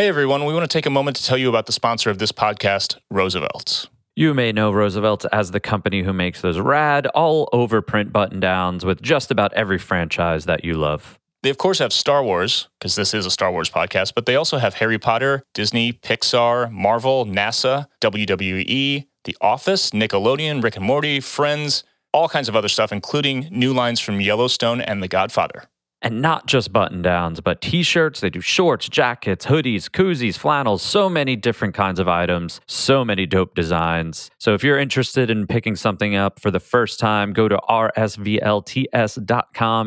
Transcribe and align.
Hey 0.00 0.08
everyone, 0.08 0.46
we 0.46 0.54
want 0.54 0.64
to 0.64 0.74
take 0.74 0.86
a 0.86 0.90
moment 0.90 1.18
to 1.18 1.24
tell 1.26 1.36
you 1.36 1.50
about 1.50 1.66
the 1.66 1.72
sponsor 1.72 2.08
of 2.08 2.16
this 2.16 2.32
podcast, 2.32 2.96
Roosevelt's. 3.10 3.86
You 4.16 4.32
may 4.32 4.50
know 4.50 4.70
Roosevelt's 4.70 5.26
as 5.26 5.50
the 5.50 5.60
company 5.60 6.02
who 6.02 6.14
makes 6.14 6.40
those 6.40 6.58
rad, 6.58 7.06
all 7.08 7.50
over 7.52 7.82
print 7.82 8.10
button 8.10 8.40
downs 8.40 8.82
with 8.82 9.02
just 9.02 9.30
about 9.30 9.52
every 9.52 9.76
franchise 9.76 10.46
that 10.46 10.64
you 10.64 10.72
love. 10.72 11.18
They, 11.42 11.50
of 11.50 11.58
course, 11.58 11.80
have 11.80 11.92
Star 11.92 12.24
Wars, 12.24 12.70
because 12.78 12.96
this 12.96 13.12
is 13.12 13.26
a 13.26 13.30
Star 13.30 13.52
Wars 13.52 13.68
podcast, 13.68 14.14
but 14.14 14.24
they 14.24 14.36
also 14.36 14.56
have 14.56 14.72
Harry 14.72 14.98
Potter, 14.98 15.42
Disney, 15.52 15.92
Pixar, 15.92 16.72
Marvel, 16.72 17.26
NASA, 17.26 17.86
WWE, 18.00 19.06
The 19.24 19.36
Office, 19.42 19.90
Nickelodeon, 19.90 20.62
Rick 20.62 20.76
and 20.76 20.84
Morty, 20.86 21.20
Friends, 21.20 21.84
all 22.14 22.26
kinds 22.26 22.48
of 22.48 22.56
other 22.56 22.68
stuff, 22.68 22.90
including 22.90 23.48
new 23.50 23.74
lines 23.74 24.00
from 24.00 24.22
Yellowstone 24.22 24.80
and 24.80 25.02
The 25.02 25.08
Godfather. 25.08 25.64
And 26.02 26.22
not 26.22 26.46
just 26.46 26.72
button 26.72 27.02
downs, 27.02 27.40
but 27.40 27.60
t 27.60 27.82
shirts. 27.82 28.20
They 28.20 28.30
do 28.30 28.40
shorts, 28.40 28.88
jackets, 28.88 29.44
hoodies, 29.46 29.90
koozies, 29.90 30.38
flannels, 30.38 30.82
so 30.82 31.10
many 31.10 31.36
different 31.36 31.74
kinds 31.74 32.00
of 32.00 32.08
items, 32.08 32.60
so 32.66 33.04
many 33.04 33.26
dope 33.26 33.54
designs. 33.54 34.30
So 34.38 34.54
if 34.54 34.64
you're 34.64 34.78
interested 34.78 35.30
in 35.30 35.46
picking 35.46 35.76
something 35.76 36.14
up 36.14 36.40
for 36.40 36.50
the 36.50 36.60
first 36.60 36.98
time, 36.98 37.34
go 37.34 37.48
to 37.48 37.58
rsvlts.com 37.68 38.30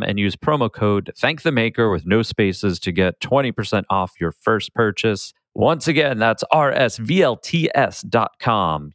and 0.04 0.20
use 0.20 0.36
promo 0.36 0.72
code 0.72 1.12
Thank 1.18 1.42
the 1.42 1.52
Maker 1.52 1.90
with 1.90 2.06
no 2.06 2.22
spaces 2.22 2.80
to 2.80 2.92
get 2.92 3.20
20% 3.20 3.84
off 3.90 4.14
your 4.20 4.32
first 4.32 4.76
purchase. 4.76 5.34
Once 5.56 5.88
again, 5.88 6.18
that's 6.18 6.44
rsvlts.com. 6.52 7.34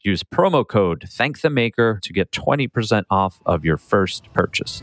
Use 0.02 0.22
promo 0.24 0.66
code 0.66 1.04
Thank 1.08 1.40
the 1.40 1.50
Maker 1.50 2.00
to 2.02 2.12
get 2.12 2.32
20% 2.32 3.04
off 3.10 3.40
of 3.46 3.64
your 3.64 3.76
first 3.76 4.32
purchase. 4.32 4.82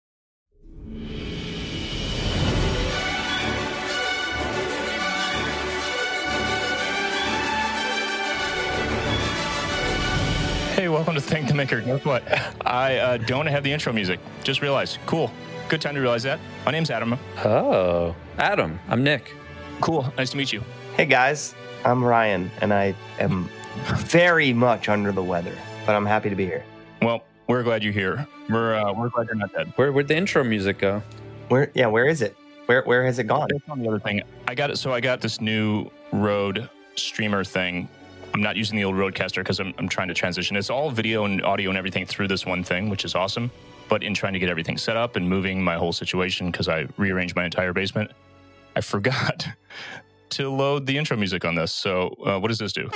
Hey, 10.81 10.89
welcome 10.89 11.13
to 11.13 11.21
Thank 11.21 11.47
the 11.47 11.53
Maker. 11.53 11.79
Guess 11.79 12.03
what? 12.05 12.23
I 12.65 12.97
uh, 12.97 13.17
don't 13.17 13.45
have 13.45 13.61
the 13.63 13.71
intro 13.71 13.93
music. 13.93 14.19
Just 14.43 14.63
realized. 14.63 14.97
Cool. 15.05 15.31
Good 15.69 15.79
time 15.79 15.93
to 15.93 16.01
realize 16.01 16.23
that. 16.23 16.39
My 16.65 16.71
name's 16.71 16.89
Adam. 16.89 17.19
Oh, 17.45 18.15
Adam, 18.39 18.79
I'm 18.87 19.03
Nick. 19.03 19.35
Cool. 19.79 20.11
Nice 20.17 20.31
to 20.31 20.37
meet 20.37 20.51
you. 20.51 20.63
Hey 20.97 21.05
guys, 21.05 21.53
I'm 21.85 22.03
Ryan, 22.03 22.49
and 22.61 22.73
I 22.73 22.95
am 23.19 23.47
very 23.97 24.53
much 24.53 24.89
under 24.89 25.11
the 25.11 25.21
weather, 25.21 25.55
but 25.85 25.95
I'm 25.95 26.03
happy 26.03 26.31
to 26.31 26.35
be 26.35 26.45
here. 26.45 26.65
Well, 27.03 27.25
we're 27.45 27.61
glad 27.61 27.83
you're 27.83 27.93
here. 27.93 28.27
We're 28.49 28.73
uh, 28.73 28.91
we're 28.91 29.09
glad 29.09 29.27
you're 29.27 29.35
not 29.35 29.53
dead. 29.53 29.71
Where, 29.75 29.91
where'd 29.91 30.07
the 30.07 30.17
intro 30.17 30.43
music 30.43 30.79
go? 30.79 31.03
Where? 31.49 31.69
Yeah, 31.75 31.85
where 31.85 32.07
is 32.07 32.23
it? 32.23 32.35
Where 32.65 32.81
Where 32.85 33.05
has 33.05 33.19
it 33.19 33.25
gone? 33.25 33.49
That's 33.51 33.69
on 33.69 33.77
the 33.83 33.87
other 33.87 33.99
thing. 33.99 34.23
I 34.47 34.55
got 34.55 34.71
it. 34.71 34.77
So 34.77 34.91
I 34.91 34.99
got 34.99 35.21
this 35.21 35.39
new 35.41 35.91
Rode 36.11 36.67
streamer 36.95 37.43
thing. 37.43 37.87
I'm 38.33 38.41
not 38.41 38.55
using 38.55 38.77
the 38.77 38.85
old 38.85 38.95
Rodecaster 38.95 39.37
because 39.37 39.59
I'm, 39.59 39.73
I'm 39.77 39.89
trying 39.89 40.07
to 40.07 40.13
transition. 40.13 40.55
It's 40.55 40.69
all 40.69 40.89
video 40.89 41.25
and 41.25 41.43
audio 41.43 41.69
and 41.69 41.77
everything 41.77 42.05
through 42.05 42.29
this 42.29 42.45
one 42.45 42.63
thing, 42.63 42.89
which 42.89 43.03
is 43.03 43.13
awesome. 43.13 43.51
But 43.89 44.03
in 44.03 44.13
trying 44.13 44.33
to 44.33 44.39
get 44.39 44.49
everything 44.49 44.77
set 44.77 44.95
up 44.95 45.17
and 45.17 45.27
moving 45.27 45.61
my 45.61 45.75
whole 45.75 45.91
situation, 45.91 46.49
because 46.49 46.69
I 46.69 46.87
rearranged 46.97 47.35
my 47.35 47.43
entire 47.43 47.73
basement, 47.73 48.11
I 48.75 48.81
forgot 48.93 49.47
to 50.29 50.49
load 50.49 50.85
the 50.85 50.97
intro 50.97 51.17
music 51.17 51.43
on 51.43 51.55
this. 51.55 51.73
So 51.73 52.15
uh, 52.25 52.39
what 52.39 52.47
does 52.47 52.59
this 52.59 52.71
do? 52.71 52.89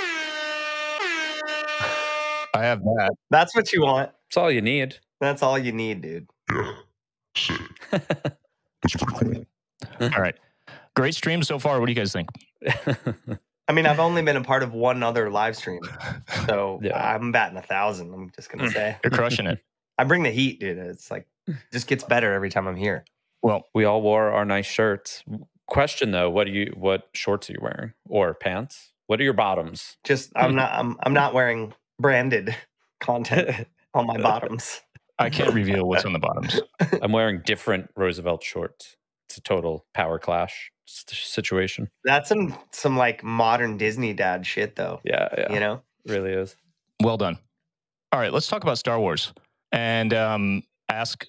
I 2.54 2.62
have 2.62 2.82
that. 2.82 3.10
That's 3.30 3.54
what 3.54 3.70
you 3.72 3.82
want. 3.82 4.10
That's 4.28 4.38
all 4.38 4.50
you 4.50 4.62
need. 4.62 4.96
That's 5.20 5.42
all 5.42 5.58
you 5.58 5.72
need, 5.72 6.00
dude. 6.00 6.28
All 10.00 10.08
right. 10.08 10.34
Great 10.94 11.14
stream 11.14 11.42
so 11.42 11.58
far. 11.58 11.80
What 11.80 11.86
do 11.86 11.92
you 11.92 11.96
guys 11.96 12.12
think? 12.12 12.28
I 13.68 13.72
mean, 13.72 13.86
I've 13.86 13.98
only 13.98 14.22
been 14.22 14.36
a 14.36 14.44
part 14.44 14.62
of 14.62 14.72
one 14.72 15.02
other 15.02 15.30
live 15.30 15.56
stream, 15.56 15.80
so 16.46 16.80
Yeah. 16.82 17.14
I'm 17.14 17.32
batting 17.32 17.56
a 17.56 17.62
thousand. 17.62 18.14
I'm 18.14 18.30
just 18.34 18.50
gonna 18.50 18.68
mm. 18.68 18.72
say, 18.72 18.96
You're 19.02 19.10
crushing 19.10 19.46
it. 19.46 19.58
I 19.98 20.04
bring 20.04 20.22
the 20.22 20.30
heat, 20.30 20.60
dude. 20.60 20.78
It's 20.78 21.10
like 21.10 21.26
just 21.72 21.86
gets 21.86 22.04
better 22.04 22.32
every 22.32 22.50
time 22.50 22.66
I'm 22.66 22.76
here. 22.76 23.04
Well, 23.42 23.64
we 23.74 23.84
all 23.84 24.02
wore 24.02 24.30
our 24.30 24.44
nice 24.44 24.66
shirts. 24.66 25.24
Question 25.66 26.12
though, 26.12 26.30
what 26.30 26.46
do 26.46 26.52
you 26.52 26.72
what 26.76 27.08
shorts 27.12 27.50
are 27.50 27.54
you 27.54 27.58
wearing? 27.60 27.92
Or 28.08 28.34
pants? 28.34 28.92
What 29.06 29.20
are 29.20 29.24
your 29.24 29.32
bottoms? 29.32 29.96
Just 30.04 30.32
I'm 30.36 30.50
hmm. 30.50 30.56
not 30.56 30.72
I'm 30.72 30.96
I'm 31.02 31.12
not 31.12 31.34
wearing 31.34 31.74
branded 31.98 32.54
content 33.00 33.66
on 33.94 34.06
my 34.06 34.18
bottoms. 34.18 34.80
I 35.18 35.30
can't 35.30 35.54
reveal 35.54 35.88
what's 35.88 36.04
on 36.04 36.12
the 36.12 36.18
bottoms. 36.18 36.60
I'm 37.00 37.10
wearing 37.10 37.40
different 37.44 37.90
Roosevelt 37.96 38.42
shorts. 38.44 38.96
It's 39.28 39.38
a 39.38 39.40
total 39.40 39.86
power 39.94 40.18
clash 40.18 40.70
s- 40.75 40.75
situation. 40.86 41.88
That's 42.04 42.28
some 42.28 42.56
some 42.72 42.96
like 42.96 43.22
modern 43.22 43.76
Disney 43.76 44.12
dad 44.12 44.46
shit, 44.46 44.76
though. 44.76 45.00
Yeah, 45.04 45.28
yeah. 45.36 45.52
You 45.52 45.60
know, 45.60 45.82
really 46.06 46.32
is. 46.32 46.56
Well 47.02 47.16
done. 47.16 47.38
All 48.12 48.20
right, 48.20 48.32
let's 48.32 48.46
talk 48.46 48.62
about 48.62 48.78
Star 48.78 48.98
Wars 48.98 49.32
and 49.72 50.14
um, 50.14 50.62
ask 50.88 51.26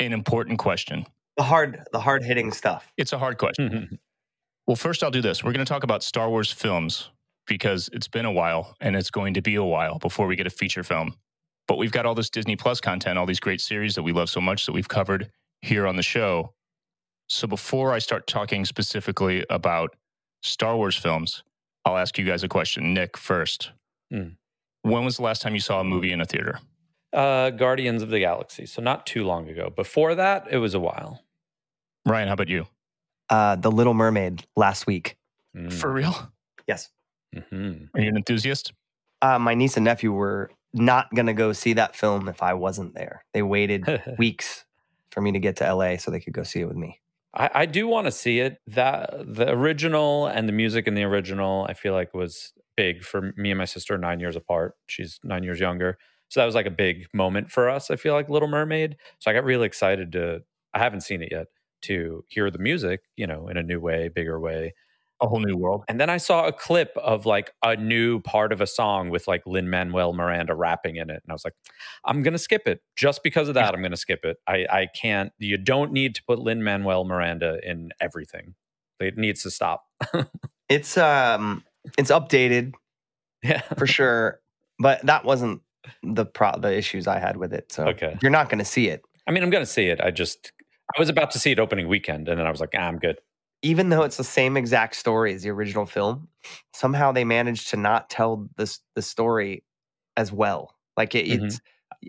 an 0.00 0.12
important 0.12 0.58
question. 0.58 1.06
the 1.36 1.42
hard 1.42 1.82
the 1.92 2.00
hard 2.00 2.22
hitting 2.24 2.50
stuff. 2.52 2.92
It's 2.96 3.12
a 3.12 3.18
hard 3.18 3.38
question. 3.38 3.98
Well, 4.66 4.74
first, 4.74 5.04
I'll 5.04 5.12
do 5.12 5.22
this. 5.22 5.44
We're 5.44 5.52
going 5.52 5.64
to 5.64 5.68
talk 5.72 5.84
about 5.84 6.02
Star 6.02 6.28
Wars 6.28 6.50
films 6.50 7.10
because 7.46 7.88
it's 7.92 8.08
been 8.08 8.24
a 8.24 8.32
while 8.32 8.74
and 8.80 8.96
it's 8.96 9.12
going 9.12 9.34
to 9.34 9.40
be 9.40 9.54
a 9.54 9.62
while 9.62 10.00
before 10.00 10.26
we 10.26 10.34
get 10.34 10.48
a 10.48 10.50
feature 10.50 10.82
film. 10.82 11.14
But 11.68 11.78
we've 11.78 11.92
got 11.92 12.04
all 12.04 12.16
this 12.16 12.28
Disney 12.30 12.56
Plus 12.56 12.80
content, 12.80 13.16
all 13.16 13.26
these 13.26 13.38
great 13.38 13.60
series 13.60 13.94
that 13.94 14.02
we 14.02 14.10
love 14.10 14.28
so 14.28 14.40
much 14.40 14.66
that 14.66 14.72
we've 14.72 14.88
covered 14.88 15.30
here 15.62 15.86
on 15.86 15.94
the 15.94 16.02
show. 16.02 16.52
So 17.28 17.46
before 17.46 17.92
I 17.92 17.98
start 17.98 18.26
talking 18.26 18.64
specifically 18.64 19.44
about 19.50 19.96
Star 20.42 20.76
Wars 20.76 20.96
films, 20.96 21.42
I'll 21.84 21.96
ask 21.96 22.18
you 22.18 22.24
guys 22.24 22.42
a 22.44 22.48
question. 22.48 22.94
Nick, 22.94 23.16
first. 23.16 23.70
Hmm. 24.10 24.30
When 24.82 25.04
was 25.04 25.16
the 25.16 25.22
last 25.22 25.42
time 25.42 25.54
you 25.54 25.60
saw 25.60 25.80
a 25.80 25.84
movie 25.84 26.12
in 26.12 26.20
a 26.20 26.24
theater? 26.26 26.60
uh 27.12 27.50
Guardians 27.50 28.02
of 28.02 28.10
the 28.10 28.18
Galaxy. 28.20 28.66
So 28.66 28.82
not 28.82 29.06
too 29.06 29.24
long 29.24 29.48
ago. 29.48 29.70
Before 29.74 30.14
that, 30.14 30.46
it 30.50 30.58
was 30.58 30.74
a 30.74 30.80
while. 30.80 31.22
Ryan, 32.04 32.28
how 32.28 32.34
about 32.34 32.48
you? 32.48 32.66
Uh, 33.30 33.56
the 33.56 33.70
Little 33.70 33.94
Mermaid 33.94 34.44
last 34.56 34.86
week. 34.86 35.16
Mm. 35.56 35.72
For 35.72 35.90
real? 35.92 36.14
Yes, 36.68 36.90
Mhm. 37.34 37.88
Are 37.94 38.00
you 38.00 38.08
an 38.08 38.16
enthusiast? 38.16 38.72
uh, 39.22 39.38
my 39.38 39.54
niece 39.54 39.76
and 39.76 39.84
nephew 39.84 40.12
were 40.12 40.50
not 40.72 41.12
gonna 41.14 41.32
go 41.34 41.52
see 41.52 41.72
that 41.72 41.96
film 41.96 42.28
if 42.28 42.42
I 42.42 42.54
wasn't 42.54 42.94
there. 42.94 43.24
They 43.32 43.42
waited 43.42 43.84
weeks 44.18 44.64
for 45.10 45.20
me 45.20 45.32
to 45.32 45.38
get 45.38 45.56
to 45.56 45.64
LA 45.74 45.96
so 45.96 46.10
they 46.10 46.20
could 46.20 46.34
go 46.34 46.42
see 46.42 46.60
it 46.60 46.66
with 46.68 46.76
me. 46.76 47.00
I, 47.36 47.50
I 47.54 47.66
do 47.66 47.86
want 47.88 48.06
to 48.06 48.12
see 48.12 48.40
it. 48.40 48.58
That 48.66 49.14
the 49.26 49.50
original 49.50 50.26
and 50.26 50.48
the 50.48 50.52
music 50.52 50.86
in 50.86 50.94
the 50.94 51.04
original, 51.04 51.66
I 51.68 51.74
feel 51.74 51.94
like 51.94 52.14
was 52.14 52.52
big 52.76 53.02
for 53.04 53.32
me 53.36 53.50
and 53.50 53.58
my 53.58 53.64
sister, 53.64 53.96
nine 53.98 54.20
years 54.20 54.36
apart. 54.36 54.74
She's 54.86 55.20
nine 55.24 55.42
years 55.44 55.60
younger. 55.60 55.98
So 56.28 56.40
that 56.40 56.46
was 56.46 56.54
like 56.54 56.66
a 56.66 56.70
big 56.70 57.06
moment 57.14 57.50
for 57.50 57.68
us. 57.70 57.90
I 57.90 57.96
feel 57.96 58.14
like 58.14 58.28
Little 58.28 58.48
Mermaid. 58.48 58.96
So 59.20 59.30
I 59.30 59.34
got 59.34 59.44
really 59.44 59.66
excited 59.66 60.12
to 60.12 60.42
I 60.74 60.78
haven't 60.80 61.02
seen 61.02 61.22
it 61.22 61.30
yet, 61.32 61.46
to 61.82 62.24
hear 62.28 62.50
the 62.50 62.58
music, 62.58 63.00
you 63.16 63.26
know, 63.26 63.48
in 63.48 63.56
a 63.56 63.62
new 63.62 63.80
way, 63.80 64.08
bigger 64.08 64.38
way. 64.38 64.74
A 65.22 65.26
whole 65.28 65.40
new 65.40 65.56
world. 65.56 65.84
And 65.88 65.98
then 66.00 66.10
I 66.10 66.18
saw 66.18 66.46
a 66.46 66.52
clip 66.52 66.96
of 66.96 67.24
like 67.26 67.50
a 67.62 67.76
new 67.76 68.20
part 68.20 68.52
of 68.52 68.60
a 68.60 68.66
song 68.66 69.08
with 69.10 69.26
like 69.26 69.42
Lin 69.46 69.70
Manuel 69.70 70.12
Miranda 70.12 70.54
rapping 70.54 70.96
in 70.96 71.08
it. 71.10 71.22
And 71.24 71.30
I 71.30 71.32
was 71.32 71.44
like, 71.44 71.54
I'm 72.04 72.22
going 72.22 72.32
to 72.32 72.38
skip 72.38 72.66
it. 72.66 72.82
Just 72.96 73.22
because 73.22 73.48
of 73.48 73.54
that, 73.54 73.74
I'm 73.74 73.80
going 73.80 73.92
to 73.92 73.96
skip 73.96 74.24
it. 74.24 74.36
I, 74.46 74.66
I 74.70 74.86
can't, 74.94 75.32
you 75.38 75.56
don't 75.56 75.92
need 75.92 76.14
to 76.16 76.22
put 76.24 76.38
Lin 76.38 76.62
Manuel 76.62 77.04
Miranda 77.04 77.58
in 77.62 77.90
everything. 78.00 78.54
It 79.00 79.16
needs 79.16 79.42
to 79.42 79.50
stop. 79.50 79.84
It's 80.68 80.96
um, 80.98 81.62
it's 81.96 82.10
updated 82.10 82.72
yeah. 83.44 83.60
for 83.78 83.86
sure, 83.86 84.40
but 84.80 85.00
that 85.06 85.24
wasn't 85.24 85.62
the 86.02 86.26
pro 86.26 86.58
the 86.58 86.76
issues 86.76 87.06
I 87.06 87.20
had 87.20 87.36
with 87.36 87.52
it. 87.52 87.70
So 87.70 87.86
Okay. 87.86 88.16
you're 88.20 88.32
not 88.32 88.48
gonna 88.48 88.64
see 88.64 88.88
it, 88.88 89.02
I 89.26 89.32
mean, 89.32 89.42
I'm 89.42 89.50
going 89.50 89.64
to 89.64 89.70
see 89.70 89.86
it. 89.86 90.00
I 90.00 90.10
just, 90.10 90.52
I 90.96 91.00
was 91.00 91.08
about 91.08 91.30
to 91.32 91.38
see 91.38 91.50
it 91.50 91.58
opening 91.58 91.88
weekend 91.88 92.28
and 92.28 92.38
then 92.38 92.46
I 92.46 92.50
was 92.50 92.60
like, 92.60 92.70
ah, 92.74 92.82
I'm 92.82 92.98
good. 92.98 93.18
Even 93.70 93.88
though 93.90 94.02
it's 94.02 94.16
the 94.16 94.24
same 94.24 94.56
exact 94.56 94.96
story 94.96 95.34
as 95.34 95.42
the 95.42 95.50
original 95.50 95.86
film. 95.86 96.28
Somehow 96.72 97.12
they 97.12 97.24
managed 97.24 97.68
to 97.70 97.76
not 97.76 98.08
tell 98.10 98.48
this 98.56 98.80
the 98.94 99.02
story 99.02 99.64
as 100.16 100.30
well. 100.32 100.74
Like 100.96 101.14
it, 101.14 101.26
Mhm. 101.26 101.44
it's. 101.46 101.60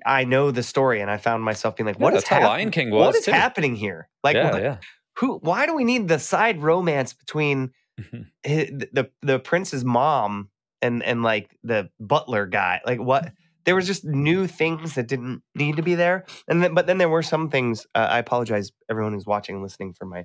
I 0.06 0.26
know 0.26 0.52
the 0.52 0.64
story, 0.64 1.02
and 1.02 1.10
I 1.10 1.18
found 1.18 1.44
myself 1.44 1.76
being 1.78 1.88
like, 1.88 1.98
Yeah, 1.98 2.04
"What 2.04 2.14
is 2.14 2.20
that's 2.24 2.30
hap- 2.30 2.44
Lion 2.44 2.72
King 2.72 2.92
was, 2.92 3.16
is 3.16 3.26
too. 3.26 3.32
happening 3.32 3.76
here? 3.76 4.10
Like, 4.24 4.36
yeah, 4.36 4.52
what- 4.52 4.62
yeah. 4.62 4.78
who? 5.18 5.38
Why 5.42 5.66
do 5.66 5.74
we 5.76 5.84
need 5.84 6.08
the 6.08 6.20
side 6.20 6.62
romance 6.62 7.14
between 7.14 7.72
hi- 8.46 8.70
the 8.72 9.10
the 9.22 9.40
prince's 9.40 9.84
mom 9.86 10.50
and 10.82 11.02
and 11.04 11.24
like 11.24 11.58
the 11.64 11.90
butler 12.00 12.46
guy 12.46 12.80
like 12.86 13.00
what 13.00 13.32
there 13.66 13.76
was 13.76 13.88
just 13.88 14.06
new 14.06 14.46
things 14.46 14.94
that 14.96 15.08
didn't 15.08 15.42
need 15.56 15.76
to 15.78 15.82
be 15.82 15.96
there 15.96 16.24
and 16.48 16.62
then 16.64 16.76
but 16.76 16.86
then 16.86 17.00
there 17.00 17.10
were 17.10 17.24
some 17.24 17.50
things 17.50 17.88
uh, 17.96 18.08
i 18.12 18.20
apologize 18.20 18.72
everyone 18.88 19.12
who's 19.14 19.26
watching 19.26 19.56
and 19.56 19.64
listening 19.64 19.92
for 19.94 20.06
my 20.06 20.24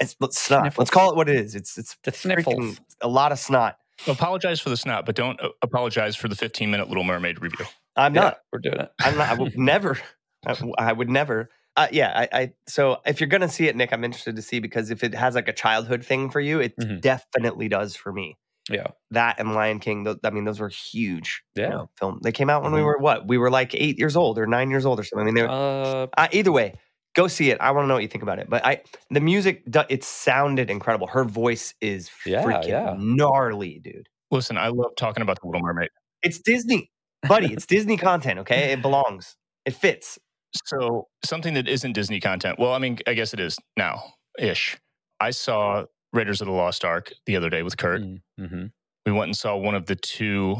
it's 0.00 0.16
let's 0.20 0.38
snot. 0.40 0.76
let's 0.78 0.90
call 0.90 1.10
it 1.10 1.16
what 1.16 1.28
it 1.28 1.36
is 1.36 1.54
it's 1.54 1.76
it's 1.78 1.96
The 2.04 2.12
freaking 2.12 2.44
sniffles. 2.44 2.80
a 3.00 3.08
lot 3.08 3.32
of 3.32 3.38
snot 3.38 3.78
Apologize 4.06 4.60
for 4.60 4.70
the 4.70 4.76
snot, 4.76 5.04
but 5.06 5.16
don't 5.16 5.40
uh, 5.42 5.48
apologize 5.60 6.14
for 6.14 6.28
the 6.28 6.36
15 6.36 6.70
minute 6.70 6.86
Little 6.86 7.02
Mermaid 7.04 7.42
review. 7.42 7.66
i'm 7.96 8.14
Yeah, 8.14 8.20
not 8.22 8.38
we're 8.52 8.60
doing 8.60 8.78
it. 8.78 8.92
i'm 9.00 9.16
not 9.16 9.28
i 9.28 9.34
would 9.34 9.58
never 9.58 9.98
I, 10.46 10.56
I 10.78 10.92
would 10.92 11.08
never 11.10 11.50
uh, 11.76 11.88
yeah 11.90 12.12
I, 12.32 12.40
I 12.40 12.52
so 12.68 12.98
if 13.06 13.20
you're 13.20 13.28
gonna 13.28 13.48
see 13.48 13.66
it 13.66 13.74
nick 13.76 13.92
i'm 13.92 14.04
interested 14.04 14.36
to 14.36 14.42
see 14.42 14.60
because 14.60 14.90
if 14.90 15.02
it 15.02 15.14
has 15.14 15.34
like 15.34 15.48
a 15.48 15.52
childhood 15.52 16.04
thing 16.04 16.30
for 16.30 16.40
you 16.40 16.60
it 16.60 16.76
Mhm. 16.78 17.00
definitely 17.00 17.68
does 17.68 17.96
for 17.96 18.12
me 18.12 18.36
Yeah. 18.70 18.88
that 19.12 19.40
and 19.40 19.54
Lion 19.54 19.80
King. 19.80 20.04
tho- 20.04 20.20
I 20.22 20.28
mean, 20.30 20.44
those 20.44 20.60
were 20.60 20.68
huge. 20.68 21.42
you 21.56 21.62
Yeah. 21.62 21.68
know, 21.70 21.90
film. 21.98 22.20
They 22.22 22.32
came 22.32 22.50
out 22.50 22.62
when 22.62 22.72
we 22.72 22.80
Mhm. 22.80 22.84
were 22.84 22.98
what? 22.98 23.26
We 23.26 23.38
were 23.38 23.50
like 23.50 23.74
eight 23.74 23.98
years 23.98 24.14
old 24.14 24.38
or 24.38 24.46
nine 24.46 24.68
years 24.70 24.84
old 24.84 25.00
or 25.00 25.04
something. 25.04 25.22
I 25.22 25.24
mean, 25.24 25.34
they 25.36 25.42
were, 25.42 25.48
Uh, 25.48 26.06
uh, 26.18 26.28
either 26.32 26.52
way, 26.52 26.74
go 27.18 27.26
see 27.28 27.50
it. 27.50 27.58
I 27.60 27.72
want 27.72 27.84
to 27.84 27.88
know 27.88 27.94
what 27.94 28.02
you 28.02 28.08
think 28.08 28.22
about 28.22 28.38
it. 28.38 28.48
But 28.48 28.64
I, 28.64 28.80
the 29.10 29.20
music, 29.20 29.64
it 29.90 30.04
sounded 30.04 30.70
incredible. 30.70 31.08
Her 31.08 31.24
voice 31.24 31.74
is 31.80 32.10
Yeah, 32.24 32.44
freaking 32.44 32.68
yeah. 32.68 32.94
gnarly, 32.96 33.80
dude. 33.82 34.08
Listen, 34.30 34.56
I 34.56 34.68
love 34.68 34.92
talking 34.96 35.22
about 35.22 35.40
the 35.40 35.46
Little 35.48 35.62
Mermaid. 35.62 35.88
It's 36.22 36.38
Disney, 36.38 36.90
buddy. 37.26 37.52
It's 37.52 37.66
Disney 37.66 37.96
content. 37.96 38.38
Okay, 38.40 38.72
it 38.72 38.82
belongs. 38.82 39.36
It 39.66 39.74
fits. 39.74 40.18
So 40.66 41.08
something 41.24 41.54
that 41.54 41.68
isn't 41.68 41.92
Disney 41.92 42.20
content. 42.20 42.58
Well, 42.58 42.72
I 42.72 42.78
mean, 42.78 42.98
I 43.06 43.14
guess 43.14 43.34
it 43.34 43.40
is 43.40 43.58
now 43.76 44.02
ish. 44.38 44.76
I 45.20 45.30
saw 45.32 45.84
Raiders 46.12 46.40
of 46.40 46.46
the 46.46 46.52
Lost 46.52 46.84
Ark 46.84 47.12
the 47.26 47.36
other 47.36 47.50
day 47.50 47.62
with 47.62 47.76
Kurt. 47.76 48.00
mm-hmm. 48.02 48.66
We 49.06 49.12
went 49.12 49.28
and 49.28 49.36
saw 49.36 49.56
one 49.56 49.74
of 49.74 49.86
the 49.86 49.96
two, 49.96 50.56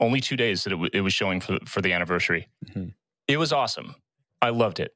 only 0.00 0.20
two 0.20 0.36
days 0.36 0.64
that 0.64 0.70
it, 0.72 0.76
w- 0.76 0.90
it 0.92 1.00
was 1.02 1.12
showing 1.12 1.40
for 1.40 1.58
for 1.66 1.80
the 1.82 1.92
anniversary. 1.92 2.48
Mhm. 2.70 2.94
It 3.26 3.36
was 3.38 3.52
awesome. 3.52 3.94
I 4.40 4.50
loved 4.50 4.80
it. 4.80 4.92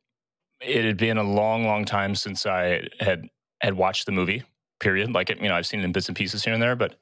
It 0.64 0.84
had 0.84 0.96
been 0.96 1.18
a 1.18 1.22
long, 1.22 1.64
long 1.64 1.84
time 1.84 2.14
since 2.14 2.46
I 2.46 2.88
had 3.00 3.28
had 3.60 3.74
watched 3.74 4.06
the 4.06 4.12
movie. 4.12 4.42
Period. 4.80 5.12
Like 5.12 5.28
you 5.30 5.48
know, 5.48 5.54
I've 5.54 5.66
seen 5.66 5.80
it 5.80 5.84
in 5.84 5.92
bits 5.92 6.08
and 6.08 6.16
pieces 6.16 6.44
here 6.44 6.54
and 6.54 6.62
there, 6.62 6.76
but 6.76 6.96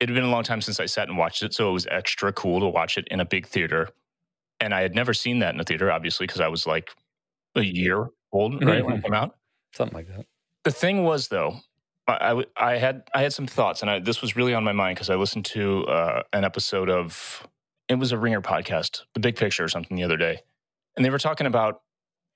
it 0.00 0.08
had 0.08 0.14
been 0.14 0.24
a 0.24 0.30
long 0.30 0.42
time 0.42 0.60
since 0.60 0.80
I 0.80 0.86
sat 0.86 1.08
and 1.08 1.16
watched 1.16 1.42
it. 1.42 1.54
So 1.54 1.68
it 1.70 1.72
was 1.72 1.86
extra 1.90 2.32
cool 2.32 2.60
to 2.60 2.66
watch 2.66 2.98
it 2.98 3.06
in 3.10 3.20
a 3.20 3.24
big 3.24 3.46
theater. 3.46 3.88
And 4.60 4.74
I 4.74 4.82
had 4.82 4.94
never 4.94 5.14
seen 5.14 5.38
that 5.38 5.54
in 5.54 5.60
a 5.60 5.64
theater, 5.64 5.90
obviously, 5.90 6.26
because 6.26 6.40
I 6.40 6.48
was 6.48 6.66
like 6.66 6.90
a 7.54 7.62
year 7.62 8.08
old, 8.32 8.64
right, 8.64 8.84
when 8.84 8.96
it 8.96 9.04
came 9.04 9.14
out. 9.14 9.36
Something 9.72 9.96
like 9.96 10.08
that. 10.08 10.26
The 10.64 10.70
thing 10.70 11.04
was, 11.04 11.28
though, 11.28 11.60
I 12.08 12.76
had 12.76 13.08
I 13.14 13.22
had 13.22 13.32
some 13.32 13.46
thoughts, 13.46 13.82
and 13.82 13.90
I, 13.90 13.98
this 14.00 14.20
was 14.20 14.36
really 14.36 14.54
on 14.54 14.64
my 14.64 14.72
mind 14.72 14.96
because 14.96 15.10
I 15.10 15.14
listened 15.14 15.44
to 15.46 15.84
uh, 15.86 16.22
an 16.32 16.44
episode 16.44 16.90
of 16.90 17.46
it 17.88 17.94
was 17.94 18.12
a 18.12 18.18
Ringer 18.18 18.40
podcast, 18.40 19.02
The 19.14 19.20
Big 19.20 19.36
Picture, 19.36 19.64
or 19.64 19.68
something 19.68 19.96
the 19.96 20.02
other 20.04 20.16
day, 20.16 20.40
and 20.96 21.04
they 21.04 21.10
were 21.10 21.18
talking 21.18 21.46
about 21.46 21.82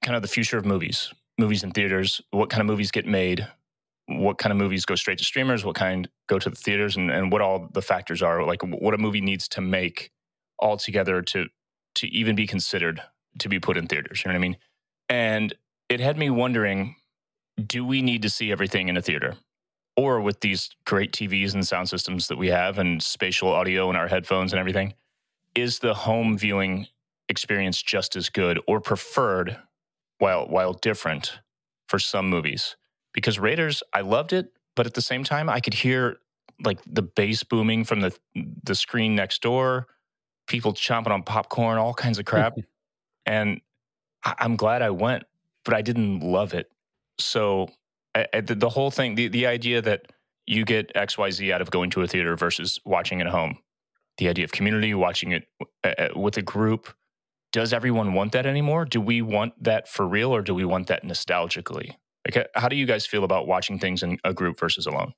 kind 0.05 0.15
of 0.15 0.23
the 0.23 0.29
future 0.29 0.57
of 0.57 0.65
movies, 0.65 1.13
movies 1.39 1.65
in 1.65 1.73
theaters, 1.73 2.21
what 2.31 2.51
kind 2.51 2.61
of 2.61 2.67
movies 2.67 2.93
get 2.93 3.07
made, 3.07 3.47
what 4.07 4.39
kind 4.39 4.53
of 4.53 4.59
movies 4.59 4.85
go 4.85 4.95
straight 4.95 5.19
to 5.19 5.25
streamers, 5.25 5.65
what 5.65 5.75
kind 5.75 6.09
go 6.29 6.39
to 6.39 6.51
the 6.51 6.57
theaters, 6.57 6.97
and, 6.97 7.11
and 7.11 7.33
what 7.33 7.41
all 7.41 7.69
the 7.73 7.83
factors 7.83 8.23
are, 8.23 8.45
like 8.45 8.63
what 8.63 8.95
a 8.95 8.99
movie 8.99 9.23
needs 9.23 9.49
to 9.49 9.61
make 9.61 10.11
altogether 10.61 11.23
to 11.23 11.47
to 11.97 12.09
even 12.09 12.37
be 12.37 12.47
considered 12.47 13.01
to 13.39 13.49
be 13.49 13.59
put 13.59 13.77
in 13.77 13.87
theaters. 13.87 14.23
You 14.25 14.29
know 14.29 14.35
what 14.35 14.45
I 14.45 14.49
mean? 14.49 14.57
And 15.09 15.55
it 15.89 16.01
had 16.01 16.19
me 16.19 16.31
wondering 16.31 16.97
do 17.67 17.85
we 17.85 18.03
need 18.03 18.23
to 18.23 18.31
see 18.31 18.51
everything 18.51 18.89
in 18.89 18.97
a 18.97 19.03
theater? 19.03 19.37
Or 19.97 20.21
with 20.21 20.41
these 20.41 20.71
great 20.85 21.13
TVs 21.13 21.55
and 21.55 21.65
sound 21.65 21.89
systems 21.89 22.27
that 22.27 22.37
we 22.37 22.49
have 22.49 22.79
and 22.79 23.01
spatial 23.01 23.49
audio 23.49 23.89
in 23.91 23.97
our 23.97 24.09
headphones 24.09 24.53
and 24.53 24.59
everything, 24.59 24.95
is 25.55 25.79
the 25.79 25.95
home 25.95 26.37
viewing 26.37 26.89
experience 27.29 27.81
just 27.81 28.17
as 28.17 28.29
good 28.29 28.59
or 28.67 28.81
preferred 28.81 29.57
while 30.25 30.47
while 30.47 30.73
different 30.73 31.41
for 31.89 31.99
some 31.99 32.29
movies? 32.29 32.77
Because 33.13 33.39
Raiders, 33.39 33.83
I 33.93 34.01
loved 34.01 34.33
it, 34.33 34.53
but 34.75 34.87
at 34.87 34.95
the 34.95 35.03
same 35.03 35.25
time 35.25 35.49
I 35.49 35.61
could 35.61 35.75
hear 35.75 36.19
like 36.65 36.79
the 36.87 37.03
bass 37.03 37.43
booming 37.43 37.85
from 37.85 38.01
the 38.01 38.13
the 38.63 38.75
screen 38.75 39.15
next 39.15 39.43
door, 39.43 39.87
people 40.47 40.73
chomping 40.73 41.11
on 41.11 41.23
popcorn, 41.23 41.79
all 41.79 41.95
kinds 41.95 42.19
of 42.19 42.25
crap. 42.25 42.55
and 43.27 43.61
I, 44.25 44.35
I'm 44.39 44.57
glad 44.57 44.83
I 44.83 44.91
went, 44.91 45.25
but 45.65 45.75
I 45.75 45.83
didn't 45.83 46.21
love 46.21 46.55
it. 46.55 46.71
So 47.19 47.69
I, 48.15 48.27
I, 48.33 48.41
the, 48.41 48.55
the 48.55 48.69
whole 48.69 48.91
thing, 48.91 49.15
the, 49.15 49.29
the 49.29 49.47
idea 49.47 49.83
that 49.83 50.13
you 50.47 50.65
get 50.65 50.93
X, 50.95 51.17
Y, 51.17 51.31
Z 51.31 51.53
out 51.53 51.61
of 51.61 51.71
going 51.71 51.91
to 51.91 52.03
a 52.03 52.07
theater 52.07 52.37
versus 52.37 52.79
watching 52.85 53.21
at 53.21 53.27
home, 53.27 53.59
the 54.19 54.29
idea 54.29 54.45
of 54.45 54.53
community, 54.53 54.95
watching 54.95 55.33
it 55.33 55.45
uh, 55.85 55.89
uh, 55.99 56.09
with 56.17 56.37
a 56.37 56.43
group. 56.43 56.93
Does 57.55 57.73
everyone 57.73 58.15
want 58.15 58.33
that 58.33 58.47
anymore? 58.47 58.85
Do 58.85 59.01
we 59.01 59.23
want 59.23 59.63
that 59.63 59.87
for 59.87 60.09
real, 60.09 60.35
or 60.35 60.43
do 60.43 60.53
we 60.53 60.65
want 60.65 60.89
that 60.89 61.05
nostalgically? 61.05 61.93
Like, 62.27 62.49
how 62.57 62.69
do 62.69 62.75
you 62.75 62.85
guys 62.85 63.07
feel 63.07 63.23
about 63.23 63.47
watching 63.47 63.79
things 63.79 64.03
in 64.03 64.19
a 64.25 64.35
group 64.35 64.59
versus 64.59 64.87
alone? 64.87 65.13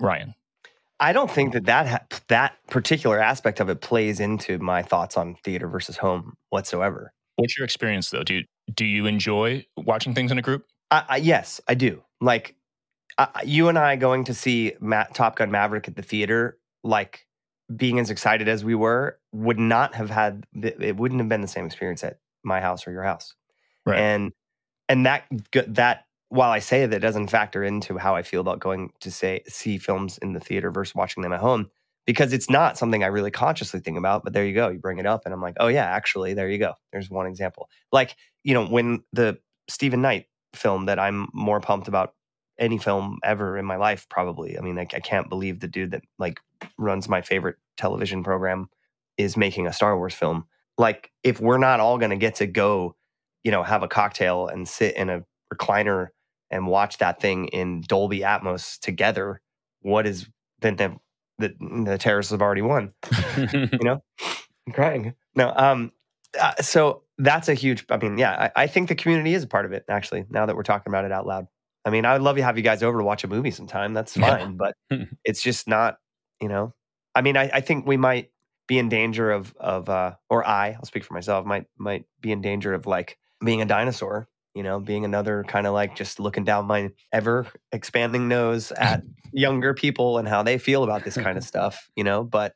Ryan, 0.00 0.34
I 0.98 1.12
don't 1.12 1.30
think 1.30 1.52
that 1.52 1.66
that 1.66 1.86
ha- 1.86 2.18
that 2.26 2.56
particular 2.68 3.20
aspect 3.20 3.60
of 3.60 3.68
it 3.68 3.82
plays 3.82 4.18
into 4.18 4.58
my 4.58 4.82
thoughts 4.82 5.16
on 5.16 5.36
theater 5.44 5.68
versus 5.68 5.96
home 5.96 6.34
whatsoever. 6.48 7.12
what's 7.36 7.56
your 7.56 7.66
experience 7.66 8.10
though? 8.10 8.24
Do 8.24 8.34
you, 8.34 8.44
do 8.74 8.84
you 8.84 9.06
enjoy 9.06 9.64
watching 9.76 10.12
things 10.12 10.32
in 10.32 10.38
a 10.38 10.42
group? 10.42 10.66
I, 10.90 11.04
I, 11.08 11.16
yes, 11.18 11.60
I 11.68 11.74
do. 11.74 12.02
Like 12.20 12.56
you 13.44 13.68
and 13.68 13.78
I 13.78 13.94
going 13.94 14.24
to 14.24 14.34
see 14.34 14.72
Ma- 14.80 15.04
Top 15.04 15.36
Gun 15.36 15.52
Maverick 15.52 15.86
at 15.86 15.94
the 15.94 16.02
theater, 16.02 16.58
like 16.82 17.28
being 17.76 18.00
as 18.00 18.10
excited 18.10 18.48
as 18.48 18.64
we 18.64 18.74
were, 18.74 19.19
would 19.32 19.58
not 19.58 19.94
have 19.94 20.10
had. 20.10 20.44
It 20.54 20.96
wouldn't 20.96 21.20
have 21.20 21.28
been 21.28 21.40
the 21.40 21.48
same 21.48 21.66
experience 21.66 22.02
at 22.04 22.18
my 22.42 22.60
house 22.60 22.86
or 22.86 22.92
your 22.92 23.02
house. 23.02 23.34
Right. 23.86 23.98
And 23.98 24.32
and 24.88 25.06
that 25.06 25.24
that 25.68 26.04
while 26.28 26.50
I 26.50 26.60
say 26.60 26.86
that 26.86 27.00
doesn't 27.00 27.28
factor 27.28 27.64
into 27.64 27.98
how 27.98 28.14
I 28.14 28.22
feel 28.22 28.40
about 28.40 28.60
going 28.60 28.90
to 29.00 29.10
say 29.10 29.42
see 29.48 29.78
films 29.78 30.18
in 30.18 30.32
the 30.32 30.40
theater 30.40 30.70
versus 30.70 30.94
watching 30.94 31.22
them 31.22 31.32
at 31.32 31.40
home 31.40 31.70
because 32.06 32.32
it's 32.32 32.50
not 32.50 32.78
something 32.78 33.04
I 33.04 33.08
really 33.08 33.30
consciously 33.30 33.80
think 33.80 33.98
about. 33.98 34.24
But 34.24 34.32
there 34.32 34.44
you 34.44 34.54
go, 34.54 34.68
you 34.68 34.78
bring 34.78 34.98
it 34.98 35.06
up, 35.06 35.22
and 35.24 35.34
I'm 35.34 35.42
like, 35.42 35.56
oh 35.60 35.68
yeah, 35.68 35.84
actually, 35.84 36.34
there 36.34 36.48
you 36.48 36.58
go. 36.58 36.74
There's 36.92 37.10
one 37.10 37.26
example. 37.26 37.68
Like 37.92 38.16
you 38.42 38.54
know 38.54 38.66
when 38.66 39.02
the 39.12 39.38
Steven 39.68 40.02
Knight 40.02 40.26
film 40.54 40.86
that 40.86 40.98
I'm 40.98 41.28
more 41.32 41.60
pumped 41.60 41.88
about 41.88 42.14
any 42.58 42.78
film 42.78 43.18
ever 43.24 43.56
in 43.56 43.64
my 43.64 43.76
life, 43.76 44.06
probably. 44.08 44.58
I 44.58 44.60
mean, 44.60 44.78
I, 44.78 44.82
I 44.82 45.00
can't 45.00 45.28
believe 45.28 45.60
the 45.60 45.68
dude 45.68 45.92
that 45.92 46.02
like 46.18 46.40
runs 46.78 47.08
my 47.08 47.22
favorite 47.22 47.56
television 47.76 48.22
program 48.22 48.68
is 49.20 49.36
making 49.36 49.66
a 49.66 49.72
Star 49.72 49.96
Wars 49.96 50.14
film. 50.14 50.44
Like, 50.78 51.10
if 51.22 51.40
we're 51.40 51.58
not 51.58 51.80
all 51.80 51.98
going 51.98 52.10
to 52.10 52.16
get 52.16 52.36
to 52.36 52.46
go, 52.46 52.96
you 53.44 53.50
know, 53.50 53.62
have 53.62 53.82
a 53.82 53.88
cocktail 53.88 54.48
and 54.48 54.66
sit 54.68 54.96
in 54.96 55.10
a 55.10 55.22
recliner 55.52 56.08
and 56.50 56.66
watch 56.66 56.98
that 56.98 57.20
thing 57.20 57.46
in 57.48 57.82
Dolby 57.82 58.20
Atmos 58.20 58.78
together, 58.80 59.40
what 59.82 60.06
is 60.06 60.28
then 60.60 60.76
the, 60.76 60.96
the, 61.38 61.54
the 61.84 61.98
terrorists 61.98 62.32
have 62.32 62.42
already 62.42 62.62
won? 62.62 62.92
you 63.52 63.78
know 63.82 64.02
I'm 64.66 64.72
crying 64.72 65.14
no 65.34 65.52
um 65.56 65.90
uh, 66.38 66.54
so 66.60 67.02
that's 67.18 67.48
a 67.48 67.54
huge 67.54 67.84
i 67.90 67.96
mean 67.96 68.18
yeah 68.18 68.50
I, 68.56 68.64
I 68.64 68.66
think 68.66 68.88
the 68.88 68.94
community 68.94 69.32
is 69.34 69.42
a 69.42 69.46
part 69.46 69.64
of 69.64 69.72
it 69.72 69.84
actually 69.88 70.26
now 70.30 70.44
that 70.46 70.54
we're 70.54 70.62
talking 70.62 70.90
about 70.90 71.04
it 71.04 71.12
out 71.12 71.26
loud 71.26 71.46
i 71.84 71.90
mean 71.90 72.04
i 72.04 72.12
would 72.12 72.22
love 72.22 72.36
to 72.36 72.42
have 72.42 72.56
you 72.56 72.62
guys 72.62 72.82
over 72.82 72.98
to 72.98 73.04
watch 73.04 73.24
a 73.24 73.28
movie 73.28 73.50
sometime 73.50 73.94
that's 73.94 74.16
Yeah. 74.16 74.36
fine 74.36 74.56
but 74.56 74.74
it's 75.24 75.42
just 75.42 75.66
not 75.66 75.96
you 76.40 76.48
know 76.48 76.74
i 77.14 77.22
mean 77.22 77.36
I, 77.36 77.50
I 77.54 77.60
think 77.62 77.86
we 77.86 77.96
might 77.96 78.30
be 78.70 78.78
in 78.78 78.88
danger 78.88 79.32
of 79.32 79.52
of 79.58 79.88
uh 79.88 80.14
or 80.28 80.46
i 80.46 80.68
i'll 80.68 80.84
speak 80.84 81.02
for 81.02 81.12
myself 81.12 81.44
might 81.44 81.66
might 81.76 82.04
be 82.20 82.30
in 82.30 82.40
danger 82.40 82.72
of 82.72 82.86
like 82.86 83.18
being 83.44 83.60
a 83.60 83.66
dinosaur 83.66 84.28
you 84.54 84.62
know 84.62 84.78
being 84.78 85.04
another 85.04 85.44
kind 85.48 85.66
of 85.66 85.74
like 85.74 85.96
just 85.96 86.20
looking 86.20 86.44
down 86.44 86.66
my 86.66 86.88
ever 87.12 87.48
expanding 87.72 88.28
nose 88.28 88.70
at 88.70 89.02
younger 89.32 89.74
people 89.74 90.18
and 90.18 90.28
how 90.28 90.40
they 90.44 90.56
feel 90.56 90.84
about 90.84 91.02
this 91.02 91.16
kind 91.16 91.36
of 91.36 91.42
stuff 91.52 91.90
you 91.96 92.04
know 92.04 92.22
but 92.22 92.54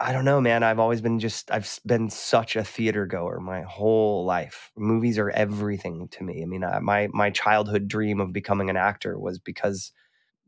I 0.00 0.12
don't 0.12 0.24
know, 0.24 0.40
man. 0.40 0.64
I've 0.64 0.80
always 0.80 1.00
been 1.00 1.20
just, 1.20 1.52
I've 1.52 1.78
been 1.86 2.10
such 2.10 2.56
a 2.56 2.64
theater 2.64 3.06
goer 3.06 3.38
my 3.38 3.62
whole 3.62 4.24
life. 4.24 4.72
Movies 4.76 5.18
are 5.18 5.30
everything 5.30 6.08
to 6.08 6.24
me. 6.24 6.42
I 6.42 6.46
mean, 6.46 6.64
I, 6.64 6.80
my 6.80 7.08
my 7.12 7.30
childhood 7.30 7.86
dream 7.86 8.20
of 8.20 8.32
becoming 8.32 8.68
an 8.68 8.76
actor 8.76 9.16
was 9.16 9.38
because 9.38 9.92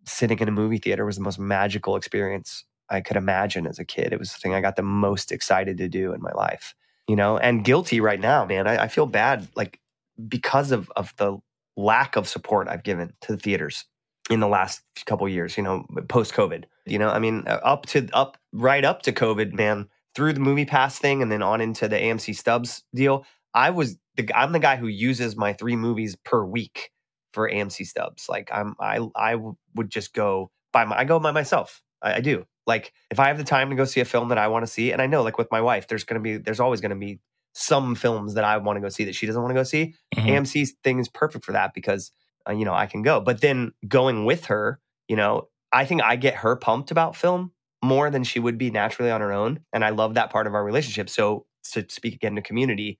sitting 0.04 0.40
in 0.40 0.48
a 0.48 0.50
movie 0.50 0.78
theater 0.78 1.06
was 1.06 1.16
the 1.16 1.22
most 1.22 1.38
magical 1.38 1.94
experience 1.94 2.64
I 2.88 3.00
could 3.00 3.16
imagine 3.16 3.66
as 3.66 3.78
a 3.78 3.85
kid. 3.85 4.12
It 4.12 4.19
was 4.19 4.33
the 4.33 4.38
thing 4.38 4.55
I 4.55 4.61
got 4.61 4.76
the 4.76 4.83
most 4.83 5.33
excited 5.33 5.78
to 5.78 5.88
do 5.88 6.12
in 6.12 6.23
my 6.23 6.33
life, 6.33 6.75
you 7.09 7.16
know, 7.16 7.38
and 7.38 7.64
guilty 7.64 8.00
right 8.00 8.21
now, 8.21 8.45
man. 8.45 8.66
I, 8.66 8.85
I 8.85 8.88
feel 8.88 9.07
bad, 9.07 9.49
like, 9.57 9.81
because 10.28 10.73
of, 10.73 10.90
of 10.97 11.14
the 11.16 11.38
lack 11.76 12.16
of 12.16 12.28
support 12.28 12.69
I've 12.69 12.83
given 12.83 13.12
to 13.23 13.33
the 13.33 13.38
theaters 13.38 13.85
in 14.31 14.40
the 14.40 14.49
last 14.49 14.83
couple 15.05 15.28
years, 15.28 15.57
you 15.57 15.62
know, 15.62 15.87
post 16.09 16.33
COVID. 16.33 16.64
You 16.85 16.99
know, 16.99 17.09
I 17.09 17.19
mean, 17.19 17.45
uh, 17.47 17.61
up 17.62 17.87
to 17.87 18.09
up 18.12 18.38
right 18.52 18.85
up 18.85 19.02
to 19.02 19.12
COVID, 19.12 19.52
man, 19.52 19.88
through 20.14 20.33
the 20.33 20.40
movie 20.40 20.64
pass 20.64 20.99
thing 20.99 21.23
and 21.23 21.31
then 21.31 21.43
on 21.43 21.61
into 21.61 21.88
the 21.88 21.97
AMC 21.97 22.37
Stubs 22.37 22.83
deal. 22.95 23.25
I 23.55 23.71
was 23.71 23.99
the 24.16 24.28
I'm 24.35 24.52
the 24.52 24.59
guy 24.59 24.76
who 24.76 24.87
uses 24.87 25.37
my 25.37 25.52
three 25.52 25.76
movies 25.76 26.16
per 26.16 26.45
week 26.45 26.90
for 27.33 27.49
AMC 27.49 27.87
Stubs. 27.87 28.28
Like 28.28 28.49
I'm 28.52 28.75
I 28.81 29.07
I 29.14 29.37
would 29.75 29.90
just 29.90 30.14
go 30.14 30.50
by 30.73 30.85
my, 30.85 30.99
I 30.99 31.05
go 31.05 31.21
by 31.21 31.33
myself. 31.33 31.83
I, 32.02 32.14
I 32.14 32.21
do. 32.21 32.47
Like 32.66 32.92
if 33.11 33.20
I 33.20 33.28
have 33.28 33.38
the 33.38 33.44
time 33.44 33.70
to 33.70 33.76
go 33.76 33.85
see 33.85 34.00
a 34.00 34.04
film 34.04 34.28
that 34.28 34.38
I 34.38 34.49
want 34.49 34.64
to 34.64 34.70
see, 34.70 34.92
and 34.92 35.00
I 35.00 35.06
know 35.06 35.23
like 35.23 35.38
with 35.38 35.50
my 35.50 35.61
wife, 35.61 35.87
there's 35.88 36.04
gonna 36.04 36.20
be 36.20 36.37
there's 36.38 36.61
always 36.61 36.80
gonna 36.80 36.96
be 36.96 37.20
some 37.54 37.94
films 37.94 38.35
that 38.35 38.44
I 38.44 38.56
want 38.58 38.76
to 38.76 38.80
go 38.80 38.88
see 38.88 39.04
that 39.04 39.14
she 39.14 39.26
doesn't 39.26 39.40
want 39.40 39.50
to 39.50 39.58
go 39.58 39.62
see. 39.62 39.94
Mhm. 40.16 40.28
AMC's 40.28 40.75
thing 40.85 40.99
is 40.99 41.08
perfect 41.08 41.44
for 41.44 41.52
that 41.52 41.73
because 41.75 42.12
uh, 42.49 42.52
you 42.52 42.64
know 42.64 42.75
I 42.75 42.87
can 42.87 43.02
go. 43.02 43.20
But 43.20 43.40
then 43.40 43.73
going 43.88 44.25
with 44.25 44.46
her, 44.46 44.80
you 45.08 45.16
know, 45.16 45.49
I 45.73 45.85
think 45.85 46.02
I 46.02 46.16
get 46.16 46.35
her 46.37 46.56
pumped 46.56 46.90
about 46.90 47.16
film 47.16 47.52
more 47.82 48.11
than 48.11 48.25
she 48.25 48.40
would 48.40 48.58
be 48.58 48.70
naturally 48.70 49.11
on 49.11 49.20
her 49.20 49.32
own, 49.32 49.61
and 49.73 49.85
I 49.85 49.90
love 49.90 50.14
that 50.14 50.30
part 50.30 50.46
of 50.46 50.54
our 50.54 50.64
relationship. 50.64 51.08
So 51.08 51.46
to 51.73 51.85
speak 51.88 52.14
again 52.14 52.35
to 52.37 52.42
community, 52.42 52.99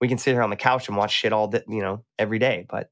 we 0.00 0.08
can 0.08 0.18
sit 0.18 0.32
here 0.32 0.42
on 0.42 0.50
the 0.50 0.56
couch 0.56 0.88
and 0.88 0.96
watch 0.96 1.12
shit 1.12 1.32
all 1.32 1.48
day, 1.48 1.62
you 1.68 1.80
know, 1.82 2.04
every 2.18 2.38
day. 2.38 2.66
But 2.68 2.90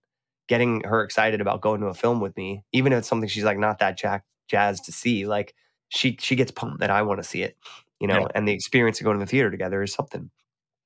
getting 0.48 0.82
her 0.84 1.02
excited 1.02 1.40
about 1.40 1.60
going 1.60 1.80
to 1.80 1.86
a 1.86 1.94
film 1.94 2.20
with 2.20 2.36
me, 2.36 2.62
even 2.72 2.92
if 2.92 3.00
it's 3.00 3.08
something 3.08 3.28
she's 3.28 3.44
like 3.44 3.58
not 3.58 3.78
that 3.80 3.96
jack 3.98 4.24
jazzed 4.48 4.84
to 4.86 4.92
see, 4.92 5.26
like 5.26 5.54
she 5.88 6.16
she 6.20 6.36
gets 6.36 6.50
pumped 6.50 6.80
that 6.80 6.90
I 6.90 7.02
want 7.02 7.18
to 7.20 7.24
see 7.24 7.42
it, 7.42 7.56
you 8.00 8.06
know, 8.08 8.20
Yeah. 8.20 8.26
and 8.34 8.46
the 8.48 8.52
experience 8.52 9.00
of 9.00 9.04
going 9.04 9.18
to 9.18 9.24
the 9.24 9.30
theater 9.30 9.50
together 9.50 9.82
is 9.82 9.92
something. 9.92 10.30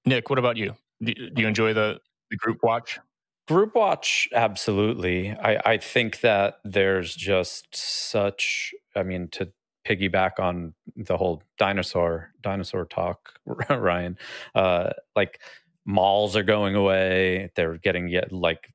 Nick, 0.04 0.30
what 0.30 0.38
about 0.38 0.56
you? 0.56 0.74
Do, 1.02 1.12
do 1.14 1.42
you 1.42 1.48
enjoy 1.48 1.72
the, 1.74 1.98
the 2.30 2.36
group 2.36 2.58
watch? 2.62 2.98
Group 3.46 3.74
watch, 3.74 4.28
absolutely. 4.34 5.30
I, 5.32 5.60
I 5.64 5.76
think 5.78 6.20
that 6.20 6.58
there's 6.64 7.14
just 7.14 7.74
such, 7.74 8.74
I 8.94 9.02
mean, 9.02 9.28
to 9.32 9.50
piggyback 9.86 10.32
on 10.38 10.74
the 10.96 11.16
whole 11.16 11.42
dinosaur 11.56 12.30
dinosaur 12.42 12.84
talk, 12.84 13.34
Ryan, 13.70 14.18
uh, 14.54 14.90
like 15.16 15.40
malls 15.86 16.36
are 16.36 16.42
going 16.42 16.74
away. 16.74 17.50
They're 17.54 17.78
getting 17.78 18.08
yet 18.08 18.32
like 18.32 18.68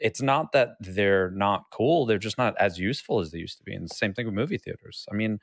it's 0.00 0.20
not 0.22 0.52
that 0.52 0.70
they're 0.80 1.30
not 1.30 1.64
cool, 1.72 2.04
they're 2.06 2.18
just 2.18 2.38
not 2.38 2.54
as 2.58 2.78
useful 2.78 3.20
as 3.20 3.30
they 3.30 3.38
used 3.38 3.58
to 3.58 3.64
be. 3.64 3.74
And 3.74 3.90
same 3.90 4.12
thing 4.14 4.26
with 4.26 4.34
movie 4.34 4.58
theaters. 4.58 5.06
I 5.10 5.14
mean, 5.14 5.38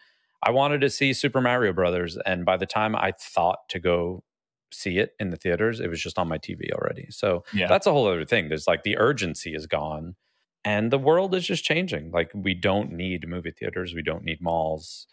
I 0.46 0.52
wanted 0.52 0.82
to 0.82 0.90
see 0.90 1.14
Super 1.14 1.42
Mario 1.42 1.74
Brothers, 1.74 2.18
and 2.26 2.46
by 2.46 2.58
the 2.58 2.66
time 2.68 2.96
I 2.96 3.12
thought 3.20 3.68
to 3.70 3.80
go 3.80 4.24
see 4.72 5.00
it 5.00 5.14
in 5.20 5.30
the 5.32 5.38
theaters, 5.38 5.80
it 5.80 5.90
was 5.90 6.02
just 6.02 6.20
on 6.20 6.28
my 6.28 6.38
TV 6.38 6.72
already. 6.74 7.08
So 7.10 7.44
Yeah. 7.54 7.68
that's 7.68 7.88
a 7.88 7.92
whole 7.92 8.08
other 8.08 8.26
thing. 8.26 8.50
There's 8.50 8.68
like 8.68 8.84
the 8.84 8.98
urgency 8.98 9.56
is 9.56 9.68
gone 9.68 10.16
and 10.64 10.92
the 10.92 11.00
world 11.00 11.34
is 11.36 11.46
just 11.46 11.64
changing. 11.64 12.12
Like 12.12 12.32
we 12.34 12.54
don't 12.54 12.92
need 12.92 13.28
movie 13.28 13.52
theaters, 13.52 13.94
we 13.94 14.02
don't 14.04 14.24
need 14.24 14.42
malls. 14.42 15.08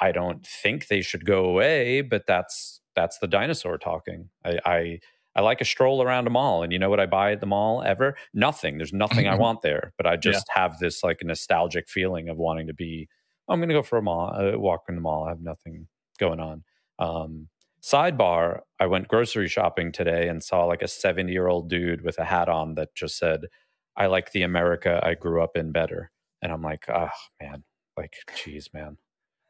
I 0.00 0.12
don't 0.12 0.44
think 0.46 0.88
they 0.88 1.02
should 1.02 1.24
go 1.24 1.44
away, 1.44 2.00
but 2.02 2.26
that's 2.26 2.80
that's 2.96 3.18
the 3.18 3.28
dinosaur 3.28 3.78
talking. 3.78 4.30
I 4.44 4.58
I, 4.64 5.00
I 5.36 5.40
like 5.42 5.60
a 5.60 5.64
stroll 5.64 6.02
around 6.02 6.26
a 6.26 6.30
mall, 6.30 6.62
and 6.62 6.72
you 6.72 6.78
know 6.78 6.90
what 6.90 7.00
I 7.00 7.06
buy 7.06 7.32
at 7.32 7.40
the 7.40 7.46
mall 7.46 7.82
ever? 7.82 8.16
Nothing. 8.32 8.78
There's 8.78 8.92
nothing 8.92 9.28
I 9.28 9.34
want 9.44 9.62
there, 9.62 9.92
but 9.96 10.06
I 10.06 10.16
just 10.16 10.48
have 10.54 10.78
this 10.78 11.02
like 11.04 11.22
nostalgic 11.22 11.88
feeling 11.88 12.28
of 12.28 12.36
wanting 12.38 12.66
to 12.68 12.74
be. 12.74 13.08
I'm 13.48 13.58
going 13.60 13.68
to 13.68 13.74
go 13.74 13.82
for 13.82 13.98
a 13.98 14.02
mall, 14.02 14.32
uh, 14.34 14.58
walk 14.58 14.84
in 14.88 14.94
the 14.94 15.00
mall. 15.00 15.24
I 15.24 15.30
have 15.30 15.40
nothing 15.40 15.88
going 16.18 16.40
on. 16.40 16.64
Um, 16.98 17.48
sidebar: 17.82 18.60
I 18.80 18.86
went 18.86 19.08
grocery 19.08 19.48
shopping 19.48 19.92
today 19.92 20.28
and 20.28 20.42
saw 20.42 20.64
like 20.64 20.82
a 20.82 20.88
70 20.88 21.32
year 21.32 21.48
old 21.48 21.68
dude 21.68 22.02
with 22.02 22.18
a 22.18 22.24
hat 22.24 22.48
on 22.48 22.74
that 22.76 22.94
just 22.94 23.18
said, 23.18 23.46
"I 23.96 24.06
like 24.06 24.32
the 24.32 24.42
America 24.42 25.00
I 25.02 25.14
grew 25.14 25.42
up 25.42 25.56
in 25.56 25.72
better." 25.72 26.10
And 26.42 26.52
I'm 26.52 26.62
like, 26.62 26.84
oh 26.88 27.08
man, 27.40 27.64
like, 27.96 28.14
geez, 28.36 28.68
man, 28.74 28.98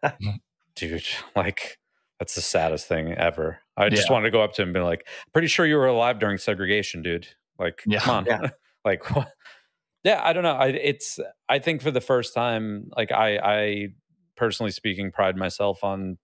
dude, 0.76 1.04
like, 1.36 1.78
that's 2.18 2.34
the 2.34 2.40
saddest 2.40 2.86
thing 2.88 3.12
ever. 3.12 3.60
I 3.76 3.90
just 3.90 4.08
Yeah. 4.08 4.10
wanted 4.10 4.26
to 4.26 4.30
go 4.30 4.42
up 4.42 4.52
to 4.54 4.62
him 4.62 4.68
and 4.68 4.74
be 4.74 4.80
like, 4.80 5.06
pretty 5.32 5.48
sure 5.48 5.66
you 5.66 5.76
were 5.76 5.86
alive 5.86 6.18
during 6.18 6.38
segregation, 6.38 7.02
dude. 7.02 7.28
Like, 7.58 7.82
Yeah. 7.86 8.00
come 8.00 8.10
on. 8.14 8.26
Yeah. 8.26 8.50
like, 8.84 9.10
what? 9.14 9.28
Yeah, 10.04 10.20
I 10.22 10.32
don't 10.32 10.42
know. 10.42 10.52
I, 10.52 10.66
it's, 10.68 11.18
I 11.48 11.58
think 11.58 11.80
for 11.82 11.90
the 11.90 12.00
first 12.00 12.34
time, 12.34 12.90
like, 12.96 13.10
I, 13.10 13.38
I 13.38 13.88
personally 14.36 14.72
speaking, 14.72 15.10
pride 15.10 15.36
myself 15.36 15.82
on 15.82 16.18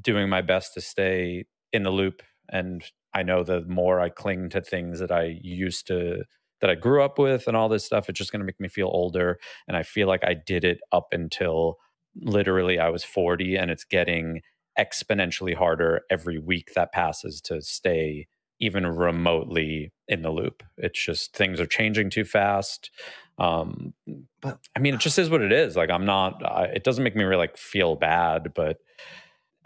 doing 0.00 0.28
my 0.28 0.42
best 0.42 0.74
to 0.74 0.80
stay 0.80 1.46
in 1.72 1.82
the 1.84 1.90
loop. 1.90 2.22
And 2.50 2.84
I 3.14 3.22
know 3.22 3.44
the 3.44 3.62
more 3.62 4.00
I 4.00 4.10
cling 4.10 4.50
to 4.50 4.60
things 4.60 5.00
that 5.00 5.12
I 5.12 5.38
used 5.42 5.86
to, 5.88 6.24
that 6.60 6.70
I 6.70 6.74
grew 6.76 7.02
up 7.02 7.18
with 7.18 7.48
and 7.48 7.56
all 7.56 7.68
this 7.68 7.84
stuff, 7.84 8.08
it's 8.08 8.18
just 8.18 8.32
going 8.32 8.40
to 8.40 8.46
make 8.46 8.60
me 8.60 8.68
feel 8.68 8.88
older. 8.88 9.38
And 9.68 9.76
I 9.76 9.82
feel 9.84 10.08
like 10.08 10.24
I 10.24 10.34
did 10.34 10.64
it 10.64 10.80
up 10.92 11.08
until 11.12 11.76
literally 12.16 12.78
I 12.78 12.90
was 12.90 13.04
40 13.04 13.56
and 13.56 13.70
it's 13.70 13.84
getting 13.84 14.42
exponentially 14.78 15.54
harder 15.54 16.02
every 16.10 16.38
week 16.38 16.72
that 16.74 16.92
passes 16.92 17.40
to 17.42 17.62
stay 17.62 18.26
even 18.60 18.86
remotely 18.86 19.92
in 20.08 20.22
the 20.22 20.30
loop. 20.30 20.62
It's 20.76 21.02
just 21.02 21.34
things 21.36 21.60
are 21.60 21.66
changing 21.66 22.10
too 22.10 22.24
fast. 22.24 22.90
Um, 23.38 23.94
But- 24.40 24.58
I 24.76 24.80
mean, 24.80 24.94
it 24.94 25.00
just 25.00 25.18
is 25.18 25.30
what 25.30 25.42
it 25.42 25.52
is. 25.52 25.76
Like 25.76 25.90
I'm 25.90 26.04
not. 26.06 26.42
I, 26.44 26.64
it 26.66 26.84
doesn't 26.84 27.04
make 27.04 27.16
me 27.16 27.24
really 27.24 27.38
like 27.38 27.56
feel 27.56 27.94
bad, 27.96 28.52
but 28.54 28.78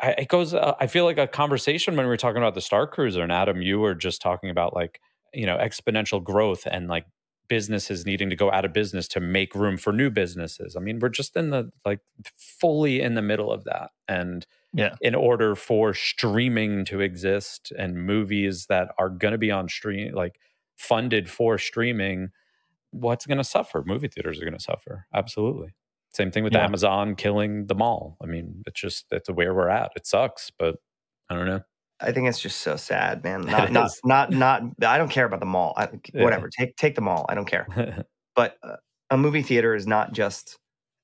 I, 0.01 0.11
it 0.13 0.29
goes. 0.29 0.53
Uh, 0.55 0.75
I 0.81 0.87
feel 0.87 1.05
like 1.05 1.19
a 1.19 1.27
conversation 1.27 1.97
when 1.97 2.07
we 2.07 2.11
were 2.11 2.17
talking 2.17 2.39
about 2.43 2.55
the 2.55 2.61
Star 2.61 2.87
Cruiser 2.87 3.23
and 3.23 3.33
Adam, 3.33 3.63
you 3.63 3.79
were 3.81 3.95
just 3.95 4.21
talking 4.21 4.51
about 4.51 4.75
like 4.75 5.01
you 5.35 5.47
know 5.47 5.57
exponential 5.57 6.23
growth 6.23 6.67
and 6.71 6.89
like 6.89 7.07
businesses 7.53 8.07
needing 8.07 8.31
to 8.31 8.37
go 8.37 8.51
out 8.51 8.65
of 8.65 8.73
business 8.73 9.07
to 9.09 9.21
make 9.21 9.55
room 9.55 9.77
for 9.77 9.93
new 9.93 10.09
businesses. 10.09 10.75
I 10.75 10.81
mean, 10.81 11.01
we're 11.01 11.11
just 11.11 11.37
in 11.37 11.51
the 11.51 11.71
like 11.85 12.01
fully 12.39 13.03
in 13.03 13.13
the 13.15 13.21
middle 13.21 13.53
of 13.53 13.65
that. 13.65 13.91
And 14.09 14.47
Yeah. 14.73 14.95
in 15.03 15.15
order 15.15 15.55
for 15.55 15.93
streaming 15.93 16.87
to 16.87 17.01
exist 17.03 17.71
and 17.79 18.07
movies 18.07 18.65
that 18.71 18.89
are 18.99 19.11
going 19.11 19.33
to 19.33 19.39
be 19.39 19.51
on 19.51 19.69
stream, 19.69 20.15
like 20.15 20.41
funded 20.79 21.29
for 21.29 21.59
streaming, 21.59 22.31
what's 22.91 23.27
going 23.27 23.37
to 23.37 23.45
suffer? 23.45 23.83
Movie 23.85 24.09
theaters 24.09 24.39
are 24.41 24.45
going 24.47 24.57
to 24.57 24.65
suffer. 24.65 25.05
Absolutely. 25.13 25.75
Same 26.15 26.31
thing 26.31 26.45
with 26.45 26.55
Yeah. 26.55 26.65
Amazon 26.65 27.17
killing 27.17 27.67
the 27.67 27.75
mall. 27.75 28.17
I 28.23 28.27
mean, 28.27 28.63
it's 28.67 28.81
just, 28.81 29.11
that's 29.11 29.29
where 29.29 29.53
we're 29.53 29.69
at. 29.69 29.93
It 29.95 30.07
sucks, 30.07 30.51
but 30.51 30.77
I 31.29 31.35
don't 31.35 31.47
know. 31.47 31.61
I 32.03 32.13
think 32.13 32.29
it's 32.29 32.41
just 32.41 32.61
so 32.61 32.77
sad, 32.77 33.23
man. 33.23 33.43
Not 33.47 33.73
not 33.73 33.91
not 34.03 34.33
not. 34.33 34.63
I 34.85 34.99
don't 34.99 35.11
care 35.11 35.25
about 35.25 35.41
the 35.41 35.47
mall. 35.47 35.75
I, 35.77 35.89
Yeah. 36.13 36.25
Whatever. 36.25 36.49
Take 36.49 36.77
take 36.77 36.95
the 36.95 37.01
mall. 37.01 37.27
I 37.29 37.35
don't 37.35 37.47
care. 37.47 38.05
But 38.35 38.57
uh, 38.63 38.77
a 39.11 39.19
movie 39.19 39.43
theater 39.43 39.75
is 39.75 39.87
not 39.87 40.15
just 40.15 40.59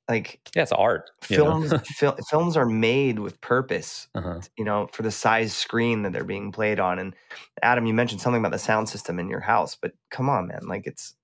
like 0.09 0.41
yeah, 0.57 0.63
it's 0.63 0.73
art. 0.73 1.11
films. 1.21 1.75
fil- 1.85 2.17
films 2.31 2.57
are 2.57 2.65
made 2.65 3.19
with 3.19 3.39
purpose. 3.43 4.09
Uh-huh. 4.15 4.41
You 4.57 4.65
know, 4.65 4.89
for 4.93 5.03
the 5.03 5.11
size 5.11 5.53
screen 5.53 6.03
that 6.03 6.15
they're 6.15 6.25
being 6.25 6.51
played 6.53 6.81
on. 6.81 6.99
And 6.99 7.15
Adam, 7.63 7.85
you 7.85 7.93
mentioned 7.93 8.23
something 8.23 8.41
about 8.41 8.53
the 8.53 8.59
sound 8.59 8.89
system 8.89 9.19
in 9.19 9.29
your 9.29 9.41
house, 9.41 9.77
but 9.81 9.93
come 10.11 10.31
on, 10.31 10.49
man. 10.49 10.67
Like 10.67 10.87
it's 10.87 11.15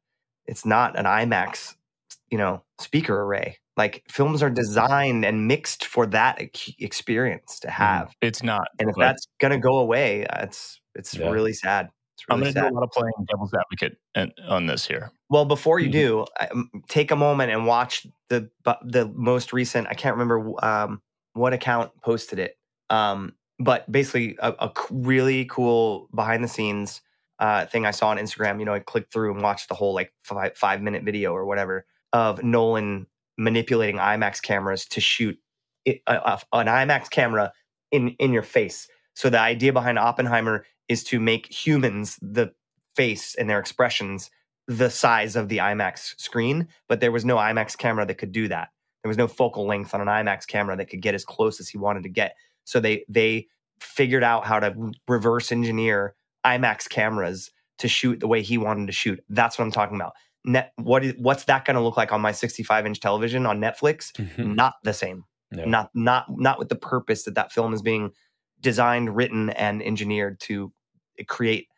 it's 0.44 0.66
not 0.66 0.98
an 0.98 1.06
IMAX, 1.06 1.74
you 2.34 2.38
know, 2.38 2.60
speaker 2.80 3.22
array. 3.22 3.58
Like 3.76 4.02
films 4.08 4.42
are 4.42 4.50
designed 4.50 5.24
and 5.24 5.46
mixed 5.46 5.84
for 5.84 6.04
that 6.06 6.40
ex- 6.40 6.72
experience 6.80 7.60
to 7.60 7.70
have. 7.70 8.12
It's 8.20 8.42
not. 8.42 8.66
And 8.80 8.90
if 8.90 8.96
that's 8.98 9.28
gonna 9.40 9.60
go 9.60 9.78
away, 9.78 10.26
uh, 10.26 10.42
it's 10.46 10.80
it's 10.96 11.14
Yeah. 11.14 11.30
really 11.30 11.52
sad. 11.52 11.90
It's 12.14 12.24
I'm 12.28 12.40
going 12.40 12.52
to 12.52 12.60
do 12.60 12.66
a 12.66 12.74
lot 12.74 12.82
of 12.82 12.90
playing 12.90 13.12
devil's 13.30 13.54
advocate 13.54 13.98
and- 14.16 14.32
on 14.48 14.66
this 14.66 14.84
here. 14.84 15.12
Well, 15.30 15.44
before 15.44 15.78
you 15.78 15.88
Mhm. 15.88 15.92
do, 15.92 16.26
take 16.88 17.12
a 17.12 17.16
moment 17.16 17.52
and 17.52 17.66
watch 17.66 18.04
the 18.30 18.50
the 18.82 19.12
most 19.14 19.52
recent. 19.52 19.86
I 19.86 19.94
can't 19.94 20.16
remember 20.16 20.52
um, 20.64 21.02
what 21.34 21.52
account 21.52 21.92
posted 22.02 22.40
it, 22.40 22.58
um, 22.90 23.34
but 23.60 23.90
basically 23.92 24.36
a 24.40 24.72
really 24.90 25.44
cool 25.44 26.08
behind 26.12 26.42
the 26.42 26.48
scenes 26.48 27.00
uh, 27.38 27.66
thing 27.66 27.86
I 27.86 27.90
saw 27.92 28.08
on 28.08 28.18
Instagram. 28.18 28.58
You 28.58 28.64
know, 28.64 28.74
I 28.74 28.80
clicked 28.80 29.12
through 29.12 29.34
and 29.34 29.40
watched 29.42 29.68
the 29.68 29.74
whole 29.76 29.94
like 29.94 30.12
five, 30.24 30.56
five 30.56 30.82
minute 30.82 31.04
video 31.04 31.32
or 31.32 31.44
whatever 31.44 31.84
of 32.14 32.42
Nolan 32.42 33.06
manipulating 33.36 33.96
IMAX 33.96 34.40
cameras 34.40 34.86
to 34.86 35.00
shoot 35.00 35.36
it, 35.84 36.00
uh, 36.06 36.38
an 36.54 36.66
IMAX 36.66 37.10
camera 37.10 37.52
in 37.90 38.10
in 38.18 38.32
your 38.32 38.42
face. 38.42 38.88
So 39.14 39.28
the 39.28 39.40
idea 39.40 39.72
behind 39.72 39.98
Oppenheimer 39.98 40.64
is 40.88 41.04
to 41.04 41.20
make 41.20 41.52
humans 41.52 42.18
the 42.22 42.52
face 42.96 43.34
and 43.34 43.50
their 43.50 43.58
expressions 43.58 44.30
the 44.66 44.88
size 44.88 45.36
of 45.36 45.48
the 45.48 45.58
IMAX 45.58 46.18
screen, 46.18 46.68
but 46.88 47.00
there 47.00 47.12
was 47.12 47.24
no 47.24 47.36
IMAX 47.36 47.76
camera 47.76 48.06
that 48.06 48.16
could 48.16 48.32
do 48.32 48.48
that. 48.48 48.68
There 49.02 49.08
was 49.08 49.18
no 49.18 49.28
focal 49.28 49.66
length 49.66 49.92
on 49.92 50.00
an 50.00 50.06
IMAX 50.06 50.46
camera 50.46 50.76
that 50.76 50.88
could 50.88 51.02
get 51.02 51.14
as 51.14 51.24
close 51.24 51.60
as 51.60 51.68
he 51.68 51.76
wanted 51.76 52.04
to 52.04 52.08
get. 52.08 52.36
So 52.64 52.80
they 52.80 53.04
they 53.08 53.48
figured 53.80 54.22
out 54.22 54.46
how 54.46 54.60
to 54.60 54.92
reverse 55.08 55.52
engineer 55.52 56.14
IMAX 56.46 56.88
cameras 56.88 57.50
to 57.78 57.88
shoot 57.88 58.20
the 58.20 58.28
way 58.28 58.40
he 58.40 58.56
wanted 58.56 58.86
to 58.86 58.92
shoot. 58.92 59.22
That's 59.28 59.58
what 59.58 59.64
I'm 59.64 59.72
talking 59.72 59.96
about. 59.96 60.14
Net, 60.44 60.72
what 60.76 61.04
is 61.04 61.14
what's 61.18 61.44
that 61.44 61.64
going 61.64 61.76
to 61.76 61.80
look 61.80 61.96
like 61.96 62.12
on 62.12 62.20
my 62.20 62.32
65 62.32 62.86
inch 62.86 63.00
television 63.00 63.46
on 63.46 63.60
Netflix? 63.60 64.12
Not 64.38 64.74
the 64.82 64.92
same. 64.92 65.24
No. 65.50 65.64
Not 65.64 65.90
not 65.94 66.26
not 66.28 66.58
with 66.58 66.68
the 66.68 66.76
purpose 66.76 67.24
that 67.24 67.34
that 67.36 67.52
film 67.52 67.72
is 67.72 67.82
being 67.82 68.12
designed, 68.60 69.14
written, 69.14 69.50
and 69.50 69.82
engineered 69.82 70.40
to 70.40 70.72
create 71.28 71.68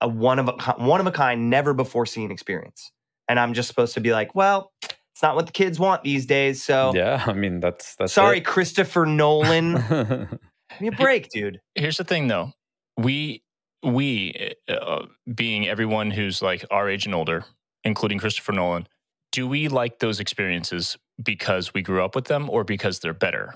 a 0.00 0.08
one 0.08 0.38
of 0.38 0.48
a 0.48 0.74
one 0.78 1.00
of 1.00 1.06
a 1.06 1.12
kind, 1.12 1.50
never 1.50 1.74
before 1.74 2.06
seen 2.06 2.30
experience. 2.30 2.90
And 3.28 3.40
I'm 3.40 3.54
just 3.54 3.68
supposed 3.68 3.94
to 3.94 4.00
be 4.00 4.12
like, 4.12 4.34
well, 4.34 4.72
it's 5.16 5.22
not 5.22 5.34
what 5.34 5.46
the 5.46 5.52
kids 5.52 5.80
want 5.80 6.02
these 6.02 6.26
days. 6.26 6.62
So 6.62 6.92
yeah, 6.94 7.24
I 7.26 7.32
mean, 7.32 7.60
that's, 7.60 7.96
that's 7.96 8.12
sorry, 8.12 8.36
it. 8.38 8.44
Christopher 8.44 9.06
Nolan. 9.06 9.72
Give 10.70 10.80
me 10.80 10.88
a 10.88 10.92
break, 10.92 11.30
dude. 11.30 11.58
Here's 11.74 11.96
the 11.96 12.04
thing, 12.04 12.28
though. 12.28 12.52
We, 12.98 13.42
we, 13.82 14.52
uh, 14.68 15.06
being 15.34 15.68
everyone 15.68 16.10
who's 16.10 16.42
like 16.42 16.66
our 16.70 16.90
age 16.90 17.06
and 17.06 17.14
older, 17.14 17.46
including 17.86 18.18
Christopher 18.18 18.52
Nolan, 18.52 18.86
do 19.32 19.46
we 19.48 19.68
like 19.68 20.00
those 20.00 20.20
experiences 20.20 20.96
because 21.22 21.72
we 21.72 21.80
grew 21.80 22.04
up 22.04 22.14
with 22.14 22.26
them 22.26 22.50
or 22.50 22.64
because 22.64 22.98
they're 22.98 23.14
better 23.14 23.54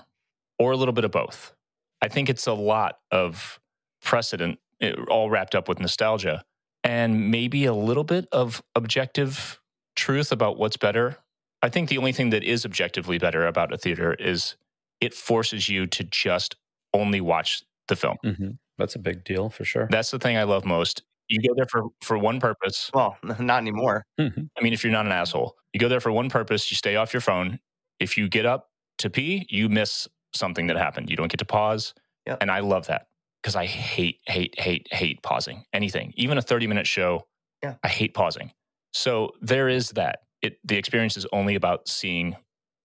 or 0.57 0.71
a 0.71 0.77
little 0.77 0.93
bit 0.93 1.05
of 1.05 1.11
both? 1.11 1.53
I 2.01 2.07
think 2.07 2.29
it's 2.29 2.47
a 2.47 2.53
lot 2.53 2.97
of 3.11 3.59
precedent, 4.01 4.57
eh, 4.79 4.93
all 5.09 5.29
wrapped 5.29 5.53
up 5.53 5.67
with 5.67 5.79
nostalgia 5.79 6.43
and 6.83 7.29
maybe 7.29 7.65
a 7.65 7.73
little 7.73 8.03
bit 8.03 8.27
of 8.31 8.63
objective 8.73 9.59
truth 9.95 10.31
about 10.31 10.57
what's 10.57 10.77
better. 10.77 11.17
I 11.61 11.69
think 11.69 11.89
the 11.89 11.97
only 11.99 12.11
thing 12.11 12.31
that 12.31 12.43
is 12.43 12.65
objectively 12.65 13.19
better 13.19 13.45
about 13.45 13.71
a 13.73 13.77
theater 13.77 14.15
is 14.15 14.55
it 14.99 15.13
forces 15.13 15.69
you 15.69 15.85
to 15.87 16.03
just 16.03 16.55
only 16.93 17.21
watch 17.21 17.63
the 17.87 17.95
film. 17.95 18.17
hmm 18.23 18.51
That's 18.77 18.95
a 18.95 18.99
big 18.99 19.23
deal 19.23 19.49
for 19.49 19.65
sure. 19.65 19.87
That's 19.91 20.09
the 20.09 20.19
thing 20.19 20.37
I 20.37 20.43
love 20.43 20.65
most. 20.65 21.03
You 21.31 21.47
go 21.47 21.53
there 21.55 21.65
for, 21.65 21.83
for 22.01 22.17
one 22.17 22.39
purpose. 22.39 22.91
Well, 22.93 23.17
not 23.39 23.59
anymore. 23.61 24.05
Mhm. 24.19 24.49
I 24.57 24.61
mean, 24.61 24.73
if 24.73 24.83
you're 24.83 24.91
not 24.91 25.05
an 25.05 25.11
asshole, 25.11 25.55
you 25.73 25.79
go 25.79 25.87
there 25.87 26.01
for 26.01 26.11
one 26.11 26.29
purpose, 26.29 26.69
you 26.69 26.75
stay 26.75 26.95
off 26.97 27.13
your 27.13 27.21
phone. 27.21 27.59
If 27.99 28.17
you 28.17 28.27
get 28.27 28.45
up 28.45 28.69
to 28.99 29.09
pee, 29.09 29.45
you 29.49 29.69
miss 29.69 30.07
something 30.33 30.67
that 30.67 30.77
happened. 30.77 31.09
You 31.09 31.15
don't 31.15 31.31
get 31.31 31.37
to 31.39 31.45
pause. 31.45 31.93
Yep. 32.27 32.39
And 32.41 32.51
I 32.51 32.59
love 32.59 32.87
that 32.87 33.07
because 33.41 33.55
I 33.55 33.65
hate, 33.65 34.19
hate, 34.27 34.59
hate, 34.59 34.87
hate 34.91 35.23
pausing 35.23 35.63
anything, 35.73 36.13
even 36.17 36.37
a 36.37 36.41
30 36.41 36.67
minute 36.67 36.87
show. 36.87 37.25
Yeah. 37.63 37.75
I 37.83 37.87
hate 37.87 38.13
pausing. 38.13 38.51
So 38.93 39.31
there 39.41 39.69
is 39.69 39.89
that. 39.91 40.19
It, 40.41 40.57
the 40.63 40.75
experience 40.77 41.15
is 41.17 41.25
only 41.31 41.55
about 41.55 41.87
seeing 41.87 42.35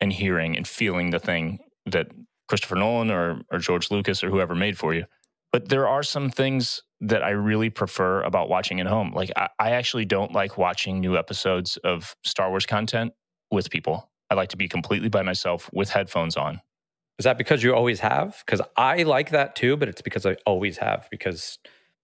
and 0.00 0.12
hearing 0.12 0.56
and 0.56 0.68
feeling 0.68 1.10
the 1.10 1.18
thing 1.18 1.58
that 1.86 2.08
Christopher 2.48 2.76
Nolan 2.76 3.10
or, 3.10 3.40
or 3.50 3.58
George 3.58 3.90
Lucas 3.90 4.22
or 4.22 4.30
whoever 4.30 4.54
made 4.54 4.78
for 4.78 4.94
you. 4.94 5.04
But 5.52 5.68
there 5.68 5.88
are 5.88 6.02
some 6.02 6.30
things 6.30 6.82
that 7.00 7.22
I 7.22 7.30
really 7.30 7.70
prefer 7.70 8.22
about 8.22 8.48
watching 8.48 8.80
at 8.80 8.86
home. 8.86 9.12
Like 9.14 9.30
I, 9.36 9.48
I 9.58 9.70
actually 9.72 10.04
don't 10.04 10.32
like 10.32 10.58
watching 10.58 11.00
new 11.00 11.16
episodes 11.16 11.76
of 11.78 12.14
Star 12.24 12.50
Wars 12.50 12.66
content 12.66 13.12
with 13.50 13.70
people. 13.70 14.10
I 14.30 14.34
like 14.34 14.48
to 14.50 14.56
be 14.56 14.68
completely 14.68 15.08
by 15.08 15.22
myself 15.22 15.70
with 15.72 15.90
headphones 15.90 16.36
on. 16.36 16.60
Is 17.18 17.24
that 17.24 17.38
because 17.38 17.62
you 17.62 17.74
always 17.74 18.00
have? 18.00 18.42
Because 18.44 18.60
I 18.76 19.04
like 19.04 19.30
that 19.30 19.56
too, 19.56 19.76
but 19.76 19.88
it's 19.88 20.02
because 20.02 20.26
I 20.26 20.36
always 20.44 20.78
have. 20.78 21.08
Because 21.10 21.58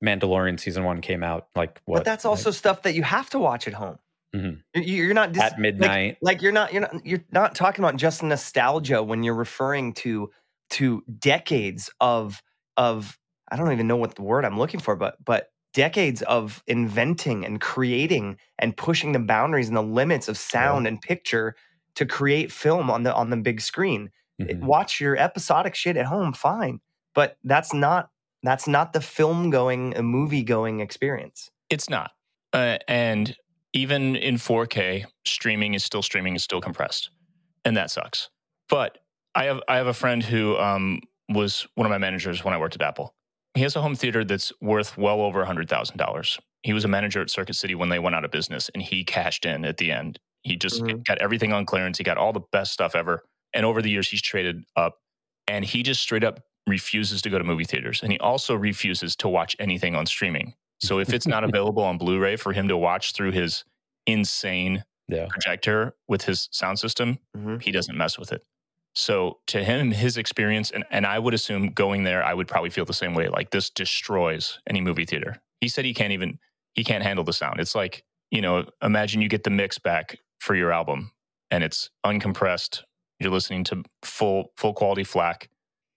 Mandalorian 0.04 0.58
season 0.58 0.84
one 0.84 1.00
came 1.00 1.22
out 1.22 1.48
like 1.54 1.80
what? 1.84 1.98
but 1.98 2.04
that's 2.04 2.24
like, 2.24 2.30
also 2.30 2.50
stuff 2.50 2.82
that 2.82 2.94
you 2.94 3.02
have 3.02 3.28
to 3.30 3.38
watch 3.38 3.66
at 3.68 3.74
home. 3.74 3.98
Mhm. 4.34 4.62
You- 4.74 4.82
You're 5.04 5.14
not 5.14 5.32
dis- 5.32 5.42
at 5.42 5.58
midnight. 5.58 6.16
Like, 6.22 6.34
like 6.36 6.42
you're 6.42 6.52
not 6.52 6.72
you're 6.72 6.82
not 6.82 7.04
you're 7.06 7.24
not 7.32 7.54
talking 7.54 7.84
about 7.84 7.96
just 7.96 8.22
nostalgia 8.22 9.02
when 9.02 9.22
you're 9.22 9.34
referring 9.34 9.92
to 9.94 10.30
to 10.70 11.02
decades 11.18 11.90
of 12.00 12.42
of 12.76 13.18
I 13.52 13.56
don't 13.56 13.72
even 13.72 13.86
know 13.86 13.96
what 13.96 14.14
the 14.14 14.22
word 14.22 14.44
I'm 14.44 14.58
looking 14.58 14.80
for, 14.80 14.96
but 14.96 15.22
but 15.24 15.50
decades 15.74 16.22
of 16.22 16.62
inventing 16.66 17.44
and 17.44 17.60
creating 17.60 18.38
and 18.58 18.76
pushing 18.76 19.12
the 19.12 19.18
boundaries 19.18 19.68
and 19.68 19.76
the 19.76 19.82
limits 19.82 20.28
of 20.28 20.36
sound 20.36 20.86
and 20.86 21.00
picture 21.00 21.54
to 21.94 22.06
create 22.06 22.50
film 22.50 22.90
on 22.90 23.02
the 23.02 23.14
on 23.14 23.30
the 23.30 23.36
big 23.36 23.60
screen. 23.60 24.10
Mhm. 24.40 24.60
Watch 24.60 25.00
your 25.00 25.16
episodic 25.16 25.74
shit 25.74 25.96
at 25.96 26.06
home, 26.06 26.32
fine, 26.32 26.80
but 27.14 27.36
that's 27.44 27.74
not 27.74 28.08
that's 28.42 28.66
not 28.66 28.92
the 28.92 29.00
film 29.00 29.50
going, 29.50 29.96
a 29.96 30.02
movie 30.02 30.42
going 30.42 30.80
experience. 30.80 31.50
It's 31.70 31.88
not. 31.88 32.10
Uh, 32.52 32.78
and 32.88 33.36
even 33.72 34.16
in 34.16 34.36
4K, 34.36 35.04
streaming 35.24 35.74
is 35.74 35.84
still 35.84 36.02
streaming, 36.02 36.34
is 36.34 36.42
still 36.42 36.60
compressed. 36.60 37.10
And 37.64 37.76
that 37.76 37.90
sucks. 37.90 38.30
But 38.68 38.98
I 39.34 39.44
have 39.44 39.60
I 39.68 39.76
have 39.76 39.86
a 39.86 39.94
friend 39.94 40.22
who 40.22 40.56
um, 40.58 41.00
was 41.28 41.66
one 41.74 41.86
of 41.86 41.90
my 41.90 41.98
managers 41.98 42.44
when 42.44 42.52
I 42.52 42.58
worked 42.58 42.74
at 42.74 42.82
Apple. 42.82 43.14
He 43.54 43.62
has 43.62 43.76
a 43.76 43.82
home 43.82 43.94
theater 43.94 44.24
that's 44.24 44.52
worth 44.60 44.96
well 44.96 45.20
over 45.20 45.44
$100,000. 45.44 46.38
He 46.62 46.72
was 46.72 46.84
a 46.84 46.88
manager 46.88 47.20
at 47.20 47.30
Circuit 47.30 47.54
City 47.54 47.74
when 47.74 47.88
they 47.90 47.98
went 47.98 48.14
out 48.16 48.24
of 48.24 48.30
business 48.30 48.70
and 48.72 48.82
he 48.82 49.04
cashed 49.04 49.44
in 49.44 49.64
at 49.64 49.76
the 49.76 49.90
end. 49.90 50.18
He 50.42 50.56
just 50.56 50.80
Mhm. 50.82 51.04
got 51.04 51.18
everything 51.18 51.52
on 51.52 51.66
clearance. 51.66 51.98
He 51.98 52.04
got 52.04 52.16
all 52.16 52.32
the 52.32 52.40
best 52.52 52.72
stuff 52.72 52.94
ever. 52.96 53.24
And 53.52 53.66
over 53.66 53.82
the 53.82 53.90
years, 53.90 54.08
he's 54.08 54.22
traded 54.22 54.64
up 54.76 54.98
and 55.46 55.64
he 55.64 55.82
just 55.82 56.00
straight 56.00 56.24
up 56.24 56.40
refuses 56.66 57.20
to 57.22 57.30
go 57.30 57.38
to 57.38 57.44
movie 57.44 57.64
theaters. 57.64 58.02
And 58.02 58.10
he 58.12 58.18
also 58.20 58.54
refuses 58.54 59.16
to 59.16 59.28
watch 59.28 59.54
anything 59.58 59.96
on 59.96 60.06
streaming. 60.06 60.54
So 60.80 60.98
if 60.98 61.12
it's 61.12 61.26
not 61.26 61.44
available 61.44 61.82
on 61.82 61.98
Blu 61.98 62.18
ray 62.20 62.36
for 62.36 62.52
him 62.52 62.68
to 62.68 62.76
watch 62.76 63.12
through 63.12 63.32
his 63.32 63.64
insane 64.06 64.84
Yeah. 65.08 65.26
projector 65.28 65.94
with 66.08 66.22
his 66.24 66.48
sound 66.52 66.78
system, 66.78 67.18
Mhm. 67.36 67.60
he 67.62 67.70
doesn't 67.72 67.96
mess 67.98 68.18
with 68.18 68.32
it. 68.32 68.42
So 68.94 69.38
to 69.46 69.64
him, 69.64 69.90
his 69.90 70.16
experience, 70.16 70.70
and, 70.70 70.84
and 70.90 71.06
I 71.06 71.18
would 71.18 71.34
assume 71.34 71.70
going 71.70 72.04
there, 72.04 72.22
I 72.22 72.34
would 72.34 72.46
probably 72.48 72.70
feel 72.70 72.84
the 72.84 72.92
same 72.92 73.14
way. 73.14 73.28
Like 73.28 73.50
this 73.50 73.70
destroys 73.70 74.58
any 74.68 74.80
movie 74.80 75.06
theater. 75.06 75.36
He 75.60 75.68
said 75.68 75.84
he 75.84 75.94
can't 75.94 76.12
even 76.12 76.38
he 76.74 76.84
can't 76.84 77.02
handle 77.02 77.24
the 77.24 77.32
sound. 77.32 77.60
It's 77.60 77.74
like, 77.74 78.04
you 78.30 78.40
know, 78.40 78.64
imagine 78.82 79.22
you 79.22 79.28
get 79.28 79.44
the 79.44 79.50
mix 79.50 79.78
back 79.78 80.18
for 80.40 80.54
your 80.54 80.72
album 80.72 81.12
and 81.50 81.62
it's 81.62 81.90
uncompressed. 82.04 82.82
You're 83.18 83.30
listening 83.30 83.64
to 83.64 83.82
full 84.02 84.52
full 84.56 84.74
quality 84.74 85.04
FLAC. 85.04 85.48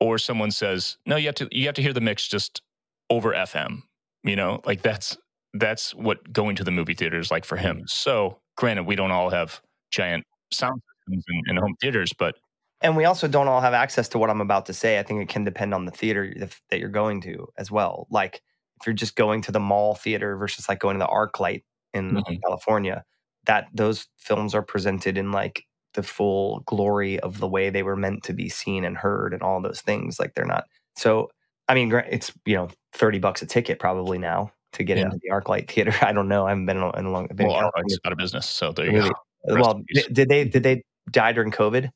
Or 0.02 0.18
someone 0.18 0.52
says, 0.52 0.98
no, 1.06 1.16
you 1.16 1.28
have 1.28 1.36
to 1.36 1.48
you 1.52 1.66
have 1.66 1.76
to 1.76 1.82
hear 1.82 1.94
the 1.94 2.02
mix 2.02 2.28
just 2.28 2.62
over 3.10 3.34
FM. 3.34 3.84
You 4.24 4.36
know, 4.36 4.62
like 4.66 4.82
that's 4.82 5.18
that's 5.54 5.96
what 5.96 6.32
going 6.32 6.56
to 6.58 6.64
the 6.64 6.72
movie 6.72 6.94
theater 6.94 7.18
is 7.18 7.32
like 7.32 7.46
for 7.46 7.58
him. 7.58 7.82
Mm. 7.82 7.90
So 7.90 8.40
granted, 8.58 8.84
we 8.84 8.96
don't 8.96 9.12
all 9.12 9.30
have 9.30 9.62
giant 9.92 10.26
sound 10.52 10.82
systems 11.08 11.24
in, 11.30 11.56
in 11.56 11.62
home 11.62 11.76
theaters, 11.82 12.14
but 12.18 12.36
and 12.82 12.96
we 12.98 13.06
also 13.06 13.28
don't 13.28 13.48
all 13.48 13.62
have 13.62 13.74
access 13.74 14.08
to 14.10 14.18
what 14.18 14.30
I'm 14.30 14.42
about 14.42 14.66
to 14.68 14.74
say. 14.74 15.00
I 15.00 15.04
think 15.04 15.22
it 15.22 15.30
can 15.30 15.44
depend 15.44 15.74
on 15.74 15.86
the 15.86 15.92
theater 15.92 16.34
that 16.70 16.80
you're 16.80 16.90
going 16.90 17.22
to 17.22 17.48
as 17.58 17.72
well. 17.72 18.08
Like 18.10 18.42
if 18.80 18.86
you're 18.88 18.94
just 18.94 19.16
going 19.16 19.42
to 19.44 19.52
the 19.52 19.60
mall 19.60 19.96
theater 19.96 20.36
versus 20.38 20.68
like 20.68 20.80
going 20.80 21.00
to 21.00 21.06
the 21.06 21.08
ArcLight 21.08 21.64
in 21.94 22.12
Mhm. 22.12 22.40
California, 22.44 23.04
that 23.46 23.68
those 23.74 24.08
films 24.18 24.54
are 24.54 24.62
presented 24.64 25.18
in 25.18 25.32
like 25.32 25.64
the 25.94 26.04
full 26.04 26.60
glory 26.66 27.20
of 27.22 27.40
the 27.40 27.48
way 27.48 27.70
they 27.70 27.84
were 27.84 27.96
meant 27.96 28.22
to 28.24 28.34
be 28.34 28.50
seen 28.50 28.84
and 28.84 28.98
heard 28.98 29.34
and 29.34 29.42
all 29.42 29.62
those 29.62 29.82
things. 29.82 30.20
Like 30.20 30.34
they're 30.36 30.46
not. 30.46 30.66
So 30.98 31.30
I 31.70 31.74
mean, 31.74 31.92
it's 32.10 32.32
you 32.46 32.56
know 32.56 32.70
thirty 32.94 33.18
bucks 33.20 33.42
a 33.42 33.46
ticket 33.46 33.80
probably 33.80 34.18
now 34.18 34.52
to 34.74 34.84
get 34.84 34.98
Yeah. 34.98 35.06
into 35.06 35.20
the 35.24 35.30
ArcLight 35.32 35.70
theater. 35.70 35.94
I 36.02 36.12
don't 36.12 36.28
know. 36.28 36.46
I 36.46 36.50
haven't 36.50 36.66
been 36.66 36.78
in 36.78 36.84
a, 37.06 37.10
long. 37.12 37.28
Been 37.34 37.48
well, 37.48 37.72
ArcLight's 37.72 37.98
out 38.06 38.12
of 38.12 38.18
business. 38.18 38.46
So 38.48 38.72
there 38.74 38.86
you 38.88 38.92
Really? 38.92 39.10
go. 39.10 39.16
Well, 39.62 39.72
in 39.78 39.86
peace. 39.86 40.06
di- 40.08 40.14
did 40.14 40.30
they 40.30 40.44
did 40.46 40.64
they 40.64 40.84
die 41.12 41.32
during 41.32 41.52
COVID? 41.52 41.90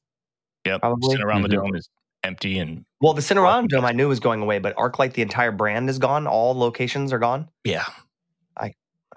Yep. 0.66 0.82
Probably. 0.82 1.16
Cinerama 1.18 1.46
Mhm. 1.46 1.52
Dome 1.52 1.76
is 1.76 1.90
empty 2.24 2.60
and 2.60 2.86
Well, 3.02 3.14
the 3.14 3.22
Cinerama 3.22 3.68
Dome 3.70 3.86
I 3.86 3.92
knew 3.94 4.08
was 4.10 4.20
going 4.20 4.42
away, 4.42 4.60
but 4.60 4.76
ArcLight, 4.76 5.14
the 5.14 5.22
entire 5.22 5.52
brand 5.52 5.90
is 5.90 6.00
gone. 6.00 6.28
All 6.28 6.54
locations 6.58 7.14
are 7.14 7.20
gone. 7.20 7.50
yeah. 7.64 7.86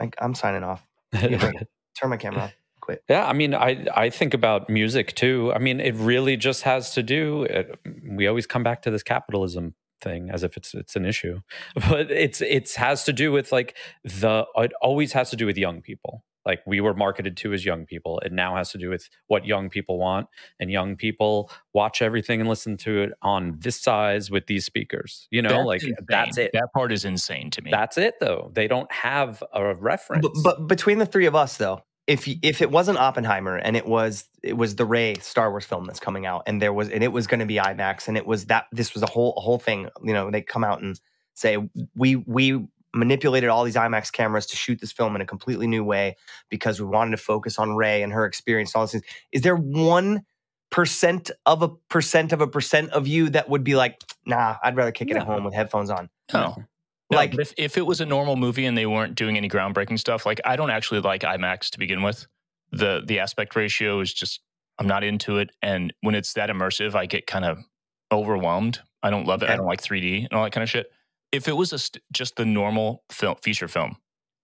I, 0.00 0.10
I'm 0.20 0.34
signing 0.34 0.64
off. 0.64 0.84
Turn 1.12 2.08
my 2.08 2.16
camera 2.16 2.44
off. 2.44 2.52
Quit. 2.80 3.04
Yeah, 3.08 3.26
I 3.26 3.32
mean, 3.34 3.54
I 3.54 3.86
I 3.94 4.10
think 4.10 4.34
about 4.34 4.68
music 4.70 5.14
too. 5.14 5.52
I 5.54 5.58
mean, 5.58 5.78
it 5.80 5.94
really 5.94 6.36
just 6.36 6.62
has 6.62 6.94
to 6.94 7.02
do. 7.02 7.42
It, 7.44 7.78
we 8.08 8.26
always 8.26 8.46
come 8.46 8.62
back 8.64 8.82
to 8.82 8.90
this 8.90 9.02
capitalism 9.04 9.74
thing 10.00 10.30
as 10.30 10.42
if 10.42 10.56
it's 10.56 10.74
it's 10.74 10.96
an 10.96 11.04
issue, 11.04 11.42
but 11.88 12.10
it's 12.10 12.40
it's 12.40 12.74
has 12.76 13.04
to 13.04 13.12
do 13.12 13.30
with 13.30 13.52
like 13.52 13.76
the. 14.02 14.46
It 14.56 14.72
always 14.80 15.12
has 15.12 15.30
to 15.30 15.36
do 15.36 15.46
with 15.46 15.56
young 15.58 15.82
people. 15.82 16.24
Like 16.44 16.60
we 16.66 16.80
were 16.80 16.94
marketed 16.94 17.36
to 17.38 17.52
as 17.52 17.64
young 17.64 17.86
people. 17.86 18.20
It 18.20 18.32
now 18.32 18.56
has 18.56 18.70
to 18.72 18.78
do 18.78 18.90
with 18.90 19.08
what 19.28 19.46
young 19.46 19.70
people 19.70 19.98
want, 19.98 20.26
and 20.58 20.70
young 20.70 20.96
people 20.96 21.50
watch 21.72 22.02
everything 22.02 22.40
and 22.40 22.48
listen 22.48 22.76
to 22.78 23.02
it 23.02 23.12
on 23.22 23.56
this 23.58 23.80
size 23.80 24.30
with 24.30 24.46
these 24.46 24.64
speakers. 24.64 25.28
You 25.30 25.42
know, 25.42 25.50
That's 25.50 25.66
like 25.66 25.82
insane. 25.82 25.96
that's 26.08 26.38
it. 26.38 26.50
That 26.52 26.72
part 26.74 26.92
is 26.92 27.04
insane 27.04 27.50
to 27.50 27.62
me. 27.62 27.70
That's 27.70 27.98
it, 27.98 28.14
though. 28.20 28.50
They 28.54 28.68
don't 28.68 28.90
have 28.90 29.42
a 29.52 29.74
reference. 29.74 30.26
But, 30.26 30.42
but 30.42 30.66
between 30.66 30.98
the 30.98 31.06
three 31.06 31.26
of 31.26 31.34
us, 31.34 31.56
though, 31.56 31.82
if 32.06 32.28
if 32.42 32.60
it 32.60 32.70
wasn't 32.70 32.98
Oppenheimer 32.98 33.56
and 33.56 33.76
it 33.76 33.86
was 33.86 34.24
it 34.42 34.54
was 34.54 34.76
the 34.76 34.84
Rey 34.84 35.14
Star 35.20 35.50
Wars 35.50 35.64
film 35.64 35.84
that's 35.84 36.00
coming 36.00 36.26
out, 36.26 36.42
and 36.46 36.60
there 36.60 36.72
was 36.72 36.88
and 36.88 37.04
it 37.04 37.12
was 37.12 37.26
going 37.26 37.40
to 37.40 37.46
be 37.46 37.56
IMAX, 37.56 38.08
and 38.08 38.16
it 38.16 38.26
was 38.26 38.46
that 38.46 38.66
this 38.72 38.94
was 38.94 39.02
a 39.02 39.06
whole 39.06 39.34
a 39.36 39.40
whole 39.40 39.58
thing. 39.58 39.88
You 40.02 40.12
know, 40.12 40.30
they 40.30 40.42
come 40.42 40.64
out 40.64 40.82
and 40.82 41.00
say 41.34 41.58
we 41.94 42.16
we 42.16 42.66
manipulated 42.94 43.48
all 43.50 43.64
these 43.64 43.76
IMAX 43.76 44.12
cameras 44.12 44.46
to 44.46 44.56
shoot 44.56 44.80
this 44.80 44.92
film 44.92 45.14
in 45.16 45.22
a 45.22 45.26
completely 45.26 45.66
new 45.66 45.82
way 45.84 46.16
because 46.50 46.80
we 46.80 46.86
wanted 46.86 47.12
to 47.12 47.16
focus 47.16 47.58
on 47.58 47.74
Rey 47.74 48.02
and 48.02 48.12
her 48.12 48.26
experience. 48.26 48.74
and 48.74 48.80
All 48.80 48.86
these 48.86 48.92
things. 48.92 49.04
Is 49.32 49.42
there 49.42 49.56
one 49.56 50.24
percent 50.70 51.30
of 51.46 51.62
a 51.62 51.68
percent 51.68 52.32
of 52.32 52.40
a 52.40 52.46
percent 52.46 52.90
of 52.90 53.06
you 53.06 53.28
that 53.30 53.48
would 53.48 53.62
be 53.64 53.74
like, 53.74 54.00
nah, 54.26 54.56
I'd 54.62 54.76
rather 54.76 54.92
kick 54.92 55.10
it 55.10 55.16
at 55.16 55.24
home 55.26 55.44
with 55.44 55.54
headphones 55.54 55.90
on? 55.90 56.08
no. 56.32 56.56
No, 57.10 57.18
Like- 57.18 57.38
if, 57.38 57.52
if 57.58 57.76
it 57.76 57.82
was 57.86 58.00
a 58.00 58.06
normal 58.06 58.36
movie 58.36 58.64
and 58.64 58.76
they 58.78 58.86
weren't 58.86 59.14
doing 59.16 59.36
any 59.36 59.46
groundbreaking 59.46 59.98
stuff, 59.98 60.24
like 60.24 60.40
I 60.46 60.56
don't 60.56 60.70
actually 60.70 61.00
like 61.00 61.20
IMAX 61.20 61.68
to 61.70 61.78
begin 61.78 62.02
with. 62.02 62.26
The 62.70 63.02
the 63.04 63.18
aspect 63.20 63.54
ratio 63.54 64.00
is 64.00 64.14
just 64.14 64.40
I'm 64.78 64.86
not 64.86 65.04
into 65.04 65.36
it, 65.36 65.50
and 65.60 65.92
when 66.00 66.14
it's 66.14 66.32
that 66.32 66.48
immersive, 66.48 66.94
I 66.94 67.04
get 67.04 67.26
kind 67.26 67.44
of 67.44 67.58
overwhelmed. 68.10 68.80
I 69.02 69.10
don't 69.10 69.26
love 69.26 69.42
it. 69.42 69.50
I 69.50 69.56
don't 69.56 69.66
like 69.66 69.82
3D 69.82 70.24
and 70.24 70.32
all 70.32 70.44
that 70.44 70.52
kind 70.52 70.62
of 70.62 70.70
shit. 70.70 70.86
If 71.32 71.48
it 71.48 71.56
was 71.56 71.72
a 71.72 71.78
st- 71.78 72.02
just 72.12 72.36
the 72.36 72.44
normal 72.44 73.04
film 73.10 73.36
feature 73.42 73.68
film, 73.68 73.96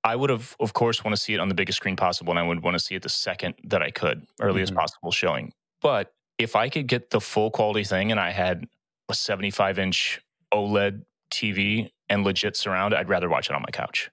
I 0.05 0.17
would 0.17 0.31
have, 0.31 0.57
of 0.61 0.73
course, 0.73 1.05
want 1.05 1.15
to 1.15 1.21
see 1.21 1.35
it 1.35 1.41
on 1.41 1.49
the 1.49 1.55
biggest 1.55 1.77
screen 1.77 1.97
possible, 1.97 2.31
and 2.33 2.39
I 2.39 2.43
would 2.43 2.63
want 2.63 2.75
to 2.75 2.79
see 2.79 2.95
it 2.95 3.03
the 3.03 3.09
second 3.09 3.55
that 3.65 3.83
I 3.83 3.91
could, 3.91 4.27
earliest 4.41 4.73
Mhm. 4.73 4.77
possible 4.77 5.11
showing. 5.13 5.53
But 5.83 6.15
if 6.39 6.57
I 6.57 6.69
could 6.69 6.87
get 6.87 7.11
the 7.11 7.21
full 7.21 7.51
quality 7.51 7.85
thing, 7.85 8.11
and 8.11 8.19
I 8.19 8.31
had 8.31 8.67
a 9.09 9.15
75 9.15 9.79
inch 9.79 10.21
OLED 10.53 11.05
TV 11.31 11.91
and 12.09 12.25
legit 12.25 12.57
surround, 12.57 12.95
I'd 12.95 13.09
rather 13.09 13.29
watch 13.29 13.51
it 13.51 13.55
on 13.55 13.63
my 13.63 13.71
couch. 13.73 14.11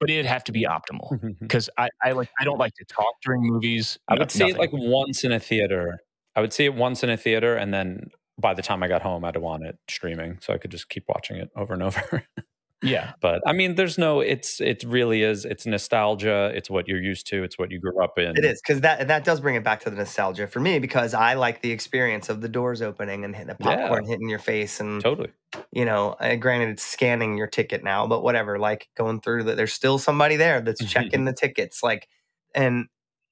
but 0.00 0.10
it'd 0.10 0.26
have 0.26 0.44
to 0.44 0.52
be 0.52 0.64
optimal 0.64 1.38
because 1.40 1.70
I, 1.78 1.88
I 2.02 2.12
like 2.12 2.28
I 2.38 2.44
don't 2.44 2.58
like 2.58 2.74
to 2.74 2.84
talk 2.84 3.14
during 3.24 3.40
movies. 3.42 3.98
I 4.08 4.14
no- 4.16 4.18
would 4.20 4.30
see 4.30 4.44
it 4.48 4.58
like 4.58 4.70
once 4.72 5.24
in 5.24 5.32
a 5.32 5.40
theater. 5.40 5.98
I 6.36 6.40
would 6.42 6.52
see 6.52 6.64
it 6.66 6.74
once 6.74 7.02
in 7.02 7.08
a 7.10 7.16
theater, 7.16 7.56
and 7.56 7.72
then 7.72 8.10
by 8.38 8.54
the 8.54 8.62
time 8.62 8.82
I 8.82 8.88
got 8.88 9.02
home, 9.02 9.24
I'd 9.24 9.36
want 9.36 9.64
it 9.64 9.78
streaming, 9.88 10.38
so 10.40 10.52
I 10.52 10.58
could 10.58 10.70
just 10.70 10.88
keep 10.88 11.04
watching 11.08 11.36
it 11.36 11.50
over 11.56 11.72
and 11.74 11.82
over. 11.82 12.24
yeah, 12.82 13.12
but 13.20 13.42
I 13.46 13.52
mean, 13.52 13.76
there's 13.76 13.96
no. 13.96 14.20
It's 14.20 14.60
it 14.60 14.82
really 14.84 15.22
is. 15.22 15.44
It's 15.44 15.66
nostalgia. 15.66 16.50
It's 16.54 16.68
what 16.68 16.88
you're 16.88 17.00
used 17.02 17.26
to. 17.28 17.44
It's 17.44 17.58
what 17.58 17.70
you 17.70 17.78
grew 17.80 18.02
up 18.02 18.18
in. 18.18 18.36
It 18.36 18.44
is 18.44 18.60
because 18.60 18.80
that 18.82 19.06
that 19.08 19.24
does 19.24 19.40
bring 19.40 19.54
it 19.54 19.64
back 19.64 19.80
to 19.80 19.90
the 19.90 19.96
nostalgia 19.96 20.46
for 20.46 20.60
me 20.60 20.78
because 20.80 21.14
I 21.14 21.34
like 21.34 21.62
the 21.62 21.70
experience 21.70 22.28
of 22.28 22.40
the 22.40 22.48
doors 22.48 22.82
opening 22.82 23.24
and 23.24 23.34
hitting 23.34 23.48
the 23.48 23.56
Yeah. 23.64 23.76
popcorn 23.76 24.06
hitting 24.06 24.28
your 24.28 24.40
face 24.40 24.80
and 24.80 25.00
totally. 25.02 25.30
you 25.72 25.84
know, 25.84 26.16
uh, 26.20 26.34
granted 26.36 26.70
it's 26.70 26.82
scanning 26.82 27.36
your 27.38 27.46
ticket 27.46 27.84
now, 27.84 28.06
but 28.06 28.22
whatever. 28.22 28.58
Like 28.58 28.88
going 28.96 29.20
through 29.20 29.44
that, 29.44 29.56
there's 29.56 29.72
still 29.72 29.98
somebody 29.98 30.36
there 30.36 30.60
that's 30.60 30.84
checking 30.84 31.24
the 31.24 31.32
tickets. 31.32 31.82
Like, 31.82 32.08
and 32.54 32.86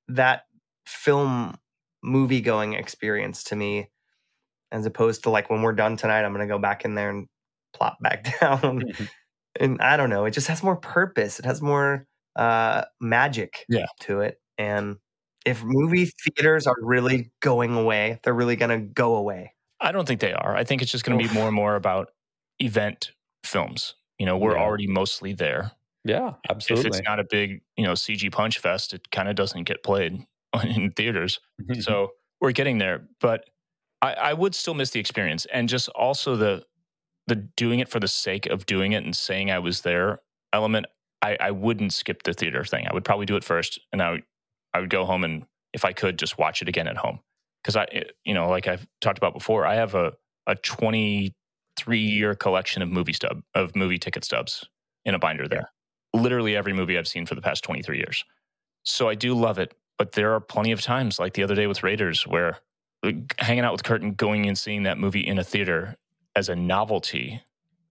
that 0.09 0.43
film 0.87 1.57
movie 2.03 2.41
going 2.41 2.73
experience 2.73 3.45
to 3.45 3.57
me, 3.57 3.89
as 4.73 4.87
opposed 4.87 5.23
to 5.25 5.31
like 5.31 5.51
when 5.51 5.63
we're 5.63 5.73
done 5.73 5.97
tonight, 5.97 6.25
I'm 6.25 6.33
gonna 6.33 6.47
go 6.49 6.59
back 6.59 6.85
in 6.85 6.95
there 6.97 7.11
and 7.11 7.29
plop 7.75 7.99
back 8.01 8.35
down. 8.41 8.83
and 9.61 9.81
I 9.81 9.97
don't 9.97 10.11
know, 10.11 10.25
it 10.25 10.33
just 10.33 10.49
has 10.49 10.63
more 10.63 10.77
purpose. 10.77 11.39
It 11.39 11.45
has 11.45 11.63
more 11.63 12.07
uh 12.37 12.85
magic 13.01 13.65
Yeah. 13.69 13.87
to 14.01 14.21
it. 14.21 14.41
And 14.59 14.97
if 15.47 15.63
movie 15.65 16.07
theaters 16.25 16.67
are 16.67 16.77
really 16.81 17.31
going 17.41 17.75
away, 17.77 18.19
they're 18.25 18.35
really 18.35 18.57
gonna 18.57 18.81
go 18.81 19.15
away. 19.17 19.53
I 19.81 19.91
don't 19.93 20.07
think 20.07 20.21
they 20.21 20.33
are. 20.33 20.55
I 20.57 20.65
think 20.65 20.81
it's 20.81 20.93
just 20.93 21.05
going 21.05 21.19
to 21.19 21.27
be 21.29 21.35
more 21.35 21.49
and 21.49 21.57
more 21.57 21.75
about 21.75 22.11
event 22.61 23.11
films. 23.45 23.95
You 24.17 24.27
know, 24.27 24.39
we're 24.39 24.55
Yeah. 24.55 24.63
already 24.63 24.87
mostly 24.87 25.33
there. 25.33 25.73
Yeah, 26.05 26.35
absolutely. 26.49 26.89
If 26.91 26.97
it's 26.99 27.05
not 27.05 27.19
a 27.19 27.25
big, 27.29 27.63
you 27.77 27.85
know, 27.85 27.95
CG 27.95 28.31
punch 28.31 28.61
fest, 28.61 28.95
it 28.95 29.11
kind 29.11 29.29
of 29.29 29.35
doesn't 29.35 29.65
get 29.65 29.83
played 29.83 30.25
in 30.65 30.93
theaters. 30.93 31.41
Mm-hmm. 31.61 31.81
So 31.81 32.13
we're 32.41 32.53
getting 32.53 32.79
there, 32.79 33.09
but 33.21 33.51
I, 34.03 34.15
I 34.15 34.33
would 34.35 34.55
still 34.55 34.75
miss 34.75 34.91
the 34.91 35.01
experience 35.01 35.47
and 35.53 35.69
just 35.69 35.89
also 35.91 36.37
the 36.37 36.65
the 37.29 37.37
doing 37.37 37.81
it 37.81 37.89
for 37.89 38.01
the 38.01 38.09
sake 38.09 38.47
of 38.47 38.67
doing 38.67 38.93
it 38.93 39.05
and 39.05 39.15
saying 39.17 39.51
I 39.51 39.61
was 39.61 39.83
there 39.83 40.21
element. 40.53 40.87
I, 41.23 41.37
I 41.41 41.51
wouldn't 41.53 41.93
skip 41.93 42.25
the 42.25 42.35
theater 42.35 42.65
thing. 42.65 42.87
I 42.91 42.95
would 42.95 43.05
probably 43.05 43.27
do 43.27 43.37
it 43.37 43.45
first, 43.45 43.81
and 43.93 44.03
I 44.03 44.11
would 44.13 44.25
I 44.75 44.81
would 44.81 44.91
go 44.91 45.05
home 45.05 45.25
and 45.25 45.45
if 45.73 45.85
I 45.85 45.93
could 45.93 46.19
just 46.19 46.39
watch 46.39 46.63
it 46.63 46.69
again 46.69 46.89
at 46.89 46.97
home 46.99 47.21
because 47.63 47.77
I 47.77 47.85
it- 47.85 48.17
you 48.25 48.35
know 48.35 48.49
like 48.51 48.69
I've 48.69 48.87
talked 49.01 49.19
about 49.19 49.35
before, 49.35 49.67
I 49.67 49.77
have 49.77 49.95
a 49.95 50.13
a 50.47 50.57
twenty 50.57 51.35
three 51.79 52.01
year 52.01 52.35
collection 52.35 52.83
of 52.83 52.91
movie 52.91 53.13
stub 53.15 53.43
of 53.55 53.77
movie 53.77 53.99
ticket 53.99 54.25
stubs 54.25 54.65
in 55.05 55.15
a 55.15 55.19
binder 55.19 55.49
there. 55.49 55.71
Literally 56.15 56.57
every 56.57 56.73
movie 56.75 56.99
I've 56.99 57.09
seen 57.09 57.27
for 57.27 57.35
the 57.37 57.43
past 57.43 57.65
twenty 57.65 57.83
three 57.83 57.99
years. 57.99 58.25
So 58.85 59.09
I 59.09 59.15
do 59.15 59.35
love 59.35 59.59
it, 59.59 59.75
but 59.99 60.13
there 60.13 60.35
are 60.35 60.41
plenty 60.41 60.73
of 60.73 60.81
times, 60.83 61.19
like 61.21 61.35
the 61.35 61.43
other 61.45 61.55
day 61.55 61.67
with 61.69 61.83
Raiders, 61.83 62.27
where 62.27 62.59
hanging 63.39 63.65
out 63.65 63.73
with 63.73 63.85
Kurt 63.85 64.03
and 64.03 64.17
going 64.17 64.47
and 64.47 64.57
seeing 64.57 64.85
that 64.85 64.99
movie 64.99 65.27
in 65.27 65.39
a 65.39 65.45
theater 65.45 65.97
as 66.37 66.49
a 66.49 66.57
novelty 66.57 67.43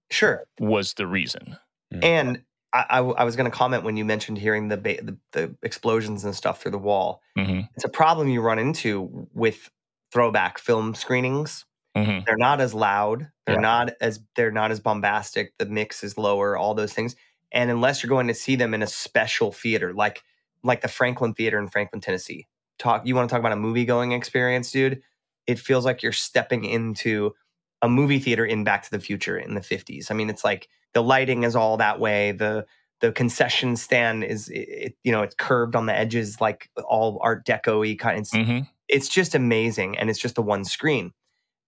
Sure. 0.09 0.45
was 0.59 0.93
the 0.95 1.07
reason. 1.07 1.57
And 2.01 2.43
I, 2.73 2.99
I 2.99 3.23
was 3.25 3.35
going 3.35 3.49
to 3.51 3.55
comment 3.55 3.83
when 3.83 3.97
you 3.97 4.05
mentioned 4.05 4.37
hearing 4.37 4.69
the, 4.69 4.77
ba- 4.77 5.01
the 5.03 5.17
the 5.33 5.55
explosions 5.61 6.23
and 6.23 6.33
stuff 6.33 6.61
through 6.61 6.71
the 6.71 6.77
wall. 6.77 7.21
hmm 7.37 7.61
It's 7.75 7.83
a 7.83 7.89
problem 7.89 8.29
you 8.29 8.41
run 8.41 8.59
into 8.59 9.27
with 9.33 9.69
throwback 10.13 10.57
film 10.57 10.95
screenings. 10.95 11.65
hmm 11.95 12.19
They're 12.25 12.37
not 12.37 12.61
as 12.61 12.73
loud. 12.73 13.29
They're 13.45 13.55
Yeah. 13.55 13.61
not 13.61 13.91
as 13.99 14.21
they're 14.35 14.51
not 14.51 14.71
as 14.71 14.79
bombastic. 14.79 15.53
The 15.57 15.65
mix 15.65 16.03
is 16.03 16.17
lower. 16.17 16.55
All 16.55 16.73
those 16.73 16.93
things. 16.93 17.15
And 17.51 17.69
unless 17.69 18.01
you're 18.01 18.09
going 18.09 18.27
to 18.27 18.33
see 18.33 18.55
them 18.55 18.73
in 18.73 18.81
a 18.81 18.87
special 18.87 19.51
theater, 19.51 19.93
like 19.93 20.23
like 20.63 20.81
the 20.81 20.87
Franklin 20.87 21.33
Theater 21.33 21.59
in 21.59 21.67
Franklin, 21.67 21.99
Tennessee, 22.01 22.47
talk. 22.81 23.05
You 23.05 23.15
want 23.15 23.29
to 23.29 23.33
talk 23.33 23.39
about 23.39 23.51
a 23.51 23.57
movie 23.57 23.85
going 23.85 24.11
experience, 24.11 24.71
dude? 24.71 25.01
It 25.47 25.59
feels 25.59 25.85
like 25.85 26.03
you're 26.03 26.11
stepping 26.11 26.65
into 26.65 27.33
a 27.81 27.89
movie 27.89 28.19
theater 28.19 28.45
in 28.45 28.63
Back 28.63 28.83
to 28.83 28.91
the 28.91 28.99
Future 28.99 29.37
in 29.37 29.55
the 29.55 29.61
50s. 29.61 30.11
I 30.11 30.13
mean, 30.13 30.29
it's 30.29 30.43
like 30.43 30.67
the 30.93 31.01
lighting 31.01 31.43
is 31.43 31.55
all 31.55 31.77
that 31.77 31.99
way. 31.99 32.31
The 32.31 32.65
the 33.01 33.11
concession 33.11 33.75
stand 33.75 34.23
is 34.23 34.47
it, 34.49 34.59
it- 34.69 34.97
you 35.03 35.11
know 35.11 35.23
it's 35.23 35.35
curved 35.35 35.75
on 35.75 35.87
the 35.87 35.93
edges 35.93 36.39
like 36.39 36.69
all 36.87 37.19
art 37.23 37.45
deco-y 37.45 37.95
kind 37.99 38.19
it's, 38.19 38.31
hmm 38.35 38.59
it's 38.87 39.07
just 39.09 39.33
amazing 39.35 39.97
and 39.97 40.09
it's 40.09 40.19
just 40.19 40.35
the 40.35 40.41
one 40.41 40.65
screen 40.65 41.13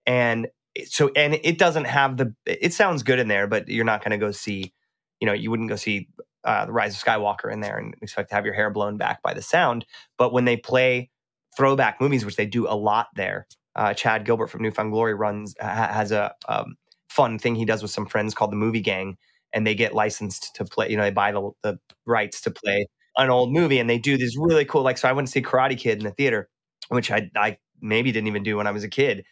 and 0.06 0.48
so 0.86 1.10
and 1.16 1.40
it 1.44 1.58
doesn't 1.58 1.86
have 1.86 2.18
the 2.18 2.36
it 2.46 2.74
sounds 2.74 3.02
good 3.02 3.18
in 3.18 3.28
there 3.30 3.48
but 3.48 3.68
you're 3.70 3.86
not 3.86 4.04
going 4.04 4.12
to 4.12 4.18
go 4.18 4.32
see 4.32 4.74
you 5.22 5.26
know 5.26 5.34
you 5.34 5.50
wouldn't 5.50 5.70
go 5.70 5.76
see 5.76 6.08
uh, 6.46 6.66
the 6.66 6.72
rise 6.72 6.96
of 6.96 7.02
skywalker 7.02 7.52
in 7.52 7.62
there 7.62 7.78
and 7.78 7.96
expect 8.02 8.30
to 8.30 8.36
have 8.36 8.46
your 8.46 8.54
hair 8.54 8.70
blown 8.70 8.98
back 8.98 9.22
by 9.22 9.34
the 9.34 9.42
sound 9.42 9.86
but 10.18 10.34
when 10.34 10.46
they 10.46 10.58
play 10.58 11.10
throwback 11.56 12.00
movies 12.02 12.26
which 12.26 12.36
they 12.36 12.46
do 12.46 12.68
a 12.68 12.76
lot 12.76 13.08
there 13.16 13.48
uh, 13.76 13.94
chad 13.94 14.26
gilbert 14.26 14.48
from 14.48 14.62
newfound 14.62 14.92
glory 14.92 15.14
runs 15.14 15.56
ha- 15.60 15.90
has 15.92 16.12
a 16.12 16.34
um, 16.48 16.76
fun 17.10 17.38
thing 17.40 17.56
he 17.56 17.66
does 17.66 17.82
with 17.82 17.92
some 17.92 18.06
friends 18.06 18.34
called 18.34 18.52
the 18.52 18.56
movie 18.56 18.82
gang 18.82 19.18
and 19.54 19.68
they 19.68 19.76
get 19.76 19.94
licensed 19.94 20.56
to 20.56 20.66
play 20.66 20.90
you 20.90 20.98
know 20.98 21.04
they 21.04 21.12
buy 21.12 21.32
the, 21.32 21.52
the 21.62 21.80
rights 22.06 22.42
to 22.42 22.52
play 22.52 22.86
an 23.18 23.30
old 23.30 23.52
movie 23.52 23.80
and 23.80 23.90
they 23.90 24.00
do 24.00 24.18
these 24.18 24.36
really 24.38 24.66
cool 24.66 24.82
like 24.82 24.98
so 24.98 25.08
i 25.08 25.14
went 25.14 25.28
to 25.28 25.32
see 25.32 25.42
karate 25.42 25.78
kid 25.78 26.00
in 26.00 26.04
the 26.04 26.12
theater 26.12 26.50
which 26.90 27.12
I, 27.12 27.30
I 27.36 27.58
maybe 27.82 28.12
didn't 28.12 28.28
even 28.28 28.44
do 28.44 28.58
when 28.58 28.68
I 28.68 28.72
was 28.72 28.84
a 28.84 28.90
kid. 28.90 29.26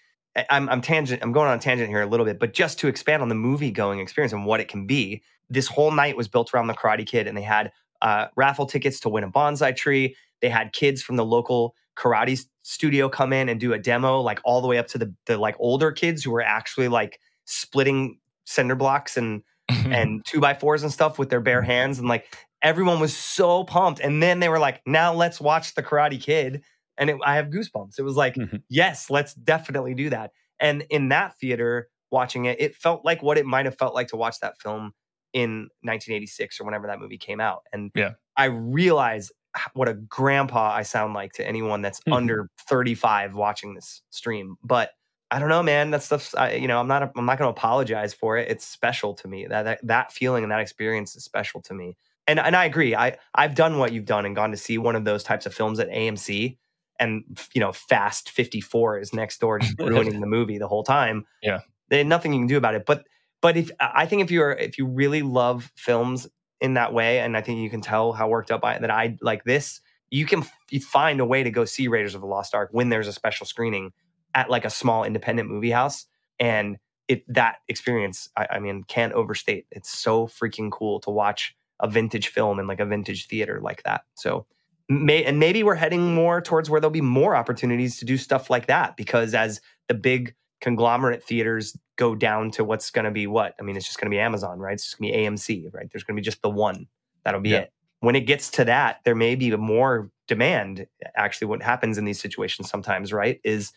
I'm, 0.50 0.69
I'm 0.69 0.82
tangent. 0.82 1.21
I'm 1.21 1.32
going 1.32 1.50
on 1.50 1.58
a 1.58 1.62
tangent 1.62 1.89
here 1.89 2.02
a 2.02 2.06
little 2.06 2.26
bit, 2.26 2.39
but 2.39 2.54
just 2.54 2.80
to 2.80 2.88
expand 2.88 3.21
on 3.21 3.30
the 3.30 3.36
movie 3.36 3.71
going 3.71 4.00
experience 4.00 4.34
and 4.34 4.45
what 4.45 4.60
it 4.60 4.67
can 4.67 4.88
be. 4.88 5.24
This 5.52 5.68
whole 5.68 5.92
night 5.92 6.18
was 6.18 6.28
built 6.28 6.54
around 6.54 6.68
the 6.68 6.74
Karate 6.74 7.06
Kid, 7.06 7.28
and 7.28 7.38
they 7.38 7.42
had 7.44 7.72
uh, 8.02 8.28
raffle 8.36 8.66
tickets 8.66 9.00
to 9.02 9.10
win 9.10 9.24
a 9.24 9.30
bonsai 9.32 9.76
tree. 9.76 10.16
They 10.42 10.50
had 10.50 10.74
kids 10.74 11.02
from 11.04 11.18
the 11.18 11.26
local 11.26 11.76
karate 11.98 12.44
studio 12.64 13.10
come 13.10 13.34
in 13.34 13.50
and 13.50 13.60
do 13.60 13.74
a 13.74 13.78
demo, 13.80 14.22
like 14.22 14.40
all 14.44 14.62
the 14.62 14.68
way 14.68 14.78
up 14.78 14.88
to 14.88 14.98
the 14.98 15.14
the 15.28 15.38
like 15.38 15.56
older 15.60 15.92
kids 15.92 16.24
who 16.24 16.32
were 16.32 16.42
actually 16.42 16.88
like 16.88 17.20
splitting 17.46 18.20
cinder 18.46 18.76
blocks 18.76 19.18
and 19.18 19.44
Mm-hmm. 19.70 19.94
and 19.94 20.26
two 20.26 20.42
by 20.42 20.54
fours 20.54 20.84
and 20.84 20.92
stuff 20.92 21.18
with 21.18 21.30
their 21.30 21.40
bare 21.40 21.62
hands 21.62 21.98
and 21.98 22.10
like 22.10 22.36
everyone 22.62 23.00
was 23.00 23.16
so 23.16 23.64
pumped 23.64 24.02
and 24.02 24.22
then 24.22 24.40
they 24.42 24.50
were 24.50 24.60
like 24.60 24.82
now 24.86 25.14
let's 25.14 25.40
watch 25.40 25.76
the 25.76 25.84
karate 25.84 26.22
kid 26.22 26.62
and 26.98 27.10
it, 27.10 27.16
i 27.24 27.36
have 27.36 27.46
goosebumps 27.46 27.98
it 27.98 28.02
was 28.02 28.18
like 28.18 28.36
Mhm. 28.36 28.64
yes 28.68 29.10
let's 29.10 29.34
definitely 29.34 29.94
do 29.94 30.10
that 30.10 30.32
and 30.60 30.84
in 30.90 31.08
that 31.10 31.38
theater 31.38 31.88
watching 32.12 32.46
it 32.46 32.60
it 32.60 32.76
felt 32.76 33.06
like 33.06 33.24
what 33.24 33.38
it 33.38 33.46
might 33.46 33.64
have 33.66 33.78
felt 33.78 33.94
like 33.94 34.10
to 34.10 34.18
watch 34.18 34.40
that 34.42 34.60
film 34.60 34.94
in 35.34 35.70
1986 35.84 36.60
or 36.60 36.65
whenever 36.65 36.88
that 36.88 37.00
movie 37.00 37.17
came 37.17 37.39
out 37.39 37.63
and 37.74 37.91
Yeah. 37.96 38.12
i 38.38 38.46
realize 38.46 39.32
what 39.74 39.88
a 39.89 39.94
grandpa 39.94 40.72
i 40.74 40.84
sound 40.84 41.13
like 41.13 41.34
to 41.34 41.48
anyone 41.48 41.82
that's 41.82 42.00
Mhm. 42.02 42.15
under 42.15 42.50
35 42.70 43.36
watching 43.36 43.74
this 43.76 44.02
stream 44.10 44.56
but 44.63 44.91
I 45.34 45.39
don't 45.39 45.48
know, 45.48 45.63
man. 45.63 45.91
That 45.91 46.04
stuff's, 46.04 46.36
I, 46.36 46.56
you 46.56 46.67
know, 46.67 46.78
I'm 46.78 46.89
not, 46.89 47.04
I'm 47.15 47.26
not 47.26 47.38
going 47.38 47.48
to 47.48 47.58
apologize 47.58 48.13
for 48.13 48.36
it. 48.38 48.52
It's 48.52 48.65
special 48.67 49.13
to 49.13 49.30
me. 49.30 49.48
That, 49.48 49.63
that 49.63 49.80
that 49.84 50.12
feeling 50.12 50.44
and 50.44 50.52
that 50.52 50.60
experience 50.60 51.15
is 51.15 51.24
special 51.24 51.62
to 51.62 51.74
me. 51.74 51.96
And 52.28 52.38
and 52.38 52.54
I 52.54 52.65
agree. 52.65 52.94
I 52.98 53.15
I've 53.34 53.56
done 53.56 53.78
what 53.78 53.94
you've 53.94 54.04
done 54.04 54.26
and 54.26 54.36
gone 54.36 54.52
to 54.52 54.58
see 54.58 54.78
one 54.78 54.98
of 54.98 55.06
those 55.06 55.24
types 55.24 55.46
of 55.46 55.54
films 55.54 55.80
at 55.80 55.88
AMC, 55.89 56.58
and 57.00 57.24
you 57.54 57.62
know, 57.62 57.72
Fast 57.72 58.30
54 58.30 59.00
is 59.00 59.13
next 59.13 59.39
door, 59.39 59.58
just 59.60 59.80
ruining 59.80 60.20
the 60.20 60.28
movie 60.28 60.58
the 60.58 60.67
whole 60.67 60.84
time. 60.84 61.26
Yeah. 61.41 61.62
there's 61.88 62.06
nothing 62.06 62.34
you 62.34 62.39
can 62.41 62.48
do 62.48 62.58
about 62.58 62.76
it. 62.76 62.86
But 62.86 63.06
but 63.41 63.58
if 63.58 63.71
I 63.80 64.06
think 64.06 64.21
if 64.21 64.32
you're 64.32 64.51
if 64.51 64.77
you 64.77 64.86
really 64.86 65.21
love 65.21 65.71
films 65.75 66.27
in 66.60 66.75
that 66.75 66.93
way, 66.93 67.19
and 67.19 67.36
I 67.36 67.41
think 67.41 67.60
you 67.60 67.69
can 67.69 67.82
tell 67.82 68.13
how 68.13 68.30
worked 68.30 68.51
up 68.51 68.63
I 68.63 68.77
that 68.80 68.91
I 68.91 69.17
like 69.21 69.43
this, 69.43 69.82
you 70.12 70.25
can 70.25 70.45
find 70.82 71.19
a 71.19 71.25
way 71.25 71.43
to 71.43 71.51
go 71.51 71.65
see 71.65 71.88
Raiders 71.88 72.15
of 72.15 72.21
the 72.21 72.27
Lost 72.27 72.54
Ark 72.54 72.69
when 72.71 72.89
there's 72.89 73.08
a 73.08 73.13
special 73.13 73.45
screening 73.45 73.91
at 74.36 74.49
like 74.49 74.65
a 74.65 74.69
small 74.69 75.04
independent 75.04 75.49
movie 75.49 75.71
house. 75.71 76.06
And 76.39 76.77
it 77.08 77.23
that 77.34 77.58
experience 77.67 78.30
I, 78.38 78.47
I 78.51 78.60
mean 78.60 78.84
can't 78.84 79.13
overstate. 79.13 79.65
It's 79.71 79.89
so 79.89 80.27
freaking 80.27 80.71
cool 80.71 80.99
to 81.01 81.10
watch 81.10 81.56
a 81.80 81.89
vintage 81.89 82.27
film 82.27 82.60
in 82.60 82.67
like 82.67 82.80
a 82.80 82.86
vintage 82.86 83.27
theater 83.27 83.60
like 83.62 83.84
that. 83.84 84.01
So 84.13 84.45
may 84.88 85.23
and 85.23 85.39
maybe 85.39 85.63
we're 85.63 85.75
heading 85.75 86.13
more 86.13 86.41
towards 86.41 86.69
where 86.69 86.80
there'll 86.80 86.91
be 86.91 87.01
more 87.01 87.36
opportunities 87.36 87.97
to 87.97 88.06
do 88.06 88.17
stuff 88.17 88.49
like 88.49 88.67
that 88.67 88.97
because 88.97 89.34
as 89.34 89.62
the 89.88 89.93
big 89.93 90.36
conglomerate 90.62 91.24
theaters 91.24 91.76
go 91.97 92.15
down 92.15 92.52
to 92.52 92.63
what's 92.63 92.89
going 92.91 93.06
to 93.06 93.12
be 93.12 93.28
what? 93.28 93.54
I 93.60 93.63
mean 93.63 93.76
it's 93.76 93.86
just 93.86 94.00
going 94.00 94.10
to 94.10 94.15
be 94.15 94.19
amazon 94.19 94.60
right? 94.60 94.74
It's 94.74 94.86
just 94.86 95.00
going 95.00 95.12
to 95.12 95.17
be 95.17 95.24
amc 95.26 95.74
right? 95.74 95.88
There's 95.91 96.04
going 96.04 96.15
to 96.15 96.21
be 96.21 96.26
just 96.26 96.41
the 96.41 96.50
one. 96.50 96.88
That'll 97.26 97.41
be 97.41 97.50
Yeah. 97.50 97.60
it. 97.60 97.74
When 98.00 98.15
it 98.15 98.21
gets 98.21 98.50
to 98.52 98.65
that 98.65 99.00
there 99.04 99.15
may 99.15 99.36
be 99.36 99.56
more 99.58 100.10
demand 100.28 100.88
actually 101.17 101.47
what 101.47 101.62
happens 101.62 101.97
in 101.97 102.06
these 102.06 102.19
situations 102.21 102.69
sometimes 102.69 103.12
right 103.12 103.41
is 103.43 103.71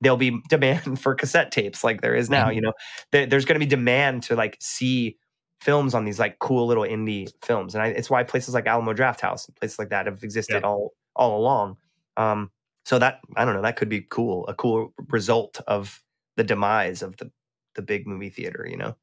there'll 0.00 0.16
be 0.16 0.38
demand 0.48 1.00
for 1.00 1.14
cassette 1.14 1.50
tapes 1.50 1.82
like 1.82 2.00
there 2.02 2.14
is 2.14 2.30
now 2.30 2.48
Mhm. 2.48 2.54
you 2.54 2.60
know? 2.60 2.72
There- 3.12 3.26
there's 3.26 3.44
going 3.44 3.58
to 3.58 3.66
be 3.66 3.68
demand 3.68 4.22
to 4.24 4.36
like 4.36 4.56
see 4.60 5.16
films 5.62 5.94
on 5.94 6.04
these 6.04 6.18
like 6.18 6.38
cool 6.38 6.66
little 6.66 6.84
indie 6.84 7.32
films 7.42 7.74
and 7.74 7.82
I, 7.82 7.88
it's 7.88 8.10
why 8.10 8.22
places 8.24 8.52
like 8.54 8.66
alamo 8.66 8.92
drafthouse 8.92 9.46
and 9.48 9.56
places 9.56 9.78
like 9.78 9.88
that 9.88 10.04
have 10.06 10.22
existed 10.22 10.60
Yeah. 10.62 10.68
all 10.68 10.92
all 11.16 11.38
along. 11.40 11.78
Um 12.18 12.50
so 12.84 12.98
that 13.00 13.18
i 13.36 13.44
don't 13.44 13.54
know 13.54 13.62
that 13.62 13.74
could 13.76 13.88
be 13.88 14.02
cool 14.10 14.46
a 14.46 14.54
cool 14.54 14.92
result 15.08 15.60
of 15.66 16.00
the 16.36 16.44
demise 16.44 17.02
of 17.02 17.16
the 17.16 17.30
the 17.74 17.82
big 17.82 18.06
movie 18.06 18.30
theater 18.30 18.66
you 18.68 18.76
know 18.76 18.96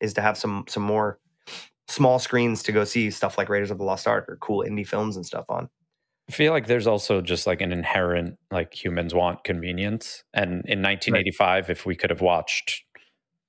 is 0.00 0.14
to 0.14 0.20
have 0.20 0.36
some 0.36 0.64
some 0.68 0.82
more 0.82 1.18
small 1.90 2.18
screens 2.18 2.62
to 2.62 2.72
go 2.72 2.84
see 2.84 3.10
stuff 3.10 3.36
like 3.36 3.48
Raiders 3.48 3.70
of 3.70 3.78
the 3.78 3.84
Lost 3.84 4.06
Ark 4.06 4.28
or 4.28 4.36
cool 4.36 4.64
indie 4.66 4.86
films 4.86 5.16
and 5.16 5.26
stuff 5.26 5.44
on. 5.48 5.68
I 6.28 6.32
feel 6.32 6.52
like 6.52 6.68
there's 6.68 6.86
also 6.86 7.20
just 7.20 7.46
like 7.46 7.60
an 7.60 7.72
inherent 7.72 8.38
like 8.52 8.72
humans 8.72 9.12
want 9.12 9.42
convenience. 9.42 10.22
And 10.32 10.52
in 10.66 10.80
1985, 10.80 11.64
right. 11.64 11.70
if 11.70 11.84
we 11.84 11.96
could 11.96 12.10
have 12.10 12.20
watched 12.20 12.84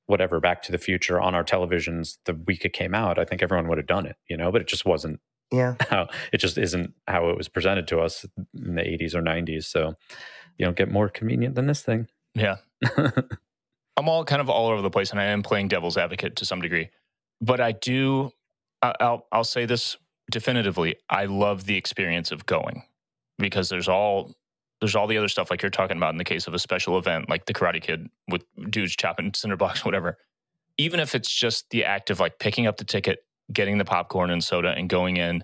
whatever 0.07 0.39
Back 0.39 0.63
to 0.63 0.71
the 0.71 0.79
Future 0.79 1.21
on 1.21 1.35
our 1.35 1.43
televisions 1.43 2.17
the 2.25 2.33
week 2.33 2.65
it 2.65 2.73
came 2.73 2.95
out, 2.95 3.19
I 3.19 3.25
think 3.25 3.43
everyone 3.43 3.67
would 3.67 3.77
have 3.77 3.87
done 3.87 4.07
it, 4.07 4.15
you 4.27 4.35
know, 4.35 4.51
but 4.51 4.61
it 4.61 4.67
just 4.67 4.85
wasn't 4.85 5.19
yeah. 5.51 5.75
How 5.89 6.07
it 6.31 6.37
just 6.37 6.57
isn't 6.57 6.93
how 7.07 7.29
it 7.29 7.37
was 7.37 7.49
presented 7.49 7.85
to 7.89 7.99
us 7.99 8.25
in 8.55 8.75
the 8.75 8.81
80s 8.81 9.13
or 9.13 9.21
90s. 9.21 9.65
So 9.65 9.95
you 10.57 10.65
don't 10.65 10.77
get 10.77 10.89
more 10.89 11.09
convenient 11.09 11.55
than 11.55 11.67
this 11.67 11.81
thing. 11.81 12.07
Yeah. 12.35 12.57
I'm 13.97 14.09
all 14.09 14.23
kind 14.23 14.41
of 14.41 14.49
all 14.49 14.67
over 14.69 14.81
the 14.81 14.89
place 14.89 15.11
and 15.11 15.19
I 15.19 15.25
am 15.25 15.43
playing 15.43 15.67
devil's 15.67 15.97
advocate 15.97 16.37
to 16.37 16.45
some 16.45 16.61
degree. 16.61 16.89
But 17.41 17.59
I 17.59 17.71
do 17.73 18.31
I'll 18.81 19.27
I'll 19.31 19.43
say 19.43 19.65
this 19.65 19.97
definitively. 20.31 20.95
I 21.09 21.25
love 21.25 21.65
the 21.65 21.77
experience 21.77 22.31
of 22.31 22.45
going 22.45 22.83
because 23.37 23.69
there's 23.69 23.87
all 23.87 24.33
there's 24.79 24.95
all 24.95 25.07
the 25.07 25.17
other 25.17 25.27
stuff 25.27 25.51
like 25.51 25.61
you're 25.61 25.69
talking 25.69 25.97
about 25.97 26.13
in 26.13 26.17
the 26.17 26.23
case 26.23 26.47
of 26.47 26.53
a 26.53 26.59
special 26.59 26.97
event 26.97 27.29
like 27.29 27.45
the 27.45 27.53
Karate 27.53 27.81
Kid 27.81 28.09
with 28.27 28.43
dudes 28.69 28.95
chopping 28.95 29.33
cinder 29.35 29.57
blocks, 29.57 29.85
whatever. 29.85 30.17
Even 30.77 30.99
if 30.99 31.13
it's 31.13 31.31
just 31.31 31.69
the 31.69 31.85
act 31.85 32.09
of 32.09 32.19
like 32.19 32.39
picking 32.39 32.65
up 32.65 32.77
the 32.77 32.83
ticket, 32.83 33.19
getting 33.53 33.77
the 33.77 33.85
popcorn 33.85 34.31
and 34.31 34.43
soda, 34.43 34.69
and 34.69 34.89
going 34.89 35.17
in 35.17 35.43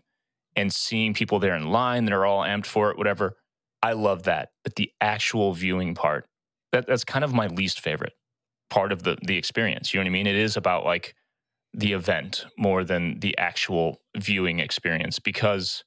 and 0.56 0.74
seeing 0.74 1.14
people 1.14 1.38
there 1.38 1.56
in 1.56 1.68
line 1.68 2.06
that 2.06 2.14
are 2.14 2.26
all 2.26 2.42
amped 2.42 2.66
for 2.66 2.90
it, 2.90 2.98
whatever. 2.98 3.38
I 3.84 3.94
love 3.94 4.24
that. 4.24 4.50
But 4.64 4.76
the 4.76 4.92
actual 5.00 5.54
viewing 5.54 5.94
part, 5.94 6.28
that, 6.78 6.88
that's 6.88 7.04
kind 7.04 7.26
of 7.26 7.34
my 7.34 7.48
least 7.48 7.82
favorite 7.82 8.14
part 8.70 8.92
of 8.92 9.04
the 9.04 9.18
the 9.22 9.38
experience. 9.38 9.94
You 9.94 10.00
know 10.00 10.04
what 10.04 10.10
I 10.10 10.12
mean? 10.12 10.28
It 10.28 10.36
is 10.36 10.58
about 10.58 10.86
like 10.86 11.16
the 11.74 11.94
event 11.94 12.46
more 12.58 12.84
than 12.84 13.20
the 13.20 13.38
actual 13.38 14.02
viewing 14.16 14.60
experience 14.60 15.20
because 15.20 15.84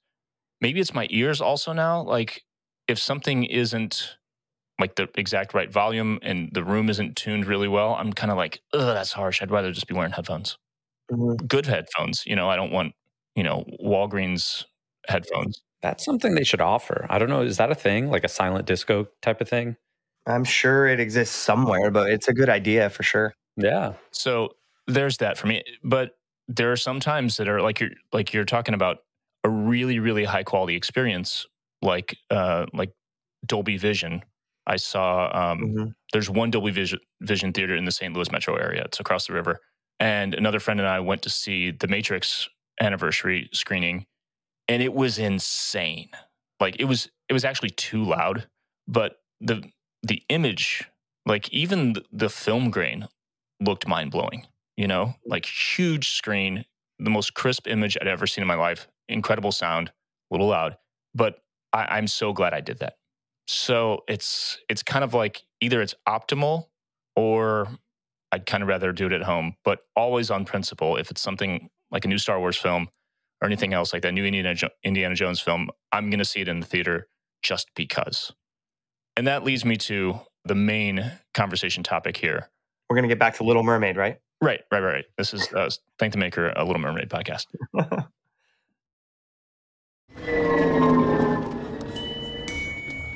maybe 0.61 0.81
it's 0.81 0.95
my 0.95 1.07
ears 1.11 1.41
also 1.41 1.73
now. 1.73 2.03
Like 2.03 2.43
if 2.87 2.99
something 2.99 3.45
isn't 3.45 4.17
like 4.79 4.97
the 4.97 5.09
exact 5.17 5.55
right 5.55 5.71
volume 5.71 6.19
and 6.23 6.51
the 6.53 6.65
room 6.65 6.89
isn't 6.89 7.17
tuned 7.17 7.47
really 7.47 7.69
well, 7.69 7.95
I'm 7.95 8.13
kind 8.13 8.31
of 8.31 8.37
like, 8.37 8.61
ugh, 8.73 8.81
that's 8.81 9.13
harsh. 9.13 9.43
I'd 9.43 9.51
rather 9.51 9.73
just 9.73 9.87
be 9.87 9.95
wearing 9.95 10.13
headphones. 10.13 10.59
Mm-hmm. 11.11 11.47
Good 11.47 11.67
headphones. 11.67 12.23
You 12.27 12.37
know, 12.37 12.49
I 12.49 12.57
don't 12.57 12.73
want, 12.73 12.95
you 13.35 13.43
know, 13.43 13.65
Walgreens 13.85 14.65
headphones. 15.09 15.63
That's 15.83 16.05
something 16.05 16.35
they 16.35 16.45
should 16.45 16.61
offer. 16.61 17.07
I 17.09 17.19
don't 17.19 17.29
know. 17.29 17.43
Is 17.43 17.57
that 17.57 17.71
a 17.71 17.75
thing? 17.75 18.11
Like 18.11 18.25
a 18.25 18.29
silent 18.29 18.67
disco 18.67 19.09
type 19.23 19.41
of 19.41 19.49
thing? 19.49 19.77
I'm 20.27 20.45
sure 20.45 20.87
it 20.87 21.01
exists 21.01 21.35
somewhere, 21.35 21.91
but 21.91 22.11
it's 22.11 22.29
a 22.29 22.33
good 22.33 22.49
idea 22.49 22.91
for 22.91 23.03
sure. 23.03 23.35
Yeah. 23.57 23.95
So 24.11 24.51
there's 24.87 25.19
that 25.19 25.39
for 25.39 25.47
me. 25.47 25.63
But 25.83 26.13
there 26.49 26.71
are 26.73 26.77
some 26.77 27.01
times 27.01 27.37
that 27.37 27.49
are 27.49 27.61
like 27.61 27.81
you're 27.81 27.91
like 28.13 28.33
you're 28.33 28.45
talking 28.45 28.75
about 28.75 28.99
a 29.45 29.49
really, 29.49 29.99
really 29.99 30.25
high 30.25 30.43
quality 30.43 30.75
experience 30.75 31.47
like 31.83 32.17
uh, 32.31 32.67
like 32.73 32.93
Dolby 33.47 33.77
Vision. 33.77 34.23
I 34.67 34.77
saw 34.77 35.31
um, 35.33 35.61
mm-hmm. 35.61 35.85
there's 36.13 36.31
one 36.31 36.51
Dolby 36.51 36.71
Vision, 36.71 36.99
Vision 37.23 37.53
theater 37.53 37.75
in 37.75 37.85
the 37.85 37.93
St. 37.93 38.15
Louis 38.15 38.31
metro 38.31 38.57
area. 38.57 38.83
It's 38.85 39.01
across 39.01 39.27
the 39.27 39.33
river. 39.33 39.61
And 39.99 40.35
another 40.35 40.61
friend 40.61 40.81
and 40.81 40.89
I 40.89 41.01
went 41.01 41.23
to 41.23 41.31
see 41.31 41.71
the 41.71 41.89
Matrix 41.89 42.49
anniversary 42.81 43.49
screening, 43.53 44.07
and 44.69 44.83
it 44.83 44.95
was 44.95 45.19
insane. 45.19 46.11
Like 46.59 46.77
it 46.79 46.85
was 46.85 47.11
it 47.29 47.33
was 47.33 47.45
actually 47.45 47.71
too 47.71 48.05
loud, 48.05 48.47
but 48.87 49.17
the 49.41 49.63
the 50.03 50.23
image, 50.29 50.85
like 51.27 51.49
even 51.51 51.95
the, 52.13 52.29
film 52.29 52.71
grain, 52.71 53.09
looked 53.61 53.87
mind 53.87 54.11
blowing. 54.11 54.47
You 54.77 54.87
know, 54.87 55.15
like 55.27 55.45
huge 55.45 56.11
screen, 56.11 56.65
the 56.99 57.11
most 57.11 57.35
crisp 57.35 57.67
image 57.67 57.99
I'd 58.01 58.09
ever 58.09 58.27
seen 58.27 58.43
in 58.43 58.49
my 58.49 58.55
life. 58.55 58.89
Incredible 59.09 59.53
sound, 59.53 59.89
a 59.89 60.35
little 60.35 60.49
loud, 60.49 60.79
but 61.15 61.43
I, 61.73 61.85
I'm 61.97 62.07
so 62.07 62.33
glad 62.33 62.55
I 62.55 62.61
did 62.61 62.79
that. 62.79 62.95
So 63.47 64.05
it's 64.09 64.59
it's 64.69 64.83
kind 64.83 65.05
of 65.05 65.13
like 65.13 65.43
either 65.61 65.83
it's 65.83 65.95
optimal 66.09 66.69
or 67.17 67.69
I'd 68.33 68.47
kind 68.47 68.63
of 68.63 68.69
rather 68.69 68.93
do 68.93 69.07
it 69.07 69.13
at 69.13 69.23
home, 69.23 69.57
but 69.65 69.81
always 69.97 70.31
on 70.31 70.45
principle. 70.45 70.97
If 70.97 71.11
it's 71.11 71.21
something 71.21 71.69
like 71.91 72.05
a 72.05 72.09
new 72.09 72.19
Star 72.19 72.39
Wars 72.39 72.57
film 72.57 72.89
or 73.43 73.47
anything 73.47 73.73
else 73.73 73.93
like 73.93 74.03
that, 74.03 74.15
new 74.15 74.25
Indiana, 74.25 74.55
Indiana 74.85 75.15
Jones 75.15 75.41
film, 75.41 75.71
I'm 75.93 76.11
going 76.11 76.19
to 76.21 76.25
see 76.25 76.41
it 76.41 76.49
in 76.49 76.61
the 76.61 76.67
theater 76.67 77.09
just 77.43 77.69
because. 77.75 78.33
And 79.21 79.27
that 79.27 79.45
leads 79.45 79.67
me 79.67 79.77
to 79.77 80.19
the 80.47 80.55
main 80.55 81.13
conversation 81.35 81.83
topic 81.83 82.17
here. 82.17 82.49
We're 82.89 82.97
going 82.97 83.03
to 83.03 83.09
get 83.15 83.19
back 83.19 83.35
to 83.35 83.45
Little 83.45 83.63
Mermaid, 83.63 83.99
right? 83.99 84.17
Right, 84.41 84.63
right, 84.73 84.81
right. 84.81 85.05
This 85.19 85.35
is 85.35 85.53
uh, 85.53 85.69
Thank 85.99 86.15
the 86.15 86.19
Maker, 86.19 86.55
a 86.57 86.65
Little 86.65 86.81
Mermaid 86.81 87.11
podcast. 87.11 87.45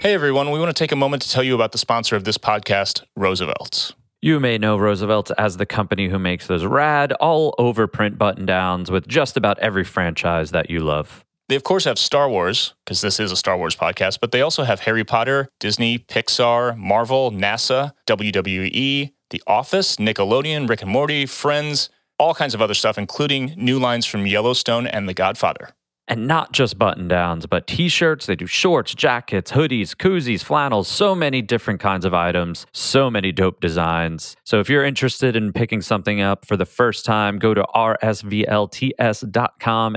Hey 0.02 0.12
everyone, 0.12 0.50
we 0.50 0.60
want 0.60 0.68
to 0.68 0.78
take 0.78 0.92
a 0.92 0.96
moment 0.96 1.22
to 1.22 1.30
tell 1.30 1.42
you 1.42 1.54
about 1.54 1.72
the 1.72 1.78
sponsor 1.78 2.14
of 2.14 2.24
this 2.24 2.36
podcast, 2.36 3.04
Roosevelt's. 3.16 3.94
You 4.20 4.38
may 4.38 4.58
know 4.58 4.76
Roosevelt 4.76 5.30
as 5.38 5.56
the 5.56 5.64
company 5.64 6.10
who 6.10 6.18
makes 6.18 6.46
those 6.46 6.66
rad, 6.66 7.12
all 7.14 7.54
over 7.56 7.86
print 7.86 8.18
button 8.18 8.44
downs 8.44 8.90
with 8.90 9.08
just 9.08 9.38
about 9.38 9.58
every 9.60 9.82
franchise 9.82 10.50
that 10.50 10.68
you 10.68 10.80
love. 10.80 11.23
They, 11.48 11.56
of 11.56 11.62
course, 11.62 11.84
have 11.84 11.98
Star 11.98 12.28
Wars, 12.30 12.72
because 12.84 13.02
this 13.02 13.20
is 13.20 13.30
a 13.30 13.36
Star 13.36 13.58
Wars 13.58 13.76
podcast, 13.76 14.18
but 14.20 14.32
they 14.32 14.40
also 14.40 14.62
have 14.62 14.80
Harry 14.80 15.04
Potter, 15.04 15.50
Disney, 15.60 15.98
Pixar, 15.98 16.74
Marvel, 16.74 17.30
NASA, 17.30 17.92
WWE, 18.06 19.12
The 19.28 19.42
Office, 19.46 19.96
Nickelodeon, 19.96 20.66
Rick 20.66 20.80
and 20.80 20.90
Morty, 20.90 21.26
Friends, 21.26 21.90
all 22.18 22.34
kinds 22.34 22.54
of 22.54 22.62
other 22.62 22.72
stuff, 22.72 22.96
including 22.96 23.54
new 23.58 23.78
lines 23.78 24.06
from 24.06 24.26
Yellowstone 24.26 24.86
and 24.86 25.06
The 25.06 25.12
Godfather. 25.12 25.74
And 26.06 26.26
not 26.26 26.52
just 26.52 26.78
button 26.78 27.08
downs, 27.08 27.46
but 27.46 27.66
t 27.66 27.88
shirts. 27.88 28.26
They 28.26 28.36
do 28.36 28.46
shorts, 28.46 28.94
jackets, 28.94 29.52
hoodies, 29.52 29.96
koozies, 29.96 30.44
flannels, 30.44 30.86
so 30.86 31.14
many 31.14 31.40
different 31.40 31.80
kinds 31.80 32.04
of 32.04 32.12
items, 32.12 32.66
so 32.72 33.10
many 33.10 33.32
dope 33.32 33.60
designs. 33.60 34.36
So 34.44 34.60
if 34.60 34.68
you're 34.68 34.84
interested 34.84 35.34
in 35.34 35.54
picking 35.54 35.80
something 35.80 36.20
up 36.20 36.44
for 36.44 36.58
the 36.58 36.66
first 36.66 37.06
time, 37.06 37.38
go 37.38 37.54
to 37.54 37.62
rsvlts.com 37.74 38.36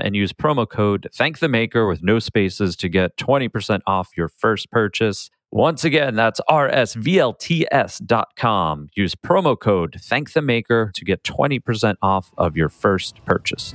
and 0.00 0.16
use 0.16 0.32
promo 0.32 0.66
code 0.68 1.08
Thank 1.12 1.40
the 1.40 1.48
Maker 1.48 1.86
with 1.86 2.02
no 2.02 2.18
spaces 2.18 2.74
to 2.76 2.88
get 2.88 3.16
20% 3.18 3.80
off 3.86 4.16
your 4.16 4.28
first 4.28 4.70
purchase. 4.70 5.28
Once 5.50 5.82
again, 5.82 6.14
that's 6.14 6.40
rsvlts.com. 6.48 7.28
Use 8.94 9.14
promo 9.14 9.58
code 9.58 9.96
Thank 10.00 10.32
the 10.32 10.42
Maker 10.42 10.90
to 10.94 11.04
get 11.04 11.22
20% 11.22 11.96
off 12.02 12.32
of 12.36 12.56
your 12.56 12.68
first 12.68 13.24
purchase. 13.24 13.74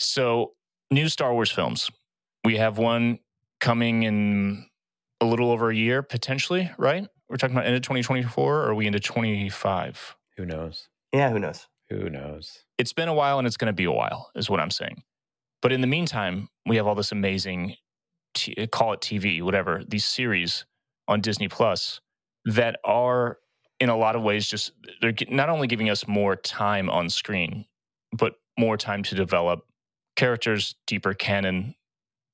So, 0.00 0.52
new 0.90 1.10
Star 1.10 1.34
Wars 1.34 1.50
films. 1.50 1.90
We 2.42 2.56
have 2.56 2.78
one 2.78 3.18
coming 3.60 4.04
in 4.04 4.66
a 5.20 5.26
little 5.26 5.50
over 5.50 5.68
a 5.68 5.74
year, 5.74 6.02
potentially, 6.02 6.70
right? 6.78 7.06
We're 7.28 7.36
talking 7.36 7.54
about 7.54 7.66
end 7.66 7.76
of 7.76 7.82
2024 7.82 8.56
or 8.56 8.70
are 8.70 8.74
we 8.74 8.86
into 8.86 8.98
25? 8.98 10.16
Who 10.38 10.46
knows? 10.46 10.88
Yeah, 11.12 11.30
who 11.30 11.38
knows? 11.38 11.66
Who 11.90 12.08
knows? 12.08 12.64
It's 12.78 12.94
been 12.94 13.08
a 13.08 13.14
while 13.14 13.38
and 13.38 13.46
it's 13.46 13.58
going 13.58 13.66
to 13.66 13.74
be 13.74 13.84
a 13.84 13.92
while, 13.92 14.30
is 14.34 14.48
what 14.48 14.58
I'm 14.58 14.70
saying. 14.70 15.02
But 15.60 15.70
in 15.70 15.82
the 15.82 15.86
meantime, 15.86 16.48
we 16.64 16.76
have 16.76 16.86
all 16.86 16.94
this 16.94 17.12
amazing, 17.12 17.76
t- 18.32 18.54
call 18.68 18.94
it 18.94 19.00
TV, 19.00 19.42
whatever, 19.42 19.82
these 19.86 20.06
series 20.06 20.64
on 21.08 21.20
Disney 21.20 21.48
Plus 21.48 22.00
that 22.46 22.80
are 22.84 23.36
in 23.80 23.90
a 23.90 23.96
lot 23.96 24.16
of 24.16 24.22
ways 24.22 24.48
just 24.48 24.72
they're 25.02 25.12
not 25.28 25.50
only 25.50 25.66
giving 25.66 25.90
us 25.90 26.08
more 26.08 26.36
time 26.36 26.88
on 26.88 27.10
screen 27.10 27.66
but 28.12 28.34
more 28.58 28.76
time 28.76 29.02
to 29.02 29.14
develop 29.14 29.64
characters 30.20 30.74
deeper 30.86 31.14
canon 31.14 31.74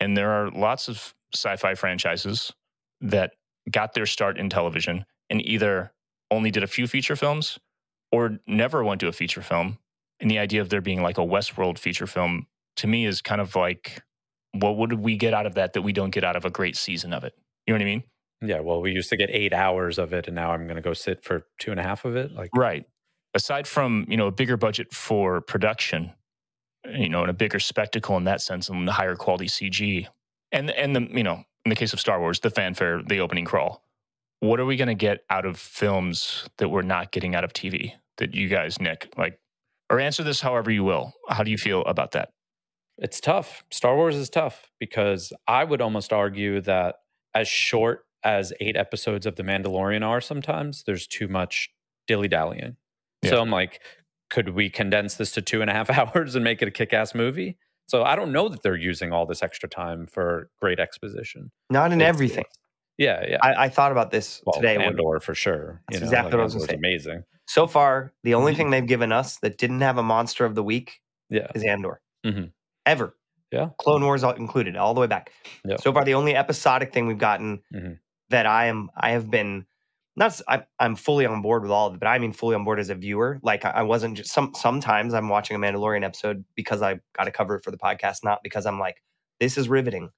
and 0.01 0.17
there 0.17 0.33
are 0.33 0.51
lots 0.51 0.89
of 0.89 1.15
sci-fi 1.33 1.77
franchises 1.77 2.53
that 3.01 3.35
got 3.71 3.95
their 3.95 4.07
start 4.07 4.37
in 4.39 4.51
television 4.51 5.05
and 5.31 5.41
either 5.47 5.93
only 6.33 6.51
did 6.51 6.65
a 6.65 6.67
few 6.67 6.89
feature 6.89 7.15
films 7.15 7.61
or 8.11 8.41
never 8.45 8.83
went 8.83 9.01
to 9.01 9.07
a 9.07 9.13
feature 9.13 9.41
film 9.41 9.79
and 10.19 10.29
the 10.29 10.37
idea 10.37 10.61
of 10.61 10.69
there 10.69 10.81
being 10.81 11.01
like 11.01 11.17
a 11.17 11.21
westworld 11.21 11.79
feature 11.79 12.09
film 12.09 12.49
to 12.75 12.89
me 12.89 13.07
is 13.07 13.23
kind 13.23 13.41
of 13.41 13.55
like 13.55 14.03
what 14.51 14.77
would 14.77 14.95
we 14.95 15.17
get 15.17 15.33
out 15.33 15.47
of 15.47 15.55
that 15.55 15.73
that 15.73 15.83
we 15.83 15.93
don't 15.93 16.11
get 16.11 16.25
out 16.25 16.35
of 16.35 16.45
a 16.45 16.51
great 16.51 16.77
season 16.77 17.13
of 17.13 17.23
it 17.23 17.35
you 17.69 17.73
know 17.73 17.79
what 17.79 17.83
i 17.83 17.85
mean 17.85 18.03
yeah, 18.43 18.61
well, 18.61 18.83
we 18.83 18.93
used 18.93 19.09
to 19.09 19.17
get 19.17 19.31
eight 19.33 19.55
hours 19.55 19.99
of 19.99 20.13
it, 20.13 20.27
and 20.27 20.35
now 20.35 20.51
I'm 20.51 20.67
going 20.67 20.77
to 20.77 20.83
go 20.83 20.93
sit 20.93 21.25
for 21.25 21.47
two 21.59 21.71
and 21.71 21.81
a 21.81 21.83
half 21.83 22.05
of 22.05 22.17
it. 22.17 22.33
Like, 22.33 22.51
right. 22.55 22.85
aside 23.33 23.67
from 23.67 24.05
you 24.09 24.17
know 24.19 24.27
a 24.27 24.31
bigger 24.31 24.59
budget 24.59 24.93
for 24.93 25.41
production, 25.41 26.13
you 26.95 27.09
know, 27.09 27.25
in 27.25 27.31
a 27.31 27.35
bigger 27.35 27.59
spectacle 27.59 28.17
in 28.17 28.25
that 28.25 28.41
sense, 28.41 28.69
and 28.69 28.87
the 28.87 28.93
higher 28.93 29.17
quality 29.17 29.47
CG, 29.47 30.07
and 30.53 30.71
and 30.71 30.95
the 30.95 31.09
you 31.11 31.23
know 31.23 31.45
in 31.65 31.71
the 31.71 31.77
case 31.77 31.93
of 31.93 32.01
Star 32.01 32.21
Wars, 32.21 32.41
the 32.41 32.51
fanfare, 32.51 33.03
the 33.03 33.21
opening 33.21 33.45
crawl. 33.45 33.83
What 34.41 34.61
are 34.61 34.67
we 34.67 34.77
going 34.77 34.89
to 34.89 34.95
get 34.95 35.25
out 35.31 35.45
of 35.47 35.59
films 35.59 36.49
that 36.59 36.69
we're 36.69 36.83
not 36.83 37.11
getting 37.11 37.35
out 37.35 37.43
of 37.43 37.53
TV? 37.53 37.93
That 38.19 38.35
you 38.35 38.49
guys, 38.49 38.81
Nick, 38.81 39.13
like, 39.17 39.41
or 39.91 39.99
answer 39.99 40.23
this 40.23 40.41
however 40.41 40.71
you 40.71 40.85
will. 40.85 41.13
How 41.29 41.43
do 41.43 41.51
you 41.51 41.59
feel 41.59 41.83
about 41.83 42.13
that? 42.13 42.31
It's 42.99 43.21
tough. 43.21 43.65
Star 43.71 43.97
Wars 43.97 44.17
is 44.17 44.31
tough 44.31 44.71
because 44.79 45.33
I 45.47 45.65
would 45.65 45.83
almost 45.83 46.13
argue 46.13 46.61
that 46.63 46.97
as 47.35 47.49
short 47.49 48.07
as 48.25 48.53
eight 48.61 48.77
episodes 48.77 49.27
of 49.27 49.37
The 49.37 49.43
Mandalorian 49.43 50.03
are 50.03 50.21
sometimes, 50.21 50.85
there's 50.85 51.07
too 51.07 51.29
much 51.29 51.71
dilly 52.07 52.29
dallying. 52.29 52.77
Yeah. 53.23 53.31
So 53.31 53.41
I'm 53.41 53.51
like, 53.51 53.81
could 54.31 54.51
we 54.51 54.69
condense 54.71 55.15
this 55.15 55.31
to 55.33 55.43
two 55.43 55.61
and 55.61 55.71
a 55.71 55.73
half 55.73 55.91
hours 56.17 56.35
and 56.35 56.45
make 56.45 56.63
it 56.63 56.69
a 56.69 56.71
kick 56.71 56.93
ass 56.93 57.15
movie? 57.15 57.57
So 57.89 58.03
I 58.03 58.17
don't 58.17 58.33
know 58.33 58.49
that 58.49 58.63
they're 58.63 58.77
using 58.77 59.13
all 59.13 59.27
this 59.27 59.43
extra 59.43 59.69
time 59.69 60.07
for 60.07 60.51
great 60.61 60.81
exposition. 60.81 61.53
Not 61.71 61.93
in 61.93 62.01
It's- 62.01 62.09
everything. 62.15 62.45
Yeah, 62.99 63.27
yeah. 63.29 63.37
I, 63.43 63.65
I 63.65 63.69
thought 63.69 63.93
about 63.93 64.11
this 64.11 64.41
well, 64.47 64.55
today. 64.55 64.79
Andor 64.83 65.21
for 65.21 65.35
sure. 65.35 65.83
That's 65.91 65.97
you 65.97 66.01
know, 66.01 66.05
exactly 66.07 66.31
what 66.33 66.41
I 66.41 66.45
was 66.45 66.55
gonna 66.55 66.67
say. 66.67 66.75
Amazing. 66.77 67.25
So 67.47 67.67
far, 67.67 68.15
the 68.25 68.33
only 68.33 68.55
Mhm. 68.55 68.57
thing 68.57 68.71
they've 68.71 68.87
given 68.87 69.13
us 69.13 69.37
that 69.41 69.59
didn't 69.59 69.83
have 69.83 69.99
a 69.99 70.03
monster 70.03 70.47
of 70.47 70.55
the 70.55 70.63
week 70.63 71.03
Yeah. 71.29 71.49
is 71.55 71.63
Andor. 71.63 72.01
Mhm. 72.25 72.53
Ever. 72.87 73.15
Yeah. 73.53 73.69
Clone 73.79 74.03
Wars 74.03 74.25
all- 74.25 74.33
included, 74.33 74.77
all 74.77 74.95
the 74.95 75.03
way 75.03 75.07
back. 75.09 75.31
Yeah. 75.63 75.77
So 75.77 75.93
far, 75.93 76.07
the 76.07 76.15
only 76.15 76.35
episodic 76.35 76.95
thing 76.95 77.07
we've 77.07 77.19
gotten 77.19 77.61
Mhm. 77.75 77.99
that 78.31 78.47
I 78.47 78.65
am, 78.65 78.89
I 78.97 79.11
have 79.11 79.31
been, 79.31 79.67
not, 80.17 80.41
I, 80.49 80.63
I'm 80.79 80.97
fully 80.97 81.27
on 81.27 81.43
board 81.43 81.63
with 81.63 81.71
all 81.71 81.89
of 81.89 81.95
it, 81.95 82.01
but 82.01 82.07
I 82.07 82.19
mean 82.19 82.33
fully 82.33 82.55
on 82.55 82.65
board 82.65 82.81
as 82.81 82.89
a 82.91 82.95
viewer. 82.95 83.39
Like 83.43 83.65
I, 83.65 83.71
I 83.71 83.83
wasn't 83.83 84.17
just 84.17 84.31
some. 84.33 84.53
Sometimes 84.55 85.13
I'm 85.15 85.29
watching 85.29 85.57
a 85.57 85.59
Mandalorian 85.61 86.05
episode 86.05 86.45
because 86.55 86.83
I 86.83 87.01
got 87.17 87.25
to 87.25 87.31
cover 87.31 87.57
it 87.57 87.65
for 87.65 87.71
the 87.71 87.77
podcast, 87.79 88.25
not 88.25 88.41
because 88.43 88.65
I'm 88.67 88.79
like, 88.79 89.03
this 89.41 89.59
is 89.59 89.69
riveting. 89.69 90.11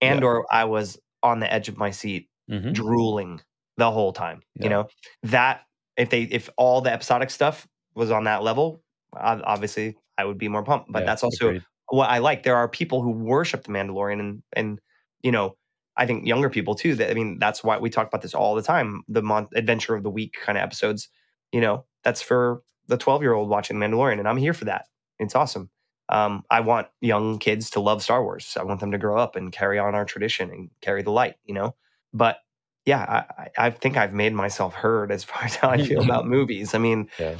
Yeah. 0.00 0.12
Andor, 0.12 0.44
I 0.50 0.64
was 0.64 0.98
on 1.22 1.40
the 1.40 1.52
edge 1.52 1.68
of 1.68 1.76
my 1.76 1.90
seat 1.90 2.28
Mhm. 2.50 2.74
drooling 2.74 3.40
the 3.78 3.90
whole 3.90 4.12
time. 4.12 4.42
Yeah. 4.56 4.64
You 4.64 4.70
know 4.70 4.88
that 5.24 5.62
if 5.96 6.10
they 6.10 6.22
if 6.24 6.48
all 6.56 6.80
the 6.80 6.92
episodic 6.92 7.30
stuff 7.30 7.66
was 7.94 8.10
on 8.10 8.24
that 8.24 8.42
level, 8.42 8.82
ob- 9.16 9.42
obviously 9.44 9.96
I 10.18 10.24
would 10.26 10.38
be 10.38 10.48
more 10.48 10.62
pumped. 10.62 10.92
But 10.92 11.00
Yeah, 11.00 11.06
that's 11.06 11.24
also 11.24 11.46
agreed. 11.48 11.62
what 11.88 12.10
I 12.10 12.18
like. 12.18 12.42
There 12.42 12.56
are 12.56 12.68
people 12.68 13.00
who 13.02 13.10
worship 13.10 13.64
the 13.64 13.72
Mandalorian, 13.72 14.20
and 14.20 14.42
and 14.52 14.78
you 15.22 15.32
know 15.32 15.56
I 15.96 16.06
think 16.06 16.26
younger 16.26 16.50
people 16.50 16.74
too. 16.74 16.94
That 16.96 17.10
I 17.10 17.14
mean 17.14 17.38
that's 17.38 17.62
why 17.62 17.78
we 17.78 17.90
talk 17.90 18.08
about 18.08 18.22
this 18.22 18.34
all 18.34 18.54
the 18.54 18.62
time. 18.62 19.02
The 19.08 19.22
month 19.22 19.50
adventure 19.54 19.94
of 19.94 20.02
the 20.02 20.10
week 20.10 20.36
kind 20.44 20.58
of 20.58 20.62
episodes. 20.62 21.08
You 21.52 21.60
know 21.60 21.84
that's 22.02 22.22
for 22.22 22.62
the 22.88 22.96
twelve 22.96 23.22
year 23.22 23.32
old 23.34 23.48
watching 23.48 23.76
Mandalorian, 23.76 24.18
and 24.18 24.28
I'm 24.28 24.36
here 24.36 24.54
for 24.54 24.64
that. 24.66 24.86
It's 25.18 25.34
awesome. 25.34 25.70
Um, 26.08 26.42
I 26.50 26.60
want 26.60 26.88
young 27.00 27.38
kids 27.38 27.70
to 27.70 27.80
love 27.80 28.02
Star 28.02 28.22
Wars. 28.22 28.56
I 28.60 28.64
want 28.64 28.80
them 28.80 28.92
to 28.92 28.98
grow 28.98 29.16
up 29.18 29.36
and 29.36 29.52
carry 29.52 29.78
on 29.78 29.94
our 29.94 30.04
tradition 30.04 30.50
and 30.50 30.70
carry 30.82 31.02
the 31.02 31.12
light. 31.12 31.36
You 31.44 31.54
know, 31.54 31.74
but 32.12 32.38
yeah, 32.84 32.98
I, 33.00 33.42
I 33.42 33.66
I 33.66 33.70
think 33.70 33.96
I've 33.96 34.12
made 34.12 34.34
myself 34.34 34.74
heard 34.74 35.12
as 35.12 35.24
far 35.28 35.44
as 35.44 35.56
how 35.56 35.70
I 35.70 35.82
feel 35.82 36.02
about 36.02 36.26
movies. 36.36 36.74
I 36.74 36.78
mean, 36.78 37.08
Yeah. 37.18 37.36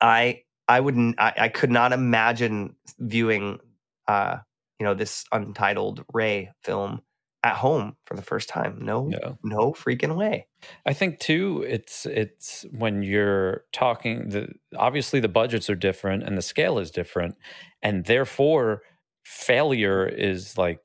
I 0.00 0.42
I 0.68 0.80
wouldn't 0.80 1.20
I, 1.20 1.32
I 1.36 1.48
could 1.48 1.70
not 1.70 1.92
imagine 1.92 2.76
viewing 2.98 3.58
uh 4.08 4.38
you 4.78 4.84
know 4.86 4.94
this 4.94 5.24
untitled 5.32 6.04
Rey 6.12 6.50
film 6.62 7.02
at 7.44 7.56
home 7.56 7.96
for 8.06 8.14
the 8.14 8.22
first 8.22 8.48
time. 8.48 8.78
No, 8.84 9.08
Yeah. 9.10 9.32
no 9.42 9.72
freaking 9.72 10.16
way. 10.16 10.46
I 10.86 10.92
think 10.92 11.18
too, 11.20 11.64
it's 11.66 12.06
it's 12.06 12.64
when 12.72 13.02
you're 13.02 13.64
talking. 13.72 14.28
The 14.30 14.48
obviously 14.76 15.20
the 15.20 15.28
budgets 15.28 15.68
are 15.70 15.74
different 15.74 16.22
and 16.24 16.36
the 16.36 16.42
scale 16.42 16.78
is 16.78 16.90
different, 16.90 17.36
and 17.82 18.04
therefore 18.04 18.82
failure 19.24 20.06
is 20.06 20.58
like 20.58 20.80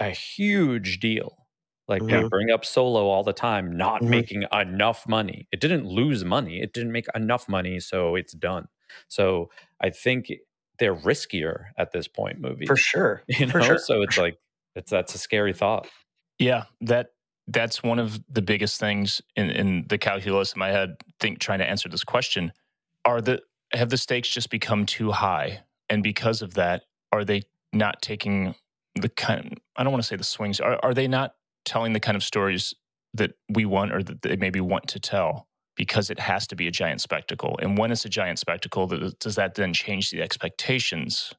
a 0.00 0.10
huge 0.10 1.00
deal. 1.00 1.36
Like 1.88 2.08
we 2.10 2.22
Mhm. 2.22 2.30
bring 2.30 2.50
up 2.50 2.64
Solo 2.64 3.06
all 3.08 3.24
the 3.24 3.32
time, 3.32 3.76
not 3.76 4.02
Mhm. 4.02 4.08
making 4.08 4.44
enough 4.52 5.06
money. 5.08 5.48
It 5.52 5.60
didn't 5.60 5.86
lose 5.86 6.24
money. 6.24 6.60
It 6.62 6.72
didn't 6.72 6.92
make 6.92 7.06
enough 7.14 7.48
money, 7.48 7.80
so 7.80 8.14
it's 8.16 8.32
done. 8.32 8.68
So 9.08 9.50
I 9.80 9.90
think 9.90 10.32
they're 10.78 10.94
riskier 10.94 11.66
at 11.78 11.92
this 11.92 12.08
point. 12.08 12.40
Movies 12.40 12.68
For 12.68 12.76
sure. 12.76 13.22
you 13.28 13.46
know. 13.46 13.60
Sure. 13.60 13.78
So 13.78 14.02
it's 14.02 14.16
like 14.18 14.38
it's 14.74 14.90
that's 14.90 15.14
a 15.14 15.18
scary 15.18 15.52
thought. 15.52 15.88
Yeah, 16.38 16.64
that 16.80 17.08
that's 17.48 17.82
one 17.82 17.98
of 17.98 18.20
the 18.28 18.42
biggest 18.42 18.78
things 18.78 19.20
in, 19.36 19.50
in 19.50 19.86
the 19.88 19.98
calculus 19.98 20.52
in 20.52 20.58
my 20.58 20.68
head. 20.68 20.96
Think 21.20 21.38
trying 21.38 21.58
to 21.58 21.68
answer 21.68 21.88
this 21.88 22.04
question: 22.04 22.52
Are 23.04 23.20
the 23.20 23.42
have 23.72 23.90
the 23.90 23.96
stakes 23.96 24.28
just 24.28 24.50
become 24.50 24.86
too 24.86 25.12
high, 25.12 25.60
and 25.88 26.02
because 26.02 26.42
of 26.42 26.54
that, 26.54 26.84
are 27.10 27.24
they 27.24 27.42
not 27.72 28.02
taking 28.02 28.54
the 28.94 29.08
kind? 29.08 29.58
I 29.76 29.82
don't 29.82 29.92
want 29.92 30.02
to 30.02 30.08
say 30.08 30.16
the 30.16 30.24
swings. 30.24 30.60
Are 30.60 30.78
are 30.82 30.94
they 30.94 31.08
not 31.08 31.34
telling 31.64 31.92
the 31.92 32.00
kind 32.00 32.16
of 32.16 32.24
stories 32.24 32.74
that 33.14 33.32
we 33.50 33.64
want 33.64 33.92
or 33.92 34.02
that 34.02 34.22
they 34.22 34.36
maybe 34.36 34.60
want 34.60 34.88
to 34.88 35.00
tell? 35.00 35.46
Because 35.74 36.10
it 36.10 36.18
has 36.18 36.46
to 36.48 36.56
be 36.56 36.66
a 36.66 36.70
giant 36.70 37.00
spectacle, 37.00 37.58
and 37.62 37.78
when 37.78 37.90
it's 37.90 38.04
a 38.04 38.10
giant 38.10 38.38
spectacle, 38.38 38.86
does 38.86 39.36
that 39.36 39.54
then 39.54 39.72
change 39.72 40.10
the 40.10 40.20
expectations? 40.20 41.32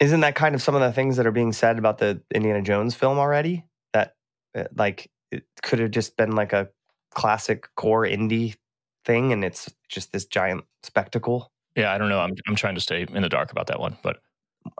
Isn't 0.00 0.20
that 0.20 0.34
kind 0.34 0.54
of 0.54 0.62
some 0.62 0.74
of 0.74 0.80
the 0.80 0.92
things 0.92 1.16
that 1.16 1.26
are 1.26 1.32
being 1.32 1.52
said 1.52 1.78
about 1.78 1.98
the 1.98 2.20
Indiana 2.34 2.62
Jones 2.62 2.94
film 2.94 3.18
already? 3.18 3.64
That 3.92 4.14
uh, 4.56 4.64
like 4.76 5.10
it 5.30 5.44
could 5.62 5.78
have 5.78 5.90
just 5.90 6.16
been 6.16 6.32
like 6.32 6.52
a 6.52 6.68
classic 7.14 7.68
core 7.76 8.04
indie 8.04 8.56
thing, 9.04 9.32
and 9.32 9.44
it's 9.44 9.72
just 9.88 10.12
this 10.12 10.24
giant 10.26 10.64
spectacle. 10.82 11.50
Yeah, 11.76 11.92
I 11.92 11.98
don't 11.98 12.08
know. 12.08 12.20
I'm 12.20 12.34
I'm 12.48 12.56
trying 12.56 12.74
to 12.74 12.80
stay 12.80 13.06
in 13.08 13.22
the 13.22 13.28
dark 13.28 13.52
about 13.52 13.68
that 13.68 13.80
one, 13.80 13.96
but 14.02 14.18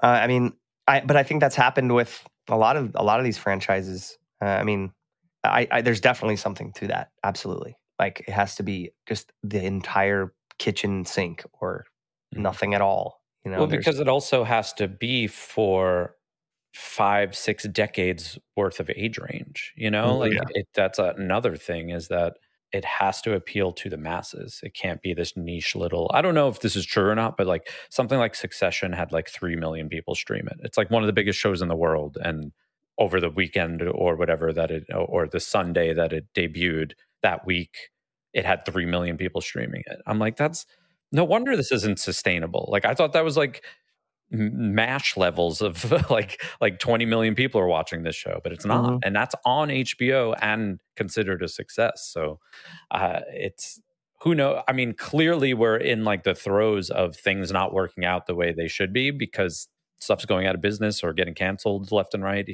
Uh, 0.03 0.07
I 0.07 0.27
mean, 0.29 0.55
I 0.88 1.01
but 1.01 1.16
I 1.16 1.22
think 1.25 1.40
that's 1.40 1.57
happened 1.57 1.94
with 1.94 2.22
a 2.48 2.57
lot 2.57 2.77
of 2.77 2.92
a 2.96 3.05
lot 3.05 3.20
of 3.20 3.25
these 3.25 3.38
franchises. 3.38 4.18
Uh, 4.42 4.46
I 4.46 4.64
mean, 4.64 4.92
I, 5.44 5.68
I 5.70 5.83
there's 5.83 6.01
definitely 6.01 6.37
something 6.37 6.72
to 6.75 6.88
that. 6.88 7.11
Absolutely, 7.25 7.77
like 8.01 8.20
it 8.29 8.33
has 8.33 8.57
to 8.57 8.64
be 8.64 8.92
just 9.09 9.33
the 9.44 9.64
entire 9.64 10.35
kitchen 10.59 11.05
sink 11.07 11.44
or 11.61 11.87
Mhm. 12.35 12.40
nothing 12.42 12.75
at 12.75 12.81
all. 12.83 13.21
You 13.44 13.50
know, 13.50 13.59
well, 13.59 13.66
because 13.66 13.98
it 14.00 14.09
also 14.09 14.44
has 14.44 14.72
to 14.74 14.88
be 14.88 15.26
for 15.26 16.16
five, 16.74 17.37
six 17.37 17.64
decades 17.64 18.38
worth 18.57 18.81
of 18.81 18.90
age 18.90 19.18
range. 19.18 19.72
You 19.76 19.90
know, 19.90 20.16
Mhm. 20.16 20.18
like 20.18 20.33
Yeah. 20.35 20.42
it, 20.50 20.68
that's 20.74 20.98
another 20.98 21.57
thing 21.57 21.90
is 21.90 22.09
that 22.09 22.37
it 22.72 22.85
has 22.87 23.20
to 23.22 23.35
appeal 23.35 23.72
to 23.72 23.90
the 23.90 23.98
masses. 23.98 24.61
It 24.62 24.72
can't 24.74 25.02
be 25.02 25.12
this 25.12 25.37
niche 25.37 25.76
little. 25.76 26.11
I 26.14 26.22
don't 26.22 26.35
know 26.35 26.48
if 26.48 26.61
this 26.61 26.74
is 26.76 26.87
true 26.87 27.09
or 27.11 27.14
not, 27.14 27.37
but 27.37 27.46
like 27.46 27.70
something 27.90 28.18
like 28.18 28.35
Succession 28.35 28.92
had 28.94 29.12
like 29.12 29.28
three 29.28 29.57
million 29.57 29.88
people 29.90 30.14
stream 30.14 30.48
it. 30.50 30.59
It's 30.64 30.78
like 30.78 30.90
one 30.90 31.02
of 31.02 31.07
the 31.09 31.12
biggest 31.12 31.38
shows 31.38 31.61
in 31.61 31.68
the 31.68 31.76
world, 31.76 32.16
and 32.24 32.52
over 32.98 33.20
the 33.20 33.31
weekend 33.31 33.83
or 33.83 34.16
whatever 34.16 34.52
that 34.52 34.70
it 34.70 34.85
or 34.94 35.26
the 35.28 35.40
Sunday 35.40 35.92
that 35.92 36.12
it 36.14 36.26
debuted 36.35 36.92
that 37.22 37.44
week, 37.46 37.90
it 38.33 38.44
had 38.46 38.64
three 38.64 38.87
million 38.87 39.16
people 39.18 39.40
streaming 39.42 39.83
it. 39.87 40.00
I'm 40.07 40.18
like, 40.18 40.37
that's 40.37 40.64
no 41.12 41.25
wonder 41.25 41.57
this 41.57 41.70
isn't 41.72 41.98
sustainable. 42.01 42.68
Like 42.72 42.85
I 42.85 42.94
thought 42.94 43.12
that 43.12 43.25
was 43.25 43.37
like 43.37 43.62
MASH 44.31 45.16
levels 45.16 45.61
of 45.61 45.90
like 46.11 46.42
like 46.61 46.79
20 46.79 47.05
million 47.05 47.35
people 47.35 47.61
are 47.61 47.66
watching 47.66 48.03
this 48.03 48.16
show, 48.16 48.40
but 48.42 48.53
it's 48.53 48.64
not, 48.64 48.85
Mhm. 48.90 49.01
and 49.05 49.14
that's 49.14 49.35
on 49.44 49.68
HBO 49.68 50.35
and 50.40 50.81
considered 50.96 51.42
a 51.42 51.48
success. 51.48 52.09
So 52.12 52.40
uh, 52.90 53.20
it's 53.29 53.81
who 54.22 54.35
know. 54.35 54.62
I 54.68 54.72
mean, 54.72 54.94
clearly 54.94 55.53
we're 55.53 55.77
in 55.77 56.05
like 56.05 56.22
the 56.22 56.35
throes 56.35 56.90
of 56.90 57.14
things 57.16 57.53
not 57.53 57.75
working 57.75 58.05
out 58.05 58.27
the 58.27 58.35
way 58.35 58.53
they 58.53 58.68
should 58.68 58.92
be 58.92 59.11
because 59.11 59.68
stuff's 60.01 60.25
going 60.25 60.46
out 60.46 60.55
of 60.55 60.61
business 60.61 61.03
or 61.03 61.12
getting 61.12 61.35
canceled 61.35 61.92
left 61.92 62.14
and 62.14 62.22
right. 62.25 62.48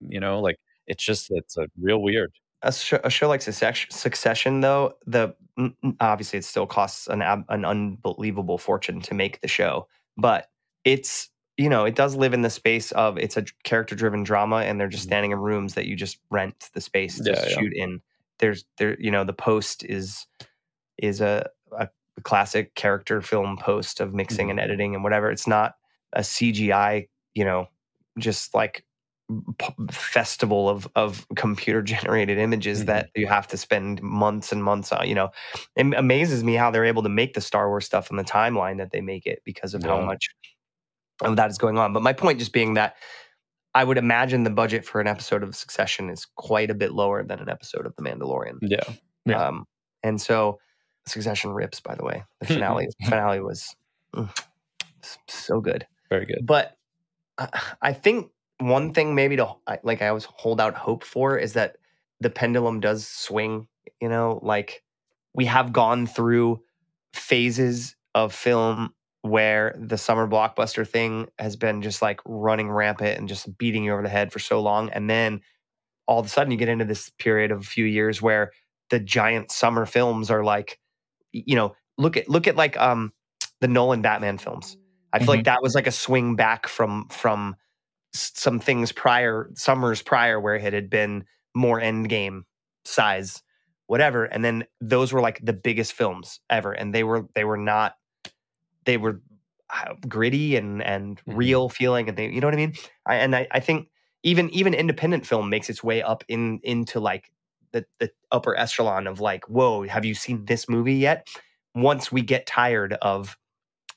You 0.00 0.20
know, 0.20 0.40
like 0.40 0.56
it's 0.86 1.04
just 1.04 1.26
it's 1.30 1.56
a 1.58 1.66
real 1.80 2.00
weird. 2.00 2.32
a 2.62 2.72
show, 2.72 3.00
a 3.04 3.10
show 3.10 3.28
like 3.28 3.42
Succession, 3.42 3.90
Succession, 3.90 4.60
though, 4.62 4.94
the 5.06 5.34
obviously 6.00 6.38
it 6.38 6.44
still 6.44 6.66
costs 6.66 7.06
an 7.08 7.22
ab- 7.22 7.44
an 7.48 7.64
unbelievable 7.64 8.58
fortune 8.58 9.00
to 9.02 9.14
make 9.14 9.40
the 9.40 9.48
show, 9.48 9.86
but 10.16 10.50
it's 10.84 11.28
you 11.56 11.68
know 11.68 11.84
it 11.84 11.94
does 11.96 12.14
live 12.14 12.32
in 12.34 12.42
the 12.42 12.50
space 12.50 12.92
of 12.92 13.18
it's 13.18 13.36
a 13.36 13.44
character 13.64 13.94
driven 13.94 14.22
drama, 14.22 14.58
and 14.58 14.80
they're 14.80 14.88
just 14.88 15.04
Mhm. 15.04 15.08
standing 15.10 15.30
in 15.32 15.38
rooms 15.38 15.74
that 15.74 15.86
you 15.86 15.96
just 15.96 16.18
rent 16.30 16.70
the 16.74 16.80
space 16.80 17.18
to 17.18 17.30
Yeah, 17.32 17.42
yeah. 17.48 17.54
shoot 17.56 17.72
in. 17.74 18.00
There's 18.38 18.64
there 18.78 18.98
you 19.00 19.10
know 19.10 19.24
the 19.24 19.32
post 19.32 19.84
is 19.84 20.26
is 20.98 21.20
a 21.20 21.48
a 21.72 21.88
classic 22.22 22.74
character 22.74 23.20
film 23.22 23.56
post 23.56 24.00
of 24.00 24.12
mixing 24.14 24.50
and 24.50 24.58
editing 24.60 24.94
and 24.94 25.04
whatever. 25.04 25.30
It's 25.30 25.46
not 25.46 25.74
a 26.14 26.20
CGI, 26.24 27.08
you 27.34 27.44
know, 27.44 27.68
just 28.18 28.54
like 28.54 28.84
festival 29.90 30.68
of 30.68 30.88
of 30.94 31.26
computer 31.36 31.82
generated 31.82 32.38
images 32.38 32.82
Mhm. 32.82 32.86
that 32.86 33.10
you 33.14 33.26
have 33.26 33.46
to 33.48 33.56
spend 33.56 34.02
months 34.02 34.52
and 34.52 34.64
months 34.64 34.90
on. 34.92 35.06
You 35.08 35.14
know, 35.14 35.30
it 35.76 35.94
amazes 35.94 36.42
me 36.42 36.54
how 36.54 36.70
they're 36.70 36.84
able 36.84 37.02
to 37.02 37.08
make 37.08 37.34
the 37.34 37.40
Star 37.40 37.68
Wars 37.68 37.84
stuff 37.84 38.10
on 38.10 38.16
the 38.16 38.24
timeline 38.24 38.78
that 38.78 38.90
they 38.90 39.00
make 39.00 39.26
it 39.26 39.42
because 39.44 39.74
of 39.74 39.82
how 39.82 40.00
much 40.00 40.28
of 41.22 41.36
that 41.36 41.50
is 41.50 41.58
going 41.58 41.78
on. 41.78 41.92
But 41.92 42.02
my 42.02 42.12
point 42.12 42.38
just 42.38 42.52
being 42.52 42.74
that 42.74 42.96
I 43.74 43.84
would 43.84 43.98
imagine 43.98 44.44
the 44.44 44.50
budget 44.50 44.84
for 44.84 45.00
an 45.00 45.06
episode 45.06 45.42
of 45.42 45.54
Succession 45.54 46.08
is 46.08 46.24
quite 46.36 46.70
a 46.70 46.74
bit 46.74 46.92
lower 46.92 47.22
than 47.22 47.38
an 47.38 47.48
episode 47.48 47.86
of 47.86 47.94
The 47.96 48.02
Mandalorian. 48.02 48.58
Yeah. 48.62 48.80
Yeah. 49.26 49.46
Um, 49.46 49.66
and 50.02 50.20
so 50.20 50.58
Succession 51.06 51.50
rips, 51.52 51.80
by 51.80 51.94
the 51.94 52.04
way. 52.04 52.24
The 52.40 52.46
finale 52.46 52.88
finale 53.04 53.40
was 53.40 53.76
mm, 54.14 54.28
so 55.26 55.60
good. 55.60 55.86
Very 56.08 56.24
good. 56.24 56.46
But 56.46 56.76
I, 57.36 57.48
I 57.82 57.92
think 57.92 58.30
one 58.58 58.92
thing 58.92 59.14
maybe 59.14 59.36
to 59.36 59.54
like 59.82 60.02
I 60.02 60.08
always 60.08 60.24
hold 60.24 60.60
out 60.60 60.74
hope 60.74 61.04
for 61.04 61.36
is 61.36 61.52
that 61.54 61.76
the 62.20 62.30
pendulum 62.30 62.80
does 62.80 63.06
swing. 63.06 63.68
You 64.00 64.08
know, 64.08 64.40
like 64.42 64.82
we 65.34 65.44
have 65.46 65.72
gone 65.72 66.06
through 66.06 66.62
phases 67.14 67.96
of 68.14 68.34
film 68.34 68.94
where 69.22 69.74
the 69.78 69.98
summer 69.98 70.26
blockbuster 70.26 70.86
thing 70.86 71.28
has 71.38 71.56
been 71.56 71.82
just 71.82 72.00
like 72.02 72.20
running 72.24 72.70
rampant 72.70 73.18
and 73.18 73.28
just 73.28 73.56
beating 73.58 73.84
you 73.84 73.92
over 73.92 74.02
the 74.02 74.08
head 74.08 74.32
for 74.32 74.38
so 74.38 74.60
long, 74.60 74.90
and 74.90 75.08
then 75.08 75.40
all 76.06 76.18
of 76.18 76.26
a 76.26 76.28
sudden 76.28 76.50
you 76.50 76.56
get 76.56 76.68
into 76.68 76.84
this 76.84 77.10
period 77.18 77.50
of 77.50 77.60
a 77.60 77.64
few 77.64 77.84
years 77.84 78.22
where 78.22 78.50
the 78.90 78.98
giant 78.98 79.50
summer 79.50 79.84
films 79.84 80.30
are 80.30 80.42
like, 80.42 80.78
you 81.32 81.54
know, 81.54 81.74
look 81.98 82.16
at 82.16 82.28
look 82.28 82.46
at 82.46 82.56
like 82.56 82.76
um 82.78 83.12
the 83.60 83.68
Nolan 83.68 84.02
Batman 84.02 84.38
films. 84.38 84.76
I 85.12 85.18
feel 85.18 85.28
like 85.28 85.44
that 85.44 85.62
was 85.62 85.74
like 85.74 85.86
a 85.86 85.92
swing 85.92 86.36
back 86.36 86.66
from 86.68 87.08
from 87.08 87.56
some 88.12 88.58
things 88.58 88.92
prior 88.92 89.50
summers 89.54 90.02
prior 90.02 90.40
where 90.40 90.56
it 90.56 90.72
had 90.72 90.90
been 90.90 91.24
more 91.54 91.80
end 91.80 92.08
game 92.08 92.44
size 92.84 93.42
whatever 93.86 94.24
and 94.24 94.44
then 94.44 94.64
those 94.80 95.12
were 95.12 95.20
like 95.20 95.40
the 95.44 95.52
biggest 95.52 95.92
films 95.92 96.40
ever 96.50 96.72
and 96.72 96.94
they 96.94 97.04
were 97.04 97.26
they 97.34 97.44
were 97.44 97.56
not 97.56 97.94
they 98.84 98.96
were 98.96 99.20
uh, 99.74 99.94
gritty 100.08 100.56
and 100.56 100.82
and 100.82 101.20
Mhm. 101.26 101.36
real 101.36 101.68
feeling 101.68 102.08
and 102.08 102.16
they 102.16 102.28
you 102.28 102.40
know 102.40 102.46
what 102.46 102.54
i 102.54 102.58
mean 102.58 102.74
I, 103.06 103.16
and 103.16 103.36
I, 103.36 103.46
I 103.52 103.60
think 103.60 103.88
even 104.22 104.50
even 104.50 104.74
independent 104.74 105.26
film 105.26 105.50
makes 105.50 105.68
its 105.70 105.84
way 105.84 106.02
up 106.02 106.24
in 106.28 106.60
into 106.62 107.00
like 107.00 107.30
the 107.72 107.84
the 107.98 108.10
upper 108.32 108.56
echelon 108.56 109.06
of 109.06 109.20
like 109.20 109.48
whoa 109.48 109.86
have 109.86 110.04
you 110.04 110.14
seen 110.14 110.44
this 110.46 110.68
movie 110.68 110.94
yet 110.96 111.28
once 111.74 112.10
we 112.10 112.22
get 112.22 112.46
tired 112.46 112.94
of 113.02 113.36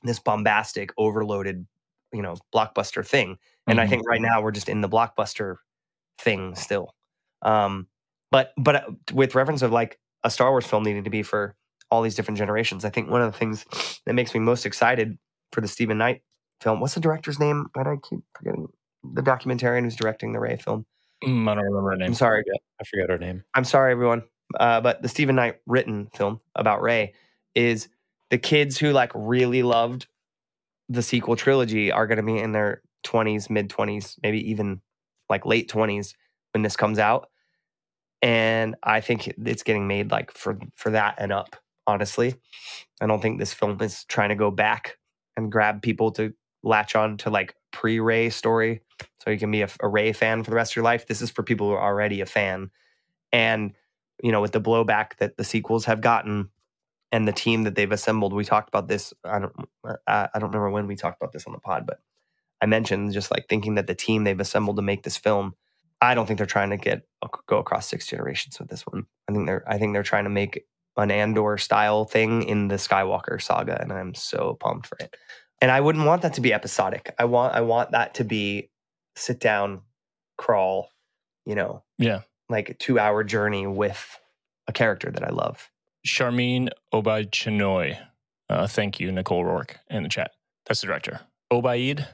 this 0.02 0.18
bombastic 0.18 0.90
overloaded 0.98 1.66
you 2.12 2.22
know 2.22 2.36
blockbuster 2.54 3.06
thing 3.06 3.38
and 3.66 3.80
i 3.80 3.86
Mhm. 3.86 3.90
think 3.90 4.08
right 4.08 4.20
now 4.20 4.40
we're 4.42 4.50
just 4.52 4.68
in 4.68 4.80
the 4.80 4.88
blockbuster 4.88 5.56
thing 6.18 6.54
still 6.54 6.94
um 7.42 7.86
but 8.30 8.52
but 8.56 8.76
uh, 8.76 8.90
with 9.12 9.34
reference 9.34 9.62
of 9.62 9.72
like 9.72 9.98
a 10.24 10.30
star 10.30 10.50
wars 10.50 10.66
film 10.66 10.82
needing 10.84 11.04
to 11.04 11.10
be 11.10 11.22
for 11.22 11.54
all 11.90 12.02
these 12.02 12.14
different 12.14 12.38
generations 12.38 12.84
i 12.84 12.90
think 12.90 13.10
one 13.10 13.22
of 13.22 13.32
the 13.32 13.38
things 13.38 13.64
that 14.06 14.14
makes 14.14 14.34
me 14.34 14.40
most 14.40 14.66
excited 14.66 15.18
for 15.52 15.60
the 15.60 15.68
Steven 15.68 15.98
Knight 15.98 16.22
film 16.60 16.80
what's 16.80 16.94
the 16.94 17.00
director's 17.00 17.38
name 17.40 17.66
why 17.74 17.82
do 17.84 17.90
i 17.90 17.96
keep 18.08 18.20
forgetting 18.34 18.68
the 19.14 19.22
documentarian 19.22 19.82
who's 19.82 19.96
directing 19.96 20.32
the 20.32 20.40
Rey 20.40 20.56
film 20.56 20.86
Mm, 21.24 21.48
I 21.48 21.54
don't 21.54 21.64
remember 21.64 21.90
her 21.90 21.96
name. 21.96 22.08
i'm 22.08 22.14
sorry 22.14 22.42
I 22.80 22.84
forget 22.84 23.08
her 23.10 23.18
name. 23.18 23.44
I'm 23.54 23.62
sorry, 23.62 23.92
everyone. 23.92 24.24
Uh, 24.58 24.80
but 24.80 25.02
the 25.02 25.08
Steven 25.08 25.36
Knight 25.36 25.60
written 25.66 26.08
film 26.16 26.40
about 26.56 26.82
Rey 26.82 27.14
is 27.54 27.88
the 28.30 28.38
kids 28.38 28.76
who 28.76 28.90
like 28.90 29.12
really 29.14 29.62
loved 29.62 30.08
the 30.88 31.00
sequel 31.00 31.36
trilogy 31.36 31.92
are 31.92 32.08
going 32.08 32.16
to 32.16 32.24
be 32.24 32.38
in 32.38 32.50
their 32.50 32.82
20s, 33.04 33.50
mid 33.50 33.68
20s, 33.68 34.16
maybe 34.22 34.50
even 34.50 34.80
like 35.28 35.46
late 35.46 35.70
20s 35.70 36.14
when 36.52 36.62
this 36.62 36.76
comes 36.76 36.98
out. 36.98 37.28
And 38.22 38.76
I 38.82 39.00
think 39.00 39.28
it's 39.28 39.64
getting 39.64 39.88
made 39.88 40.10
like 40.10 40.32
for 40.32 40.58
for 40.76 40.90
that 40.90 41.16
and 41.18 41.32
up. 41.32 41.56
Honestly, 41.86 42.36
I 43.00 43.06
don't 43.06 43.20
think 43.20 43.38
this 43.40 43.52
film 43.54 43.80
is 43.82 44.04
trying 44.04 44.28
to 44.28 44.36
go 44.36 44.50
back 44.50 44.98
and 45.36 45.50
grab 45.50 45.82
people 45.82 46.12
to 46.12 46.32
latch 46.62 46.94
on 46.94 47.16
to 47.18 47.30
like 47.30 47.54
pre 47.72 47.98
Rey 48.00 48.30
story, 48.30 48.82
so 49.20 49.30
you 49.30 49.38
can 49.38 49.50
be 49.50 49.62
a, 49.62 49.68
a 49.80 49.88
Rey 49.88 50.12
fan 50.12 50.44
for 50.44 50.50
the 50.50 50.56
rest 50.56 50.72
of 50.72 50.76
your 50.76 50.84
life. 50.84 51.08
This 51.08 51.22
is 51.22 51.30
for 51.30 51.42
people 51.42 51.68
who 51.68 51.74
are 51.74 51.82
already 51.82 52.20
a 52.20 52.26
fan 52.26 52.70
and 53.32 53.72
you 54.22 54.32
know 54.32 54.40
with 54.40 54.52
the 54.52 54.60
blowback 54.60 55.16
that 55.18 55.36
the 55.36 55.44
sequels 55.44 55.84
have 55.86 56.00
gotten 56.00 56.50
and 57.12 57.26
the 57.28 57.32
team 57.32 57.64
that 57.64 57.74
they've 57.74 57.92
assembled 57.92 58.32
we 58.32 58.44
talked 58.44 58.68
about 58.68 58.88
this 58.88 59.12
i 59.24 59.38
don't 59.38 59.54
i 60.06 60.28
I 60.34 60.38
don't 60.38 60.50
remember 60.50 60.70
when 60.70 60.86
we 60.86 60.96
talked 60.96 61.20
about 61.20 61.32
this 61.32 61.46
on 61.46 61.52
the 61.52 61.58
pod 61.58 61.86
but 61.86 62.00
i 62.62 62.66
mentioned 62.66 63.12
just 63.12 63.30
like 63.30 63.46
thinking 63.48 63.74
that 63.74 63.86
the 63.86 63.94
team 63.94 64.24
they've 64.24 64.40
assembled 64.40 64.76
to 64.76 64.82
make 64.82 65.02
this 65.02 65.16
film 65.18 65.52
i 66.00 66.14
don't 66.14 66.26
think 66.26 66.38
they're 66.38 66.46
trying 66.46 66.70
to 66.70 66.76
get 66.78 67.02
go 67.46 67.58
across 67.58 67.86
six 67.88 68.06
generations 68.06 68.58
with 68.58 68.68
this 68.68 68.82
one 68.86 69.04
i 69.28 69.32
think 69.32 69.46
they're 69.46 69.64
i 69.68 69.76
think 69.76 69.92
they're 69.92 70.02
trying 70.02 70.24
to 70.24 70.30
make 70.30 70.64
an 70.96 71.10
andor 71.10 71.58
style 71.58 72.04
thing 72.04 72.42
in 72.44 72.68
the 72.68 72.76
skywalker 72.76 73.40
saga 73.42 73.78
and 73.80 73.92
i'm 73.92 74.14
so 74.14 74.56
pumped 74.60 74.86
for 74.86 74.96
it 75.00 75.14
and 75.60 75.70
i 75.70 75.80
wouldn't 75.80 76.06
want 76.06 76.22
that 76.22 76.34
to 76.34 76.40
be 76.40 76.52
episodic 76.54 77.14
i 77.18 77.24
want 77.24 77.54
i 77.54 77.60
want 77.60 77.90
that 77.90 78.14
to 78.14 78.24
be 78.24 78.70
sit 79.16 79.38
down 79.40 79.82
crawl 80.38 80.88
you 81.44 81.54
know 81.54 81.82
Yeah. 81.98 82.20
like 82.48 82.68
a 82.70 82.74
two 82.74 82.98
hour 82.98 83.22
journey 83.24 83.66
with 83.66 84.18
a 84.68 84.72
character 84.72 85.10
that 85.10 85.24
I 85.24 85.30
love. 85.30 85.70
Charmin 86.06 86.70
Obaid 86.94 87.30
Chinoy. 87.30 87.98
Uh, 88.48 88.68
thank 88.68 89.00
you, 89.00 89.10
Nicole 89.10 89.44
Rourke, 89.44 89.78
in 89.90 90.04
the 90.04 90.08
chat. 90.08 90.30
That's 90.66 90.80
the 90.82 90.86
director. 90.86 91.20
Obaid 91.52 92.06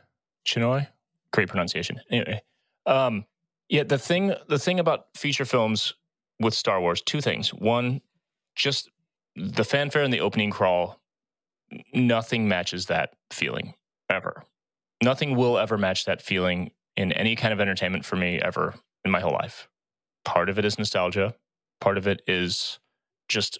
Chinoy. 0.48 0.88
Great 1.32 1.48
pronunciation. 1.48 2.00
Anyway, 2.10 2.42
um, 2.86 3.26
yeah, 3.68 3.82
the 3.82 3.98
thing, 3.98 4.34
the 4.48 4.58
thing 4.58 4.80
about 4.80 5.06
feature 5.14 5.44
films 5.44 5.92
with 6.40 6.54
Star 6.54 6.80
Wars, 6.80 7.02
two 7.02 7.20
things. 7.20 7.52
One, 7.52 8.00
just 8.56 8.90
the 9.36 9.64
fanfare 9.64 10.02
and 10.02 10.12
the 10.12 10.20
opening 10.20 10.50
crawl. 10.50 11.00
Nothing 11.92 12.48
matches 12.48 12.86
that 12.86 13.14
feeling 13.30 13.74
ever. 14.08 14.44
Nothing 15.02 15.36
will 15.36 15.58
ever 15.58 15.76
match 15.76 16.06
that 16.06 16.22
feeling 16.22 16.70
in 16.96 17.12
any 17.12 17.36
kind 17.36 17.52
of 17.52 17.60
entertainment 17.60 18.04
for 18.04 18.16
me 18.16 18.40
ever 18.40 18.74
in 19.04 19.10
my 19.10 19.20
whole 19.20 19.32
life. 19.32 19.68
Part 20.24 20.48
of 20.48 20.58
it 20.58 20.64
is 20.64 20.78
nostalgia. 20.78 21.34
Part 21.80 21.98
of 21.98 22.06
it 22.08 22.22
is 22.26 22.78
just 23.28 23.58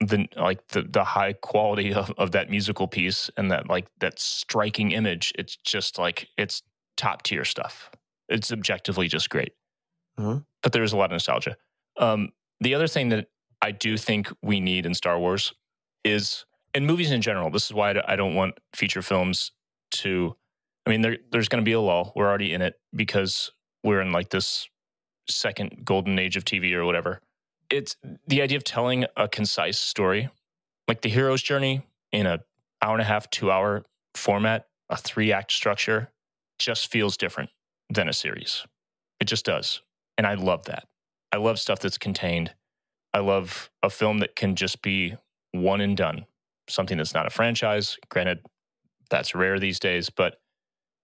the 0.00 0.26
like 0.36 0.66
the 0.68 0.82
the 0.82 1.04
high 1.04 1.34
quality 1.34 1.92
of, 1.92 2.10
of 2.16 2.32
that 2.32 2.48
musical 2.50 2.88
piece 2.88 3.30
and 3.36 3.50
that 3.50 3.68
like 3.68 3.86
that 4.00 4.18
striking 4.18 4.92
image 4.92 5.32
it's 5.38 5.56
just 5.56 5.98
like 5.98 6.28
it's 6.38 6.62
top 6.96 7.22
tier 7.22 7.44
stuff. 7.44 7.90
It's 8.28 8.50
objectively 8.52 9.08
just 9.08 9.30
great. 9.30 9.52
Mhm. 10.18 10.44
but 10.62 10.72
there's 10.72 10.92
a 10.92 10.96
lot 10.96 11.06
of 11.06 11.12
nostalgia. 11.12 11.56
Um 11.98 12.30
the 12.60 12.74
other 12.74 12.86
thing 12.88 13.08
that 13.10 13.28
i 13.62 13.70
do 13.70 13.96
think 13.96 14.30
we 14.42 14.60
need 14.60 14.84
in 14.86 14.94
star 14.94 15.18
wars 15.18 15.52
is 16.04 16.44
in 16.74 16.86
movies 16.86 17.10
in 17.10 17.22
general 17.22 17.50
this 17.50 17.66
is 17.66 17.72
why 17.74 17.94
i 18.06 18.16
don't 18.16 18.34
want 18.34 18.54
feature 18.74 19.02
films 19.02 19.52
to 19.90 20.36
i 20.86 20.90
mean 20.90 21.00
there, 21.02 21.16
there's 21.30 21.48
going 21.48 21.62
to 21.62 21.68
be 21.68 21.72
a 21.72 21.80
lull. 21.80 22.12
We're 22.16 22.28
already 22.28 22.52
in 22.52 22.62
it 22.62 22.74
because 22.94 23.52
we're 23.82 24.00
in 24.00 24.12
like 24.12 24.30
this 24.30 24.68
second 25.28 25.82
golden 25.84 26.18
age 26.18 26.36
of 26.36 26.44
tv 26.44 26.72
or 26.74 26.84
whatever 26.84 27.20
it's 27.70 27.96
the 28.26 28.42
idea 28.42 28.56
of 28.56 28.64
telling 28.64 29.06
a 29.16 29.28
concise 29.28 29.78
story 29.78 30.28
like 30.88 31.02
the 31.02 31.08
hero's 31.08 31.42
journey 31.42 31.82
in 32.12 32.26
a 32.26 32.40
hour 32.82 32.92
and 32.92 33.02
a 33.02 33.04
half 33.04 33.30
two 33.30 33.50
hour 33.50 33.84
format 34.14 34.66
a 34.88 34.96
three 34.96 35.32
act 35.32 35.52
structure 35.52 36.10
just 36.58 36.90
feels 36.90 37.16
different 37.16 37.50
than 37.88 38.08
a 38.08 38.12
series. 38.12 38.66
It 39.20 39.26
just 39.26 39.44
does. 39.44 39.82
And 40.18 40.26
i 40.26 40.34
love 40.34 40.64
that. 40.64 40.86
I 41.32 41.36
love 41.36 41.58
stuff 41.58 41.78
that's 41.78 41.96
contained. 41.96 42.52
I 43.14 43.20
love 43.20 43.70
a 43.82 43.90
film 43.90 44.18
that 44.18 44.36
can 44.36 44.56
just 44.56 44.82
be 44.82 45.16
one 45.52 45.80
and 45.80 45.96
done 45.96 46.26
something 46.68 46.98
that's 46.98 47.14
not 47.14 47.26
a 47.26 47.30
franchise. 47.30 47.96
Granted 48.08 48.40
that's 49.10 49.34
rare 49.34 49.58
these 49.58 49.80
days 49.80 50.08
but 50.08 50.40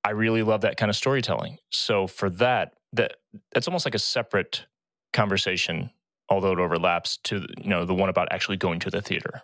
i 0.05 0.11
really 0.11 0.45
love 0.45 0.61
that 0.61 0.77
kind 0.77 0.91
of 0.91 0.97
storytelling. 0.97 1.59
So 1.71 2.07
for 2.07 2.31
that 2.31 2.75
that 2.93 3.17
that's 3.53 3.69
almost 3.69 3.85
like 3.85 3.95
a 3.95 4.01
separate 4.01 4.67
conversation 5.12 5.91
although 6.29 6.53
it 6.53 6.59
overlaps 6.59 7.18
to 7.24 7.47
you 7.59 7.68
know 7.68 7.85
the 7.85 7.95
one 7.95 8.09
about 8.09 8.29
actually 8.31 8.57
going 8.57 8.81
to 8.81 8.91
the 8.91 9.03
theater. 9.03 9.43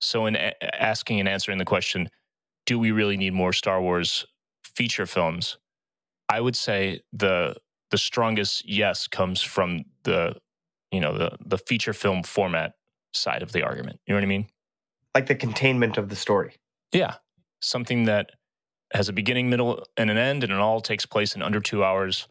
So 0.00 0.26
in 0.26 0.36
a- 0.36 0.82
asking 0.82 1.20
and 1.20 1.28
answering 1.28 1.58
the 1.58 1.64
question, 1.64 2.08
do 2.66 2.78
we 2.78 2.90
really 2.90 3.16
need 3.16 3.32
more 3.32 3.52
Star 3.52 3.80
Wars 3.80 4.26
feature 4.62 5.06
films? 5.06 5.58
I 6.28 6.40
would 6.40 6.56
say 6.56 7.00
the 7.12 7.56
the 7.90 7.98
strongest 7.98 8.68
yes 8.68 9.06
comes 9.06 9.42
from 9.42 9.84
the 10.04 10.36
you 10.90 11.00
know 11.00 11.16
the 11.16 11.36
the 11.44 11.58
feature 11.58 11.92
film 11.92 12.22
format 12.22 12.74
side 13.12 13.42
of 13.42 13.52
the 13.52 13.62
argument. 13.62 14.00
You 14.06 14.14
know 14.14 14.18
what 14.18 14.24
I 14.24 14.28
mean? 14.28 14.46
Like 15.14 15.26
the 15.26 15.34
containment 15.34 15.96
of 15.96 16.08
the 16.08 16.16
story. 16.16 16.56
Yeah. 16.92 17.14
Something 17.60 18.04
that 18.04 18.30
has 18.92 19.08
a 19.08 19.12
beginning, 19.12 19.50
middle, 19.50 19.84
and 19.96 20.10
an 20.10 20.16
end, 20.16 20.44
and 20.44 20.52
it 20.52 20.58
all 20.58 20.80
takes 20.80 21.04
place 21.04 21.34
in 21.34 21.42
under 21.42 21.60
two 21.60 21.84
hours. 21.84 22.28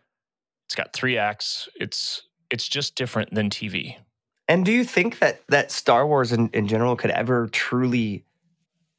It's 0.68 0.76
got 0.76 0.94
three 0.94 1.18
acts. 1.18 1.68
It's 1.76 2.24
it's 2.50 2.68
just 2.68 2.96
different 2.96 3.34
than 3.34 3.50
TV. 3.50 3.98
And 4.48 4.66
do 4.66 4.72
you 4.72 4.84
think 4.84 5.20
that 5.20 5.42
that 5.50 5.72
Star 5.72 6.08
Wars 6.08 6.32
in, 6.32 6.50
in 6.54 6.68
general 6.68 6.96
could 6.96 7.12
ever 7.12 7.48
truly 7.48 8.24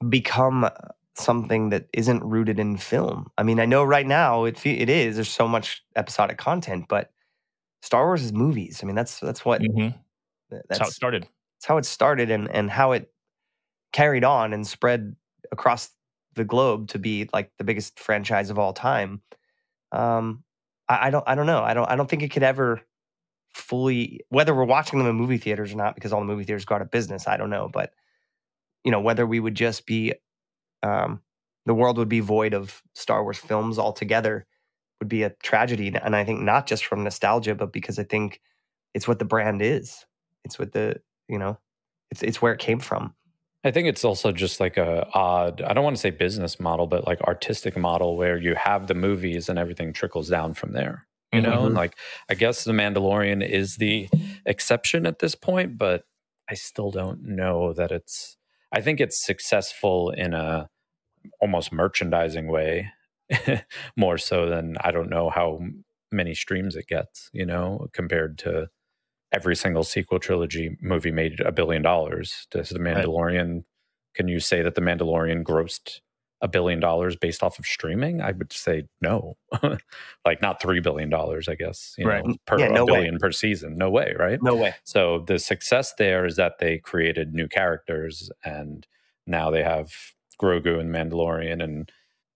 become 0.09 0.69
something 1.17 1.71
that 1.71 1.87
isn't 1.93 2.23
rooted 2.23 2.59
in 2.59 2.77
film? 2.77 3.31
I 3.39 3.43
mean, 3.43 3.59
I 3.61 3.65
know 3.67 3.83
right 3.85 4.07
now 4.07 4.45
it 4.45 4.65
it 4.67 4.89
is. 4.91 5.17
There's 5.17 5.29
so 5.31 5.49
much 5.49 5.83
episodic 5.97 6.37
content, 6.39 6.87
but 6.89 7.11
Star 7.83 8.05
Wars 8.07 8.23
is 8.23 8.33
movies. 8.33 8.81
I 8.83 8.87
mean, 8.87 8.97
that's 8.97 9.21
that's 9.21 9.45
what 9.45 9.63
Mhm. 9.63 9.95
that's, 10.51 10.67
That's 10.69 10.81
how 10.81 10.87
it 10.89 10.93
started. 10.93 11.23
that's 11.23 11.67
how 11.67 11.79
it 11.79 11.87
started 11.87 12.31
and 12.31 12.51
and 12.51 12.71
how 12.71 12.93
it 12.93 13.11
carried 13.93 14.25
on 14.25 14.53
and 14.53 14.67
spread 14.67 15.17
across 15.51 15.91
the 16.35 16.45
globe 16.45 16.89
to 16.89 16.99
be 16.99 17.29
like 17.33 17.51
the 17.59 17.65
biggest 17.65 17.99
franchise 17.99 18.51
of 18.51 18.59
all 18.59 18.73
time. 18.75 19.23
Um, 19.93 20.45
I, 20.89 21.07
I 21.07 21.11
don't 21.11 21.25
I 21.27 21.35
don't 21.35 21.47
know. 21.47 21.63
I 21.63 21.73
don't 21.75 21.89
I 21.91 21.97
don't 21.97 22.09
think 22.09 22.23
it 22.23 22.31
could 22.31 22.43
ever 22.43 22.83
fully 23.59 24.21
whether 24.29 24.55
we're 24.55 24.65
watching 24.65 24.99
them 24.99 25.09
in 25.09 25.17
movie 25.17 25.39
theaters 25.39 25.73
or 25.73 25.77
not 25.77 25.95
because 25.95 26.13
all 26.13 26.21
the 26.21 26.27
movie 26.27 26.45
theaters 26.45 26.65
go 26.65 26.77
out 26.77 26.83
of 26.83 26.91
business. 26.91 27.27
I 27.27 27.37
don't 27.37 27.51
know, 27.51 27.69
but 27.73 27.93
you 28.85 28.91
know, 28.91 29.01
whether 29.01 29.27
we 29.27 29.41
would 29.41 29.55
just 29.55 29.87
be, 29.87 30.15
um, 30.83 31.21
the 31.67 31.75
world 31.75 31.99
would 31.99 32.09
be 32.09 32.21
void 32.21 32.55
of 32.55 32.83
Star 32.95 33.23
Wars 33.23 33.39
films 33.39 33.79
altogether 33.79 34.47
would 35.01 35.09
be 35.09 35.25
a 35.25 35.31
tragedy. 35.43 35.93
And 35.95 36.17
I 36.17 36.25
think 36.25 36.41
not 36.41 36.67
just 36.67 36.85
from 36.85 37.05
nostalgia, 37.05 37.55
but 37.55 37.73
because 37.73 37.99
I 37.99 38.05
think 38.05 38.41
it's 38.95 39.07
what 39.07 39.19
the 39.19 39.25
brand 39.25 39.61
is. 39.61 40.07
It's 40.45 40.59
what 40.59 40.73
the, 40.73 41.01
you 41.29 41.39
know, 41.39 41.59
it's, 42.11 42.23
it's 42.23 42.41
where 42.41 42.53
it 42.53 42.61
came 42.61 42.79
from. 42.79 43.15
I 43.65 43.73
think 43.73 43.89
it's 43.89 44.05
also 44.05 44.31
just 44.33 44.61
like 44.61 44.77
a 44.77 45.07
odd, 45.13 45.63
I 45.63 45.75
don't 45.75 45.85
want 45.85 45.97
to 45.97 46.01
say 46.01 46.11
business 46.11 46.61
model, 46.61 46.87
but 46.87 47.07
like 47.07 47.21
artistic 47.23 47.77
model 47.77 48.17
where 48.17 48.39
you 48.39 48.55
have 48.55 48.87
the 48.87 48.95
movies 48.95 49.49
and 49.49 49.59
everything 49.59 49.93
trickles 49.93 50.29
down 50.29 50.55
from 50.55 50.73
there. 50.73 51.08
You 51.33 51.43
know, 51.43 51.61
Mhm. 51.63 51.67
and 51.67 51.75
like 51.75 51.95
I 52.31 52.35
guess 52.35 52.65
The 52.65 52.73
Mandalorian 52.73 53.47
is 53.47 53.77
the 53.77 54.09
exception 54.47 55.07
at 55.07 55.19
this 55.19 55.35
point, 55.35 55.77
but 55.79 56.05
I 56.51 56.55
still 56.55 56.91
don't 56.91 57.23
know 57.23 57.73
that 57.75 57.91
it's 57.93 58.37
I 58.73 58.81
think 58.81 59.01
it's 59.01 59.25
successful 59.25 60.11
in 60.11 60.35
a 60.35 60.69
almost 61.41 61.73
merchandising 61.73 62.47
way 62.47 62.91
more 63.97 64.19
so 64.19 64.49
than 64.49 64.77
I 64.81 64.91
don't 64.91 65.11
know 65.11 65.29
how 65.31 65.61
many 66.11 66.35
streams 66.35 66.77
it 66.77 66.87
gets, 66.87 67.29
you 67.33 67.45
know, 67.45 67.89
compared 67.93 68.39
to 68.39 68.69
every 69.33 69.55
single 69.57 69.85
sequel 69.85 70.19
trilogy 70.19 70.77
movie 70.81 71.11
made 71.11 71.41
a 71.41 71.53
billion 71.53 71.83
dollars. 71.83 72.47
Does 72.51 72.71
The 72.71 72.79
Mandalorian 72.79 73.65
can 74.15 74.29
you 74.29 74.41
say 74.41 74.63
that 74.63 74.75
The 74.75 74.81
Mandalorian 74.81 75.43
grossed 75.45 76.01
a 76.41 76.49
billion 76.49 76.79
dollars 76.81 77.17
based 77.17 77.43
off 77.43 77.59
of 77.59 77.67
streaming? 77.67 78.21
I 78.21 78.33
would 78.33 78.53
say 78.53 78.85
no. 79.01 79.37
like 80.25 80.41
not 80.41 80.61
three 80.63 80.81
billion 80.81 81.11
dollars, 81.11 81.49
I 81.49 81.55
guess. 81.55 81.95
You 81.99 82.07
Right. 82.07 82.25
know, 82.25 82.35
per 82.47 82.59
Yeah, 82.61 82.69
no 82.69 82.85
way. 82.85 82.93
billion 82.93 83.19
per 83.19 83.33
season. 83.33 83.77
No 83.77 83.91
way, 83.91 84.15
right? 84.19 84.39
No 84.43 84.55
way. 84.55 84.75
So 84.85 85.25
the 85.27 85.39
success 85.39 85.95
there 85.99 86.25
is 86.27 86.37
that 86.37 86.59
they 86.59 86.79
created 86.79 87.35
new 87.35 87.49
characters 87.49 88.31
and 88.45 88.87
now 89.27 89.51
they 89.51 89.63
have 89.63 89.93
Grogu 90.41 90.79
and 90.79 90.95
Mandalorian 90.95 91.63
and 91.63 91.91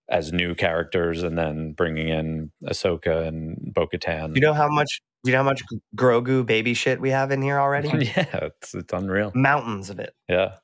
as 0.09 0.33
new 0.33 0.53
characters 0.53 1.23
and 1.23 1.37
then 1.37 1.71
bringing 1.71 2.09
in 2.09 2.51
Ahsoka 2.65 3.25
and 3.25 3.73
Bo-Katan. 3.73 4.35
You 4.35 4.41
know 4.41 4.53
how 4.53 4.67
much, 4.69 5.01
you 5.23 5.31
know 5.31 5.37
how 5.39 5.43
much 5.43 5.63
Grogu 5.95 6.45
baby 6.45 6.73
shit 6.73 6.99
we 6.99 7.09
have 7.09 7.31
in 7.31 7.41
here 7.41 7.57
already? 7.57 7.87
yeah, 8.17 8.25
it's, 8.43 8.75
it's 8.75 8.91
unreal. 8.93 9.31
Mountains 9.33 9.89
of 9.89 9.99
it. 9.99 10.13
Yeah. 10.27 10.55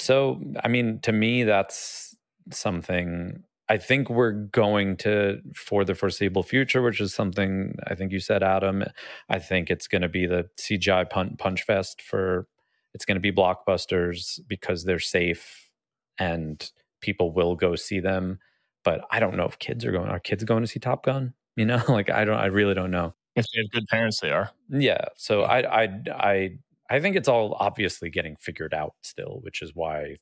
So, 0.00 0.40
I 0.62 0.68
mean, 0.68 1.00
to 1.02 1.12
me, 1.12 1.44
that's 1.44 2.07
something 2.50 3.44
I 3.68 3.76
think 3.76 4.08
we're 4.08 4.32
going 4.32 4.96
to 4.98 5.40
for 5.54 5.84
the 5.84 5.94
foreseeable 5.94 6.42
future, 6.42 6.80
which 6.80 7.00
is 7.00 7.12
something 7.12 7.74
I 7.86 7.94
think 7.94 8.12
you 8.12 8.20
said, 8.20 8.42
Adam. 8.42 8.84
I 9.28 9.38
think 9.38 9.70
it's 9.70 9.86
going 9.86 10.02
to 10.02 10.08
be 10.08 10.26
the 10.26 10.48
CGI 10.58 11.08
punch, 11.08 11.38
punch 11.38 11.62
fest 11.64 12.00
for 12.00 12.46
it's 12.94 13.04
going 13.04 13.16
to 13.16 13.20
be 13.20 13.32
blockbusters 13.32 14.40
because 14.48 14.84
they're 14.84 14.98
safe 14.98 15.70
and 16.18 16.70
people 17.00 17.32
will 17.32 17.56
go 17.56 17.76
see 17.76 18.00
them. 18.00 18.38
But 18.84 19.04
I 19.10 19.20
don't 19.20 19.36
know 19.36 19.44
if 19.44 19.58
kids 19.58 19.84
are 19.84 19.92
going. 19.92 20.08
Are 20.08 20.20
kids 20.20 20.44
going 20.44 20.62
to 20.62 20.66
see 20.66 20.80
Top 20.80 21.04
Gun? 21.04 21.34
You 21.56 21.66
know, 21.66 21.82
like 21.88 22.08
I 22.10 22.24
don't. 22.24 22.38
I 22.38 22.46
really 22.46 22.74
don't 22.74 22.90
know. 22.90 23.14
If 23.36 23.44
they 23.54 23.60
have 23.60 23.70
good 23.70 23.86
parents, 23.88 24.20
they 24.20 24.30
are. 24.30 24.50
Yeah. 24.70 25.04
So 25.16 25.42
I 25.42 25.82
I 25.82 25.88
I 26.10 26.50
I 26.88 27.00
think 27.00 27.16
it's 27.16 27.28
all 27.28 27.54
obviously 27.60 28.08
getting 28.08 28.36
figured 28.36 28.72
out 28.72 28.94
still, 29.02 29.40
which 29.42 29.60
is 29.60 29.72
why 29.74 30.16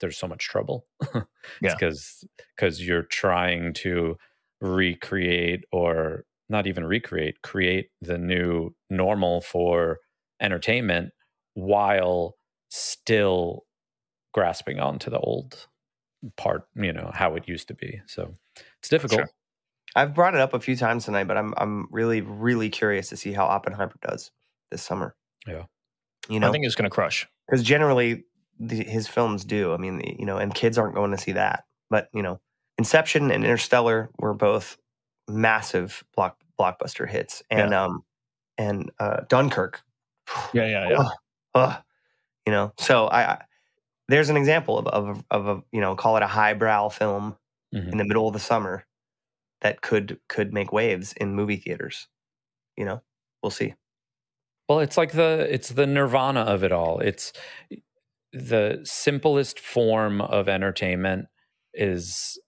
there's 0.00 0.16
so 0.18 0.28
much 0.28 0.48
trouble. 0.48 0.86
Yeah. 1.62 1.74
Because 1.74 2.24
because 2.56 2.84
you're 2.84 3.04
trying 3.04 3.72
to 3.74 4.16
recreate 4.60 5.64
or 5.70 6.24
not 6.48 6.66
even 6.66 6.84
recreate, 6.84 7.40
create 7.42 7.90
the 8.00 8.18
new 8.18 8.74
normal 8.90 9.40
for 9.40 9.98
entertainment 10.40 11.12
while 11.54 12.34
still 12.68 13.64
grasping 14.34 14.80
onto 14.80 15.08
the 15.08 15.20
old 15.20 15.68
part, 16.36 16.64
you 16.74 16.92
know, 16.92 17.10
how 17.14 17.36
it 17.36 17.46
used 17.46 17.68
to 17.68 17.74
be. 17.74 18.00
So 18.06 18.34
it's 18.80 18.88
difficult. 18.88 19.20
Sure. 19.20 19.30
I've 19.94 20.12
brought 20.12 20.34
it 20.34 20.40
up 20.40 20.52
a 20.52 20.60
few 20.60 20.76
times 20.76 21.04
tonight, 21.04 21.24
but 21.28 21.36
I'm 21.36 21.54
I'm 21.56 21.86
really 21.92 22.20
really 22.22 22.70
curious 22.70 23.08
to 23.10 23.16
see 23.16 23.32
how 23.32 23.46
Oppenheimer 23.46 23.94
does 24.02 24.32
this 24.72 24.82
summer. 24.82 25.14
Yeah. 25.46 25.64
you 26.28 26.40
know, 26.40 26.48
I 26.48 26.52
think 26.52 26.66
it's 26.66 26.74
going 26.74 26.90
to 26.90 26.94
crush. 26.94 27.26
because 27.46 27.62
generally 27.62 28.24
the, 28.58 28.82
his 28.84 29.08
films 29.08 29.44
do. 29.44 29.72
I 29.72 29.76
mean, 29.76 30.00
you 30.18 30.26
know, 30.26 30.38
and 30.38 30.54
kids 30.54 30.78
aren't 30.78 30.94
going 30.94 31.10
to 31.12 31.18
see 31.18 31.32
that. 31.32 31.64
But 31.90 32.08
you 32.14 32.22
know, 32.22 32.40
Inception 32.78 33.30
and 33.30 33.44
Interstellar 33.44 34.10
were 34.18 34.34
both 34.34 34.76
massive 35.28 36.04
block 36.14 36.38
blockbuster 36.58 37.08
hits, 37.08 37.42
and 37.50 37.74
um, 37.74 38.02
and 38.58 38.90
uh, 38.98 39.22
Dunkirk. 39.28 39.82
Yeah, 40.52 40.66
yeah, 40.66 40.88
yeah. 40.90 40.96
Ugh, 40.98 41.12
ugh, 41.54 41.82
you 42.46 42.52
know, 42.52 42.72
so 42.78 43.06
I, 43.06 43.32
I 43.32 43.44
there's 44.08 44.28
an 44.30 44.36
example 44.36 44.78
of 44.78 44.86
of 44.88 45.24
of 45.30 45.46
a 45.48 45.62
you 45.72 45.80
know 45.80 45.94
call 45.96 46.16
it 46.16 46.22
a 46.22 46.26
highbrow 46.28 46.88
film 46.88 47.36
Mhm. 47.74 47.92
in 47.92 47.98
the 47.98 48.04
middle 48.04 48.28
of 48.28 48.32
the 48.32 48.38
summer 48.40 48.84
that 49.60 49.80
could 49.82 50.20
could 50.28 50.52
make 50.52 50.72
waves 50.72 51.12
in 51.14 51.34
movie 51.34 51.56
theaters. 51.56 52.06
You 52.76 52.84
know, 52.84 53.02
we'll 53.42 53.50
see. 53.50 53.74
Well, 54.68 54.80
it's 54.80 54.96
like 54.96 55.12
the 55.12 55.46
it's 55.50 55.70
the 55.70 55.86
nirvana 55.86 56.40
of 56.40 56.62
it 56.64 56.72
all. 56.72 57.00
It's 57.00 57.32
the 58.32 58.80
simplest 58.84 59.58
form 59.58 60.20
of 60.20 60.48
entertainment 60.48 61.26
is 61.74 62.38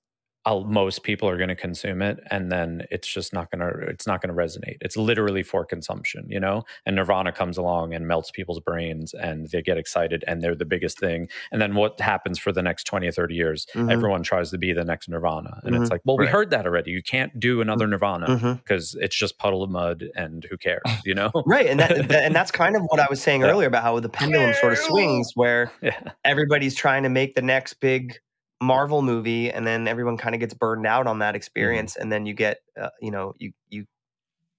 uh, 0.49 0.61
most 0.61 1.03
people 1.03 1.29
are 1.29 1.37
going 1.37 1.49
to 1.51 1.55
consume 1.55 2.01
it 2.03 2.19
and 2.31 2.51
then 2.51 2.83
it's 2.91 3.07
just 3.07 3.33
not 3.33 3.51
going 3.51 3.61
to 3.61 3.69
it's 3.89 4.07
not 4.07 4.23
going 4.23 4.35
to 4.35 4.41
resonate. 4.43 4.77
It's 4.81 4.97
literally 4.97 5.43
for 5.43 5.65
consumption, 5.65 6.25
you 6.29 6.41
know? 6.41 6.65
And 6.87 6.97
Nirvana 6.97 7.33
comes 7.33 7.59
along 7.59 7.93
and 7.95 8.07
melts 8.09 8.31
people's 8.31 8.61
brains 8.61 9.13
and 9.15 9.49
they 9.51 9.61
get 9.63 9.77
excited 9.79 10.25
and 10.27 10.41
they're 10.43 10.55
the 10.55 10.65
biggest 10.65 10.99
thing. 10.99 11.29
And 11.53 11.61
then 11.61 11.75
what 11.75 12.01
happens 12.01 12.39
for 12.39 12.51
the 12.53 12.63
next 12.63 12.85
20 12.85 13.07
or 13.09 13.13
30 13.13 13.35
years? 13.35 13.67
Mhm. 13.75 13.93
Everyone 13.93 14.23
tries 14.23 14.51
to 14.51 14.59
be 14.59 14.73
the 14.73 14.85
next 14.85 15.09
Nirvana. 15.09 15.61
And 15.65 15.75
it's 15.77 15.89
Mhm. 15.89 15.91
like, 15.93 16.01
well, 16.05 16.17
we 16.17 16.27
heard 16.27 16.51
that 16.51 16.65
already. 16.67 16.91
You 16.93 17.03
can't 17.03 17.39
do 17.39 17.61
another 17.61 17.87
Nirvana 17.87 18.27
Mhm. 18.29 18.57
because 18.63 18.95
it's 19.01 19.17
just 19.17 19.39
Puddle 19.39 19.63
of 19.63 19.71
Mudd 19.71 20.05
and 20.17 20.45
who 20.51 20.57
cares, 20.57 20.83
you 21.05 21.15
know? 21.15 21.31
Right, 21.47 21.67
and 21.67 21.79
that, 21.81 22.09
that- 22.09 22.25
and 22.25 22.35
that's 22.35 22.51
kind 22.51 22.75
of 22.77 22.83
what 22.89 23.01
I 23.01 23.07
was 23.11 23.21
saying 23.23 23.43
Yeah. 23.43 23.49
earlier 23.51 23.69
about 23.69 23.83
how 23.83 23.99
the 24.01 24.09
pendulum 24.09 24.55
sort 24.55 24.73
of 24.73 24.79
swings, 24.79 25.33
where 25.35 25.71
yeah. 25.83 25.99
everybody's 26.25 26.75
trying 26.75 27.03
to 27.03 27.09
make 27.09 27.35
the 27.35 27.43
next 27.43 27.75
big 27.81 28.19
Marvel 28.61 29.03
movie, 29.03 29.51
and 29.51 29.67
then 29.67 29.87
everyone 29.87 30.17
kind 30.17 30.35
of 30.35 30.41
gets 30.41 30.55
burned 30.55 30.87
out 30.87 31.07
on 31.07 31.21
that 31.21 31.37
experience, 31.37 31.97
and 31.97 32.11
then 32.11 32.27
you 32.27 32.35
get, 32.35 32.59
uh, 32.81 32.91
you 33.01 33.11
know, 33.11 33.35
you 33.39 33.53
you, 33.69 33.87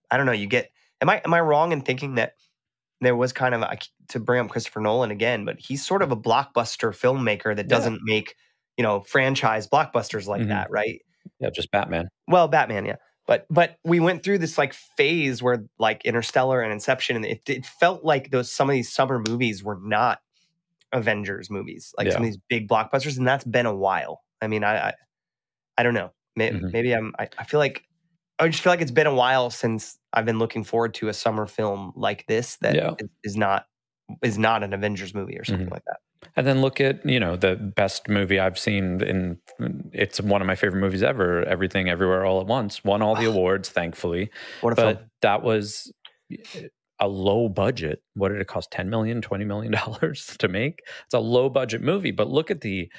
I 0.10 0.18
don't 0.18 0.26
know, 0.26 0.32
you 0.32 0.48
get. 0.48 0.72
Am 1.02 1.10
I 1.10 1.22
am 1.24 1.34
I 1.34 1.42
wrong 1.42 1.72
in 1.72 1.82
thinking 1.82 2.16
that 2.16 2.34
there 3.02 3.16
was 3.16 3.32
kind 3.32 3.56
of 3.56 3.62
a, 3.62 3.78
to 4.10 4.20
bring 4.20 4.42
up 4.44 4.50
Christopher 4.50 4.82
Nolan 4.82 5.12
again, 5.12 5.46
but 5.46 5.58
he's 5.60 5.86
sort 5.86 6.02
of 6.02 6.12
a 6.12 6.18
blockbuster 6.18 6.92
filmmaker 6.92 7.56
that 7.56 7.68
doesn't 7.68 8.02
make 8.04 8.36
you 8.78 8.84
know 8.84 9.02
franchise 9.02 9.68
blockbusters 9.68 10.28
like 10.28 10.42
Mhm. 10.42 10.50
that, 10.50 10.72
right? 10.72 11.02
Yeah, 11.40 11.50
just 11.54 11.72
Batman. 11.72 12.08
Well, 12.28 12.48
Batman, 12.48 12.86
yeah. 12.86 12.96
But 13.28 13.46
but 13.50 13.78
we 13.84 14.00
went 14.00 14.24
through 14.24 14.40
this 14.40 14.58
like 14.58 14.74
phase 14.74 15.44
where 15.44 15.66
like 15.78 16.04
Interstellar 16.06 16.62
and 16.62 16.74
Inception, 16.74 17.16
and 17.18 17.26
it, 17.26 17.42
it 17.48 17.66
felt 17.66 18.04
like 18.04 18.32
those 18.32 18.52
some 18.52 18.70
of 18.70 18.74
these 18.74 18.92
summer 18.92 19.20
movies 19.20 19.64
were 19.64 19.80
not 19.84 20.20
Avengers 20.92 21.50
movies, 21.50 21.94
like 21.98 22.12
some 22.12 22.22
of 22.22 22.28
these 22.28 22.40
big 22.50 22.68
blockbusters, 22.68 23.18
and 23.18 23.28
that's 23.28 23.44
been 23.44 23.66
a 23.66 23.76
while. 23.76 24.22
I 24.42 24.48
mean, 24.48 24.64
I 24.64 24.90
I, 24.90 24.94
I 25.78 25.84
don't 25.84 25.94
know. 25.94 26.12
Maybe, 26.36 26.60
Mhm. 26.60 26.72
maybe 26.74 26.92
I'm. 26.94 27.14
I, 27.20 27.28
I 27.38 27.44
feel 27.44 27.60
like 27.60 27.84
I 28.40 28.48
just 28.48 28.64
feel 28.64 28.72
like 28.72 28.82
it's 28.82 28.92
been 28.92 29.08
a 29.08 29.14
while 29.14 29.50
since 29.50 29.98
I've 30.14 30.26
been 30.26 30.40
looking 30.40 30.64
forward 30.64 30.94
to 30.96 31.10
a 31.10 31.14
summer 31.14 31.46
film 31.46 31.92
like 31.96 32.26
this 32.28 32.56
that 32.58 32.76
Yeah. 32.76 32.94
is, 33.00 33.10
is 33.24 33.36
not 33.38 33.66
is 34.24 34.38
not 34.38 34.64
an 34.64 34.74
Avengers 34.74 35.14
movie 35.14 35.38
or 35.38 35.44
something 35.46 35.68
Mhm. 35.68 35.72
like 35.72 35.84
that. 35.86 35.98
And 36.36 36.46
then 36.48 36.62
look 36.62 36.82
at, 36.82 37.06
you 37.06 37.20
know, 37.20 37.36
the 37.36 37.56
best 37.56 38.10
movie 38.10 38.40
I've 38.40 38.58
seen 38.60 39.02
in 39.04 39.40
it's 39.94 40.20
one 40.20 40.42
of 40.42 40.48
my 40.48 40.56
favorite 40.56 40.80
movies 40.80 41.04
ever, 41.04 41.44
Everything 41.46 41.90
Everywhere 41.90 42.26
All 42.26 42.42
at 42.42 42.48
Once. 42.48 42.84
Won 42.84 43.02
all 43.02 43.16
the 43.16 43.26
awards, 43.26 43.70
thankfully. 43.70 44.30
What 44.62 44.74
a 44.74 44.76
But 44.76 44.98
film! 44.98 45.10
that 45.22 45.44
was 45.44 45.92
a 47.00 47.08
low 47.08 47.50
budget. 47.50 48.02
What 48.16 48.30
did 48.30 48.42
it 48.42 48.48
cost? 48.48 48.72
10 48.72 48.90
million, 48.90 49.22
20 49.22 49.46
million 49.46 49.72
dollars 49.82 50.36
to 50.40 50.48
make? 50.48 50.82
It's 51.06 51.14
a 51.14 51.20
low 51.20 51.50
budget 51.50 51.82
movie, 51.82 52.12
but 52.12 52.30
look 52.30 52.52
at 52.52 52.62
the 52.62 52.92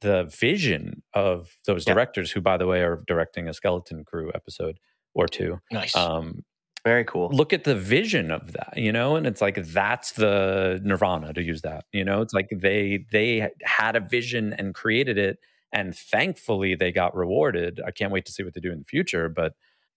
the 0.00 0.24
vision 0.40 1.02
of 1.14 1.58
those 1.66 1.86
Yeah. 1.86 1.92
directors 1.94 2.30
who 2.30 2.40
by 2.40 2.56
the 2.56 2.66
way 2.66 2.80
are 2.82 3.02
directing 3.06 3.48
a 3.48 3.52
skeleton 3.54 4.02
crew 4.04 4.30
episode 4.34 4.78
or 5.14 5.26
two. 5.28 5.60
Nice. 5.70 5.94
Um 5.94 6.42
Very 6.84 7.04
cool. 7.04 7.28
look 7.30 7.52
at 7.52 7.64
the 7.64 7.74
vision 7.74 8.30
of 8.30 8.52
that 8.54 8.72
you 8.76 8.92
know 8.92 9.14
and 9.16 9.26
it's 9.26 9.42
like 9.42 9.62
that's 9.66 10.12
the 10.12 10.80
nirvana 10.82 11.34
to 11.34 11.42
use 11.42 11.60
that 11.62 11.84
you 11.92 12.02
know 12.04 12.22
it's 12.22 12.32
like 12.32 12.48
they 12.50 13.04
they 13.12 13.50
had 13.62 13.94
a 13.96 14.00
vision 14.00 14.54
and 14.54 14.74
created 14.74 15.18
it 15.18 15.38
and 15.72 15.94
thankfully 15.94 16.74
they 16.74 16.90
got 16.90 17.14
rewarded 17.14 17.80
i 17.86 17.90
can't 17.90 18.10
wait 18.12 18.24
to 18.24 18.32
see 18.32 18.42
what 18.42 18.54
they 18.54 18.60
do 18.62 18.72
in 18.72 18.78
the 18.78 18.84
future 18.86 19.28
but 19.28 19.52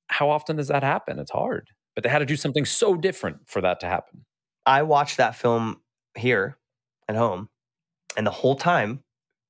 how 0.07 0.29
often 0.29 0.57
does 0.57 0.67
that 0.67 0.83
happen 0.83 1.19
it's 1.19 1.31
hard 1.31 1.69
but 1.95 2.03
they 2.03 2.09
had 2.09 2.19
to 2.19 2.25
do 2.25 2.35
something 2.35 2.65
so 2.65 2.95
different 2.95 3.37
for 3.47 3.61
that 3.61 3.79
to 3.79 3.87
happen 3.87 4.25
I 4.65 4.83
watched 4.83 5.17
that 5.17 5.35
film 5.35 5.81
here 6.15 6.57
at 7.09 7.15
home, 7.15 7.49
and 8.15 8.25
the 8.25 8.31
whole 8.31 8.55
time, 8.55 9.03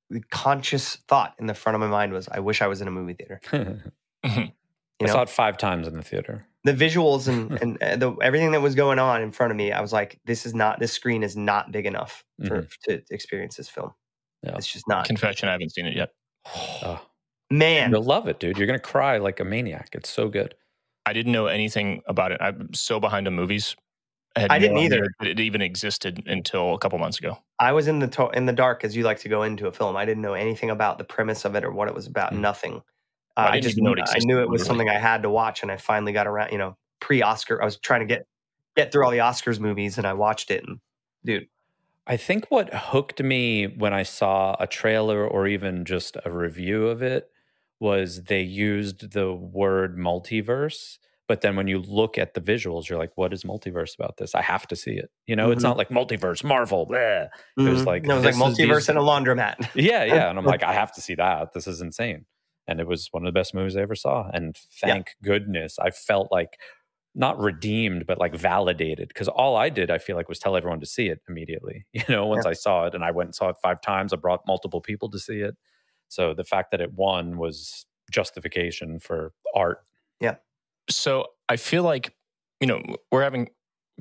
the 0.10 0.22
conscious 0.32 0.96
thought 1.08 1.36
in 1.39 1.46
the 1.48 1.54
front 1.54 1.76
of 1.76 1.82
my 1.82 1.88
mind 1.88 2.14
was, 2.14 2.28
"I 2.30 2.39
wish 2.39 2.62
I 2.62 2.68
was 2.68 2.82
in 2.82 2.88
a 2.88 2.91
movie 2.91 3.14
theater." 3.14 3.39
i 4.24 4.52
You 5.00 5.08
saw 5.08 5.22
it 5.22 5.30
five 5.30 5.58
times 5.58 5.88
in 5.88 5.94
the 5.96 6.02
theater 6.02 6.48
the 6.64 6.74
visuals 6.74 7.28
and 7.28 7.52
and 7.62 7.84
uh, 7.84 7.96
the, 7.98 8.12
everything 8.22 8.52
that 8.52 8.62
was 8.62 8.74
going 8.76 9.00
on 9.00 9.22
in 9.22 9.32
front 9.32 9.52
of 9.52 9.58
me, 9.58 9.72
I 9.72 9.82
was 9.82 9.94
like, 9.94 10.20
"This 10.26 10.46
is 10.46 10.54
not. 10.54 10.80
This 10.80 10.91
screen 10.94 11.24
is 11.24 11.36
not 11.36 11.72
big 11.72 11.86
enough 11.86 12.24
for 12.48 12.64
Mhm. 12.64 12.78
to 12.84 13.02
experience 13.12 13.58
this 13.58 13.70
film." 13.70 13.94
Yeah. 14.44 14.58
It's 14.58 14.72
just 14.72 14.88
not. 14.88 15.06
Confession, 15.06 15.48
I 15.50 15.54
haven't 15.54 15.74
seen 15.74 15.86
it 15.86 15.96
yet. 15.96 16.10
Oh, 16.86 17.02
Man, 17.50 17.91
you'll 17.91 18.04
love 18.04 18.28
it, 18.28 18.39
dude. 18.39 18.58
You're 18.58 18.66
gonna 18.68 18.80
cry 18.80 19.18
like 19.18 19.39
a 19.39 19.46
maniac. 19.46 19.89
It's 19.94 20.10
so 20.10 20.28
good. 20.28 20.56
I 21.06 21.14
didn't 21.14 21.32
know 21.32 21.47
anything 21.47 22.01
about 22.08 22.32
it. 22.32 22.38
I'm 22.41 22.74
so 22.74 22.99
behind 22.99 23.28
on 23.28 23.34
movies. 23.34 23.76
had 24.36 24.51
I 24.51 24.60
didn't 24.60 24.76
no 24.76 24.82
either. 24.82 25.06
that 25.20 25.28
It 25.28 25.39
even 25.39 25.62
existed 25.62 26.24
until 26.26 26.74
a 26.74 26.80
couple 26.80 26.97
months 26.99 27.20
ago. 27.20 27.38
I 27.60 27.72
was 27.72 27.88
in 27.88 27.99
the 27.99 28.08
to- 28.08 28.30
in 28.30 28.45
the 28.45 28.54
dark 28.54 28.84
as 28.84 28.95
you 28.95 29.04
like 29.04 29.20
to 29.20 29.30
go 29.30 29.43
into 29.43 29.68
a 29.68 29.72
film. 29.72 29.95
I 29.95 30.06
didn't 30.06 30.22
know 30.24 30.34
anything 30.34 30.70
about 30.70 30.97
the 30.97 31.04
premise 31.04 31.45
of 31.45 31.56
it 31.56 31.64
or 31.64 31.72
what 31.72 31.88
it 31.88 31.93
was 31.93 32.08
about. 32.08 32.34
Mm. 32.34 32.39
Nothing. 32.39 32.76
Uh, 33.36 33.41
I 33.41 33.47
I 33.54 33.60
just 33.60 33.76
even 33.76 33.84
know 33.86 33.93
knew, 33.93 34.01
it 34.04 34.10
I 34.12 34.20
knew 34.22 34.39
it 34.41 34.49
was 34.49 34.62
literally. 34.62 34.68
something 34.68 34.89
I 34.89 34.99
had 34.99 35.24
to 35.24 35.30
watch, 35.30 35.62
and 35.64 35.72
I 35.72 35.78
finally 35.78 36.14
got 36.14 36.28
around. 36.28 36.51
You 36.51 36.58
know, 36.58 36.78
pre 36.99 37.22
Oscar, 37.22 37.62
I 37.62 37.66
was 37.66 37.78
trying 37.78 38.01
to 38.01 38.06
get 38.06 38.26
get 38.76 38.91
through 38.91 39.06
all 39.06 39.12
the 39.12 39.18
Oscars 39.20 39.60
movies, 39.60 39.97
and 39.97 40.08
I 40.08 40.14
watched 40.14 40.51
it. 40.51 40.64
And 40.68 40.80
dude, 41.26 41.47
I 42.08 42.18
think 42.18 42.49
what 42.49 42.74
hooked 42.74 43.22
me 43.24 43.66
when 43.68 43.93
I 43.93 44.04
saw 44.04 44.56
a 44.60 44.68
trailer 44.68 45.28
or 45.28 45.47
even 45.47 45.86
just 45.86 46.18
a 46.26 46.32
review 46.32 46.88
of 46.88 47.01
it 47.01 47.30
was 47.84 48.24
they 48.24 48.42
used 48.42 49.12
the 49.12 49.32
word 49.34 49.98
multiverse. 49.98 50.98
But 51.28 51.42
then 51.42 51.56
when 51.56 51.68
you 51.68 51.80
look 51.80 52.18
at 52.18 52.34
the 52.34 52.42
visuals, 52.42 52.90
you're 52.90 53.00
like, 53.00 53.12
what 53.16 53.32
is 53.34 53.44
multiverse 53.44 53.96
about 53.96 54.18
this? 54.18 54.36
I 54.36 54.42
have 54.42 54.68
to 54.68 54.76
see 54.76 54.92
it. 54.94 55.10
You 55.26 55.36
know, 55.38 55.52
it's 55.52 55.62
Mhm. 55.62 55.70
not 55.70 55.78
like 55.78 55.90
multiverse, 55.90 56.44
Marvel. 56.44 56.86
bleh. 56.88 57.30
It 57.58 57.62
was 57.62 57.84
Mhm. 57.84 57.86
like, 57.86 58.04
no, 58.04 58.16
it 58.20 58.26
was 58.26 58.38
like 58.40 58.52
multiverse 58.56 58.76
these- 58.76 58.90
and 58.90 58.98
a 58.98 59.02
laundromat. 59.02 59.56
Yeah, 59.76 60.04
yeah. 60.16 60.30
And 60.30 60.38
I'm 60.40 60.46
like, 60.46 60.64
I 60.64 60.74
have 60.74 60.92
to 60.94 61.02
see 61.02 61.16
that. 61.16 61.54
This 61.54 61.68
is 61.68 61.82
insane. 61.82 62.26
And 62.68 62.80
it 62.80 62.88
was 62.88 63.08
one 63.12 63.24
of 63.26 63.34
the 63.34 63.38
best 63.40 63.54
movies 63.54 63.76
I 63.78 63.82
ever 63.82 63.96
saw. 63.96 64.30
And 64.34 64.56
thank 64.82 65.16
goodness 65.24 65.78
I 65.80 65.92
felt 65.92 66.32
like 66.32 66.58
not 67.16 67.40
redeemed, 67.40 68.06
but 68.06 68.18
like 68.18 68.36
validated. 68.36 69.08
Because 69.08 69.28
all 69.30 69.56
I 69.56 69.70
did, 69.70 69.90
I 69.92 69.98
feel 70.00 70.16
like, 70.16 70.28
was 70.30 70.40
tell 70.40 70.56
everyone 70.58 70.80
to 70.82 70.86
see 70.86 71.08
it 71.08 71.20
immediately. 71.30 71.86
You 71.94 72.04
know, 72.10 72.26
once 72.26 72.46
I 72.46 72.54
saw 72.54 72.86
it 72.88 72.96
and 72.96 73.04
I 73.04 73.12
went 73.12 73.28
and 73.28 73.36
saw 73.36 73.50
it 73.50 73.58
five 73.64 73.80
times, 73.82 74.14
I 74.14 74.18
brought 74.18 74.42
multiple 74.48 74.82
people 74.82 75.10
to 75.12 75.20
see 75.20 75.40
it. 75.40 75.56
So 76.14 76.36
the 76.36 76.43
fact 76.43 76.70
that 76.70 76.80
it 76.80 76.93
won 76.93 77.38
was 77.38 77.88
justification 78.11 78.99
for 78.99 79.34
art. 79.55 79.80
Yeah. 80.20 80.36
So 80.88 81.30
I 81.49 81.55
feel 81.55 81.82
like, 81.82 82.14
you 82.59 82.68
know, 82.68 82.84
we're 83.11 83.24
having 83.24 83.49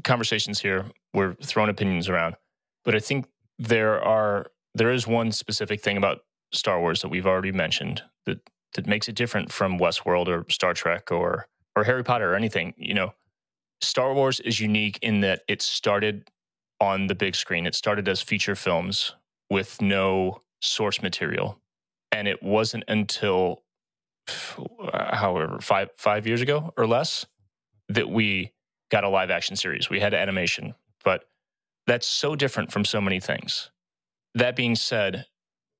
conversations 0.04 0.60
here, 0.60 0.84
we're 1.14 1.34
throwing 1.42 1.70
opinions 1.70 2.10
around, 2.10 2.36
but 2.84 2.94
I 2.94 2.98
think 2.98 3.26
there 3.58 4.02
are 4.02 4.48
there 4.74 4.92
is 4.92 5.06
one 5.06 5.32
specific 5.32 5.80
thing 5.80 5.96
about 5.96 6.20
Star 6.52 6.80
Wars 6.80 7.00
that 7.00 7.08
we've 7.08 7.26
already 7.26 7.52
mentioned 7.52 8.02
that 8.26 8.40
that 8.74 8.86
makes 8.86 9.08
it 9.08 9.14
different 9.14 9.50
from 9.50 9.78
Westworld 9.78 10.28
or 10.28 10.44
Star 10.50 10.74
Trek 10.74 11.10
or 11.10 11.46
or 11.76 11.84
Harry 11.84 12.04
Potter 12.04 12.32
or 12.32 12.36
anything. 12.36 12.74
You 12.76 12.92
know, 12.92 13.14
Star 13.80 14.12
Wars 14.12 14.38
is 14.40 14.60
unique 14.60 14.98
in 15.00 15.20
that 15.20 15.44
it 15.48 15.62
started 15.62 16.30
on 16.78 17.06
the 17.06 17.14
big 17.14 17.36
screen. 17.36 17.66
It 17.66 17.74
started 17.74 18.06
as 18.06 18.20
feature 18.20 18.54
films 18.54 19.14
with 19.48 19.80
no 19.80 20.42
source 20.60 21.00
material. 21.00 21.61
And 22.12 22.28
it 22.28 22.42
wasn't 22.42 22.84
until 22.88 23.62
uh, 24.92 25.16
however 25.16 25.58
five 25.60 25.90
five 25.96 26.26
years 26.26 26.40
ago 26.40 26.72
or 26.76 26.86
less 26.86 27.26
that 27.88 28.08
we 28.08 28.52
got 28.90 29.04
a 29.04 29.08
live 29.08 29.30
action 29.30 29.56
series. 29.56 29.90
We 29.90 30.00
had 30.00 30.14
animation, 30.14 30.74
but 31.04 31.24
that's 31.86 32.06
so 32.06 32.36
different 32.36 32.70
from 32.70 32.84
so 32.84 33.00
many 33.00 33.18
things. 33.18 33.70
That 34.34 34.54
being 34.54 34.76
said, 34.76 35.26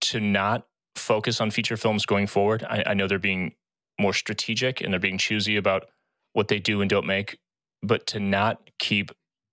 to 0.02 0.20
not 0.20 0.66
focus 0.96 1.40
on 1.40 1.50
feature 1.50 1.76
films 1.76 2.04
going 2.06 2.26
forward, 2.26 2.64
I, 2.68 2.82
I 2.88 2.94
know 2.94 3.06
they're 3.06 3.18
being 3.18 3.54
more 4.00 4.12
strategic 4.12 4.80
and 4.80 4.92
they're 4.92 5.00
being 5.00 5.18
choosy 5.18 5.56
about 5.56 5.88
what 6.32 6.48
they 6.48 6.58
do 6.58 6.80
and 6.80 6.90
don't 6.90 7.06
make, 7.06 7.38
but 7.82 8.06
to 8.08 8.20
not 8.20 8.70
keep 8.78 9.12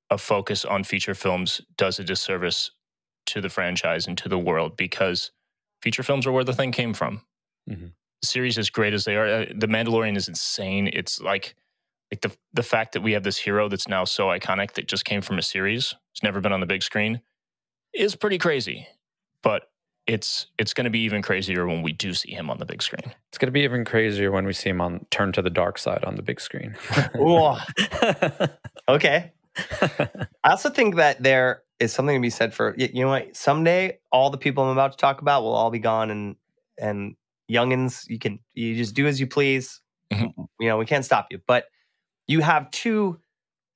a 0.10 0.18
focus 0.18 0.66
on 0.66 0.84
feature 0.84 1.14
films 1.14 1.62
does 1.78 2.00
a 2.00 2.04
disservice 2.04 2.72
to 3.28 3.42
the 3.42 3.50
franchise 3.50 4.08
and 4.08 4.18
to 4.18 4.28
the 4.28 4.40
world 4.40 4.76
because 4.76 5.32
feature 5.82 6.04
films 6.04 6.26
are 6.28 6.32
where 6.32 6.44
the 6.44 6.54
thing 6.54 6.72
came 6.72 6.94
from. 6.94 7.22
Mhm. 7.70 7.94
Series 8.24 8.58
as 8.58 8.70
great 8.70 8.94
as 8.94 9.06
they 9.06 9.16
are, 9.16 9.28
uh, 9.28 9.46
The 9.56 9.68
Mandalorian 9.68 10.18
is 10.18 10.28
insane. 10.28 10.90
It's 10.92 11.22
like 11.22 11.56
like 12.12 12.22
the 12.22 12.32
the 12.54 12.64
fact 12.64 12.94
that 12.94 13.02
we 13.02 13.14
have 13.14 13.24
this 13.24 13.38
hero 13.38 13.70
that's 13.70 13.88
now 13.88 14.04
so 14.04 14.28
iconic 14.28 14.74
that 14.74 14.88
just 14.88 15.06
came 15.06 15.22
from 15.22 15.38
a 15.38 15.44
series, 15.44 15.94
it's 16.12 16.24
never 16.24 16.42
been 16.42 16.52
on 16.52 16.60
the 16.60 16.66
big 16.66 16.84
screen, 16.84 17.22
is 17.94 18.16
pretty 18.16 18.38
crazy. 18.38 18.88
But 19.44 19.70
it's 20.08 20.48
it's 20.58 20.74
going 20.74 20.86
to 20.86 20.90
be 20.90 21.02
even 21.02 21.22
crazier 21.22 21.68
when 21.68 21.84
we 21.84 21.94
do 21.94 22.14
see 22.14 22.32
him 22.32 22.50
on 22.50 22.58
the 22.58 22.66
big 22.66 22.82
screen. 22.82 23.14
It's 23.30 23.38
going 23.38 23.48
to 23.48 23.52
be 23.52 23.62
even 23.62 23.86
crazier 23.86 24.32
when 24.32 24.46
we 24.46 24.54
see 24.54 24.70
him 24.70 24.82
on 24.82 25.06
Turn 25.12 25.32
to 25.34 25.42
the 25.42 25.52
Dark 25.52 25.78
Side 25.78 26.04
on 26.04 26.16
the 26.16 26.24
big 26.24 26.42
screen. 26.42 26.76
Ooh, 27.16 27.54
okay. 28.90 29.32
I 30.44 30.50
also 30.52 30.70
think 30.72 30.96
that 30.96 31.22
there 31.22 31.62
is 31.80 31.94
something 31.94 32.16
to 32.16 32.22
be 32.22 32.30
said 32.30 32.54
for 32.54 32.76
you 32.78 33.04
know 33.04 33.10
what? 33.10 33.36
Someday, 33.36 34.00
all 34.12 34.30
the 34.30 34.38
people 34.38 34.64
I'm 34.64 34.70
about 34.72 34.92
to 34.94 34.98
talk 34.98 35.22
about 35.22 35.44
will 35.44 35.54
all 35.54 35.72
be 35.72 35.80
gone, 35.80 36.12
and 36.12 36.36
and 36.80 37.16
youngins, 37.52 38.08
you 38.08 38.20
can 38.20 38.40
you 38.54 38.76
just 38.76 38.96
do 38.96 39.08
as 39.08 39.20
you 39.20 39.28
please. 39.28 39.82
Mhm. 40.14 40.34
You 40.60 40.68
know, 40.70 40.78
we 40.78 40.86
can't 40.86 41.06
stop 41.06 41.28
you, 41.32 41.40
but 41.48 41.66
you 42.28 42.42
have 42.42 42.72
two 42.72 43.20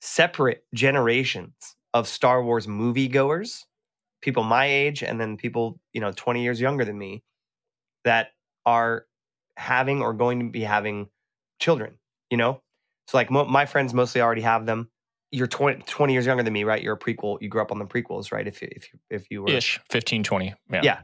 separate 0.02 0.66
generations 0.76 1.54
of 1.94 2.08
Star 2.08 2.44
Wars 2.44 2.68
moviegoers, 2.68 3.64
people 4.22 4.44
my 4.44 4.66
age, 4.68 5.04
and 5.04 5.20
then 5.22 5.38
people 5.38 5.80
you 5.94 6.02
know 6.02 6.12
20 6.14 6.44
years 6.44 6.62
younger 6.62 6.86
than 6.86 6.98
me, 6.98 7.24
that 8.06 8.30
are 8.66 9.06
having 9.58 10.02
or 10.02 10.14
going 10.14 10.40
to 10.40 10.50
be 10.50 10.62
having 10.64 11.10
children. 11.60 11.96
You 12.30 12.38
know, 12.38 12.62
so 13.08 13.18
like 13.18 13.30
mo- 13.32 13.46
my 13.46 13.66
friends 13.66 13.94
mostly 13.94 14.22
already 14.22 14.42
have 14.42 14.66
them. 14.66 14.90
You're 15.34 15.48
20, 15.48 15.84
20 15.84 16.14
years 16.14 16.26
younger 16.26 16.44
than 16.44 16.54
me, 16.54 16.64
right? 16.64 16.82
You're 16.82 16.94
a 16.94 17.00
prequel. 17.00 17.42
You 17.42 17.50
grew 17.50 17.62
up 17.62 17.72
on 17.72 17.80
the 17.80 17.86
prequels, 17.86 18.32
right? 18.32 18.48
If 18.48 18.62
you, 18.62 18.68
if 18.72 18.94
you, 18.94 19.00
if 19.10 19.32
you 19.32 19.42
were 19.42 19.50
Ish, 19.50 19.80
15, 19.90 20.24
20. 20.24 20.54
Yeah. 20.72 20.82
Yeah. 20.84 21.00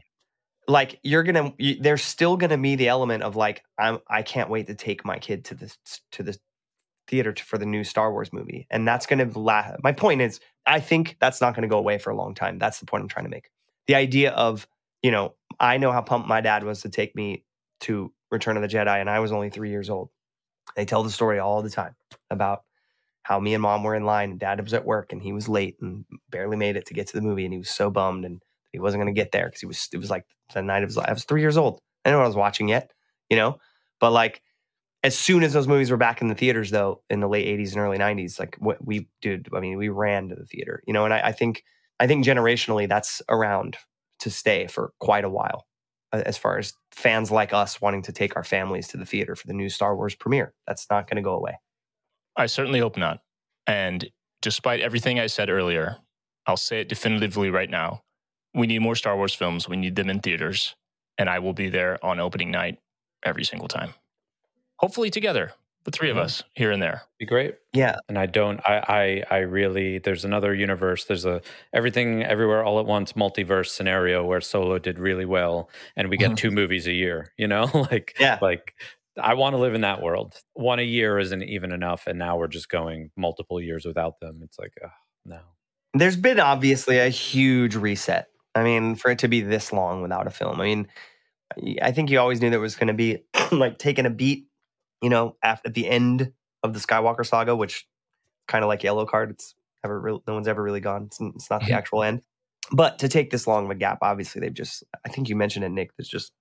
like 0.68 1.00
you're 1.02 1.24
gonna, 1.24 1.52
you, 1.58 1.76
there's 1.80 2.02
still 2.02 2.36
gonna 2.36 2.56
be 2.56 2.76
the 2.76 2.88
element 2.88 3.22
of 3.24 3.34
like 3.34 3.64
I'm 3.78 3.98
I 4.08 4.22
can't 4.22 4.48
wait 4.48 4.68
to 4.68 4.74
take 4.74 5.04
my 5.04 5.18
kid 5.18 5.44
to 5.46 5.54
this 5.54 5.76
to 6.12 6.22
the 6.22 6.38
theater 7.08 7.32
to, 7.32 7.44
for 7.44 7.58
the 7.58 7.66
new 7.66 7.82
Star 7.82 8.12
Wars 8.12 8.32
movie, 8.32 8.66
and 8.70 8.86
that's 8.86 9.04
gonna 9.06 9.28
la- 9.34 9.72
My 9.82 9.92
point 9.92 10.20
is, 10.20 10.38
I 10.64 10.78
think 10.78 11.16
that's 11.20 11.40
not 11.40 11.54
gonna 11.56 11.66
go 11.68 11.78
away 11.78 11.98
for 11.98 12.10
a 12.10 12.16
long 12.16 12.34
time. 12.34 12.58
That's 12.58 12.78
the 12.78 12.86
point 12.86 13.02
I'm 13.02 13.08
trying 13.08 13.24
to 13.24 13.30
make. 13.30 13.50
The 13.88 13.96
idea 13.96 14.30
of 14.30 14.68
you 15.02 15.10
know, 15.10 15.34
I 15.58 15.78
know 15.78 15.90
how 15.92 16.02
pumped 16.02 16.28
my 16.28 16.40
dad 16.40 16.62
was 16.62 16.82
to 16.82 16.88
take 16.88 17.16
me 17.16 17.44
to 17.80 18.12
Return 18.30 18.56
of 18.56 18.62
the 18.62 18.68
Jedi, 18.68 19.00
and 19.00 19.10
I 19.10 19.18
was 19.18 19.32
only 19.32 19.50
three 19.50 19.70
years 19.70 19.90
old. 19.90 20.10
They 20.76 20.84
tell 20.84 21.02
the 21.02 21.10
story 21.10 21.40
all 21.40 21.62
the 21.62 21.70
time 21.70 21.96
about 22.30 22.62
how 23.30 23.38
me 23.38 23.54
and 23.54 23.62
mom 23.62 23.84
were 23.84 23.94
in 23.94 24.04
line 24.04 24.32
and 24.32 24.40
dad 24.40 24.60
was 24.60 24.74
at 24.74 24.84
work 24.84 25.12
and 25.12 25.22
he 25.22 25.32
was 25.32 25.48
late 25.48 25.76
and 25.80 26.04
barely 26.30 26.56
made 26.56 26.74
it 26.74 26.84
to 26.84 26.94
get 26.94 27.06
to 27.06 27.12
the 27.12 27.22
movie 27.22 27.44
and 27.44 27.54
he 27.54 27.58
was 27.58 27.70
so 27.70 27.88
bummed 27.88 28.24
and 28.24 28.42
he 28.72 28.80
wasn't 28.80 29.00
going 29.00 29.14
to 29.14 29.18
get 29.18 29.30
there 29.30 29.46
because 29.46 29.60
he 29.60 29.66
was 29.66 29.88
it 29.92 29.98
was 29.98 30.10
like 30.10 30.24
the 30.52 30.60
night 30.60 30.82
of 30.82 30.88
his 30.88 30.96
life. 30.96 31.06
I 31.08 31.12
was 31.12 31.22
three 31.22 31.40
years 31.40 31.56
old. 31.56 31.78
I 32.04 32.08
didn't 32.08 32.14
know 32.14 32.18
what 32.18 32.24
I 32.24 32.28
was 32.28 32.36
watching 32.36 32.68
yet, 32.68 32.90
you 33.30 33.36
know. 33.36 33.58
But 34.00 34.10
like 34.10 34.42
as 35.04 35.16
soon 35.16 35.44
as 35.44 35.52
those 35.52 35.68
movies 35.68 35.92
were 35.92 35.96
back 35.96 36.20
in 36.20 36.26
the 36.26 36.34
theaters, 36.34 36.72
though, 36.72 37.02
in 37.08 37.20
the 37.20 37.28
late 37.28 37.46
'80s 37.46 37.70
and 37.70 37.78
early 37.78 37.98
'90s, 37.98 38.40
like 38.40 38.56
what 38.58 38.84
we 38.84 39.08
did, 39.22 39.46
I 39.54 39.60
mean, 39.60 39.78
we 39.78 39.90
ran 39.90 40.28
to 40.30 40.34
the 40.34 40.44
theater, 40.44 40.82
you 40.88 40.92
know. 40.92 41.04
And 41.04 41.14
I, 41.14 41.28
I 41.28 41.32
think 41.32 41.62
I 42.00 42.08
think 42.08 42.26
generationally 42.26 42.88
that's 42.88 43.22
around 43.28 43.76
to 44.20 44.30
stay 44.30 44.66
for 44.66 44.92
quite 44.98 45.24
a 45.24 45.30
while, 45.30 45.68
as 46.12 46.36
far 46.36 46.58
as 46.58 46.72
fans 46.90 47.30
like 47.30 47.52
us 47.52 47.80
wanting 47.80 48.02
to 48.02 48.12
take 48.12 48.34
our 48.34 48.44
families 48.44 48.88
to 48.88 48.96
the 48.96 49.06
theater 49.06 49.36
for 49.36 49.46
the 49.46 49.54
new 49.54 49.68
Star 49.68 49.94
Wars 49.94 50.16
premiere. 50.16 50.52
That's 50.66 50.88
not 50.90 51.08
going 51.08 51.16
to 51.16 51.22
go 51.22 51.34
away. 51.34 51.58
I 52.36 52.46
certainly 52.46 52.80
hope 52.80 52.96
not. 52.96 53.22
And 53.66 54.10
despite 54.42 54.80
everything 54.80 55.18
I 55.20 55.26
said 55.26 55.50
earlier, 55.50 55.98
I'll 56.46 56.56
say 56.56 56.80
it 56.80 56.88
definitively 56.88 57.50
right 57.50 57.70
now. 57.70 58.02
We 58.54 58.66
need 58.66 58.80
more 58.80 58.96
Star 58.96 59.16
Wars 59.16 59.34
films. 59.34 59.68
We 59.68 59.76
need 59.76 59.96
them 59.96 60.10
in 60.10 60.20
theaters. 60.20 60.74
And 61.18 61.28
I 61.28 61.38
will 61.38 61.52
be 61.52 61.68
there 61.68 62.04
on 62.04 62.18
opening 62.18 62.50
night 62.50 62.78
every 63.24 63.44
single 63.44 63.68
time. 63.68 63.94
Hopefully 64.78 65.10
together, 65.10 65.52
the 65.84 65.90
three 65.90 66.08
of 66.10 66.16
Yeah. 66.16 66.22
us 66.22 66.42
here 66.54 66.70
and 66.70 66.80
there. 66.82 67.02
be 67.18 67.26
great. 67.26 67.56
Yeah, 67.74 67.96
and 68.08 68.18
I 68.18 68.24
don't 68.26 68.58
I, 68.66 69.22
I 69.30 69.36
I 69.36 69.38
really 69.40 69.98
there's 69.98 70.24
another 70.24 70.54
universe 70.54 71.04
there's 71.04 71.26
a 71.26 71.42
everything 71.74 72.22
everywhere 72.24 72.64
all 72.64 72.80
at 72.80 72.86
once 72.86 73.12
multiverse 73.12 73.68
scenario 73.68 74.24
where 74.24 74.40
solo 74.40 74.78
did 74.78 74.98
really 74.98 75.26
well 75.26 75.68
and 75.96 76.08
we 76.08 76.16
get 76.16 76.30
Mhm. 76.32 76.36
two 76.38 76.50
movies 76.50 76.86
a 76.86 76.92
year 76.92 77.32
you 77.36 77.46
know 77.46 77.64
like 77.90 78.16
Yeah. 78.18 78.38
like 78.40 78.74
I 79.20 79.34
want 79.34 79.54
to 79.54 79.58
live 79.58 79.74
in 79.74 79.82
that 79.82 80.02
world 80.02 80.34
one 80.54 80.78
a 80.78 80.82
year 80.82 81.18
isn't 81.18 81.42
even 81.42 81.72
enough 81.72 82.06
and 82.06 82.18
now 82.18 82.36
we're 82.36 82.48
just 82.48 82.68
going 82.68 83.10
multiple 83.16 83.60
years 83.60 83.84
without 83.84 84.20
them 84.20 84.40
it's 84.42 84.58
like 84.58 84.72
oh, 84.84 84.88
no 85.24 85.40
there's 85.94 86.16
been 86.16 86.40
obviously 86.40 86.98
a 86.98 87.08
huge 87.08 87.74
reset. 87.74 88.26
I 88.54 88.62
mean, 88.62 88.94
for 88.94 89.10
it 89.10 89.20
to 89.20 89.28
be 89.28 89.40
this 89.40 89.72
long 89.72 90.02
without 90.02 90.26
a 90.26 90.30
film, 90.30 90.60
I 90.60 90.64
mean, 90.64 90.88
I 91.82 91.92
think 91.92 92.10
you 92.10 92.18
always 92.18 92.40
knew 92.40 92.50
there 92.50 92.60
was 92.60 92.76
going 92.76 92.88
to 92.88 92.94
be 92.94 93.24
like 93.52 93.78
taking 93.78 94.06
a 94.06 94.10
beat, 94.10 94.46
you 95.02 95.10
know, 95.10 95.36
after 95.42 95.68
at 95.68 95.74
the 95.74 95.88
end 95.88 96.32
of 96.62 96.72
the 96.72 96.80
Skywalker 96.80 97.26
saga, 97.26 97.56
which 97.56 97.86
kind 98.48 98.64
of 98.64 98.68
like 98.68 98.82
Yellow 98.82 99.06
Card, 99.06 99.30
it's 99.30 99.54
ever 99.84 100.00
real, 100.00 100.22
no 100.26 100.34
one's 100.34 100.48
ever 100.48 100.62
really 100.62 100.80
gone. 100.80 101.04
It's, 101.04 101.20
it's 101.20 101.50
not 101.50 101.64
the 101.64 101.72
actual 101.76 102.02
end, 102.02 102.22
but 102.72 102.98
to 103.00 103.08
take 103.08 103.30
this 103.30 103.46
long 103.46 103.64
of 103.64 103.70
a 103.70 103.74
gap, 103.74 103.98
obviously 104.02 104.40
they've 104.40 104.54
just, 104.54 104.84
I 105.04 105.08
think 105.08 105.28
you 105.28 105.36
mentioned 105.36 105.64
it, 105.64 105.70
Nick. 105.70 105.90
There's 105.96 106.08
just 106.08 106.32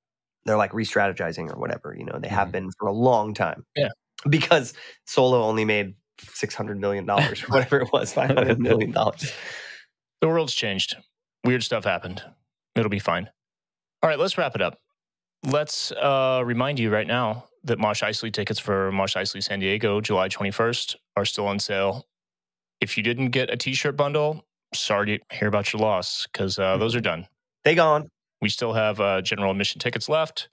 they're 0.46 0.58
like 0.58 0.74
re-strategizing 0.74 1.54
or 1.54 1.60
whatever. 1.60 1.96
You 1.98 2.06
know, 2.06 2.20
they 2.20 2.28
have 2.30 2.50
Mhm. 2.50 2.52
been 2.54 2.72
for 2.80 2.88
a 2.88 2.94
long 2.94 3.34
time. 3.34 3.66
Yeah. 3.76 3.90
because 4.30 4.74
Solo 5.06 5.44
only 5.44 5.64
made 5.66 5.94
six 6.34 6.54
hundred 6.54 6.80
million 6.80 7.06
dollars, 7.06 7.44
or 7.44 7.48
whatever 7.54 7.80
it 7.82 7.90
was, 7.94 8.12
five 8.14 8.32
hundred 8.32 8.60
million 8.70 8.92
dollars. 8.92 9.32
The 10.22 10.28
world's 10.28 10.54
changed. 10.54 10.98
Weird 11.46 11.64
stuff 11.64 11.86
happened. 11.86 12.22
It'll 12.76 12.90
be 12.90 13.00
fine. 13.00 13.30
All 14.04 14.10
right, 14.10 14.20
let's 14.20 14.38
wrap 14.38 14.56
it 14.56 14.62
up. 14.62 14.78
Let's 15.46 15.92
uh, 15.94 16.42
remind 16.46 16.80
you 16.80 16.90
right 16.92 17.08
now 17.08 17.46
that 17.64 17.80
Mosh 17.80 18.04
Isley 18.04 18.30
tickets 18.32 18.60
for 18.60 18.92
Mosh 18.92 19.16
Isley 19.16 19.40
San 19.42 19.60
Diego, 19.60 20.02
July 20.02 20.28
21st, 20.28 20.96
are 21.16 21.24
still 21.26 21.48
on 21.48 21.60
sale. 21.60 22.06
If 22.82 22.98
you 22.98 23.04
didn't 23.04 23.30
get 23.30 23.50
a 23.50 23.56
t 23.58 23.74
shirt 23.74 23.96
bundle, 23.96 24.46
sorry 24.74 25.18
to 25.18 25.36
hear 25.36 25.48
about 25.48 25.72
your 25.72 25.82
loss 25.82 26.28
because 26.32 26.60
uh, 26.60 26.76
those 26.78 26.96
are 26.96 27.02
done. 27.02 27.26
They 27.64 27.76
gone. 27.76 28.10
We 28.42 28.50
still 28.50 28.74
have 28.74 29.00
uh, 29.00 29.22
general 29.22 29.52
admission 29.52 29.80
tickets 29.80 30.10
left, 30.10 30.50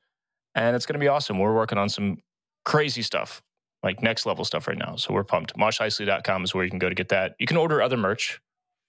and 0.55 0.75
it's 0.75 0.87
going 0.87 0.95
to 0.95 1.01
be 1.01 1.09
awesome. 1.09 1.39
We're 1.39 1.55
working 1.55 1.79
on 1.79 1.89
some 1.89 2.19
crazy 2.65 3.03
stuff, 3.03 3.43
like 3.83 4.03
next 4.03 4.27
level 4.27 4.45
stuff 4.45 4.67
right 4.67 4.79
now. 4.79 4.97
So 4.97 5.15
we're 5.15 5.25
pumped. 5.25 5.57
MoshIsley.com 5.57 6.45
is 6.45 6.55
where 6.55 6.65
you 6.65 6.71
can 6.71 6.79
go 6.79 6.89
to 6.89 6.95
get 6.95 7.09
that. 7.11 7.37
You 7.39 7.47
can 7.47 7.57
order 7.57 7.81
other 7.81 7.97
merch 7.97 8.41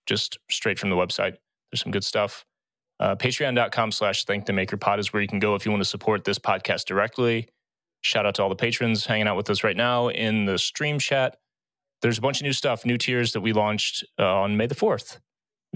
just 0.05 0.39
straight 0.49 0.79
from 0.79 0.89
the 0.89 0.95
website. 0.95 1.37
There's 1.71 1.81
some 1.81 1.91
good 1.91 2.03
stuff. 2.03 2.45
Uh, 2.99 3.15
Patreon.com 3.15 3.91
slash 3.91 4.25
Thank 4.25 4.51
Maker 4.51 4.77
is 4.97 5.13
where 5.13 5.21
you 5.21 5.27
can 5.27 5.39
go 5.39 5.53
if 5.53 5.65
you 5.65 5.71
want 5.71 5.81
to 5.81 5.89
support 5.89 6.23
this 6.23 6.39
podcast 6.39 6.85
directly. 6.85 7.47
Shout 8.01 8.25
out 8.25 8.35
to 8.35 8.43
all 8.43 8.49
the 8.49 8.55
patrons 8.55 9.05
hanging 9.05 9.27
out 9.27 9.37
with 9.37 9.49
us 9.49 9.63
right 9.63 9.77
now 9.77 10.09
in 10.09 10.45
the 10.45 10.57
stream 10.57 10.97
chat. 10.97 11.37
There's 12.01 12.17
a 12.17 12.21
bunch 12.21 12.39
of 12.39 12.43
new 12.43 12.53
stuff, 12.53 12.85
new 12.85 12.97
tiers 12.97 13.33
that 13.33 13.41
we 13.41 13.53
launched 13.53 14.03
uh, 14.19 14.41
on 14.41 14.57
May 14.57 14.67
the 14.67 14.75
4th. 14.75 15.19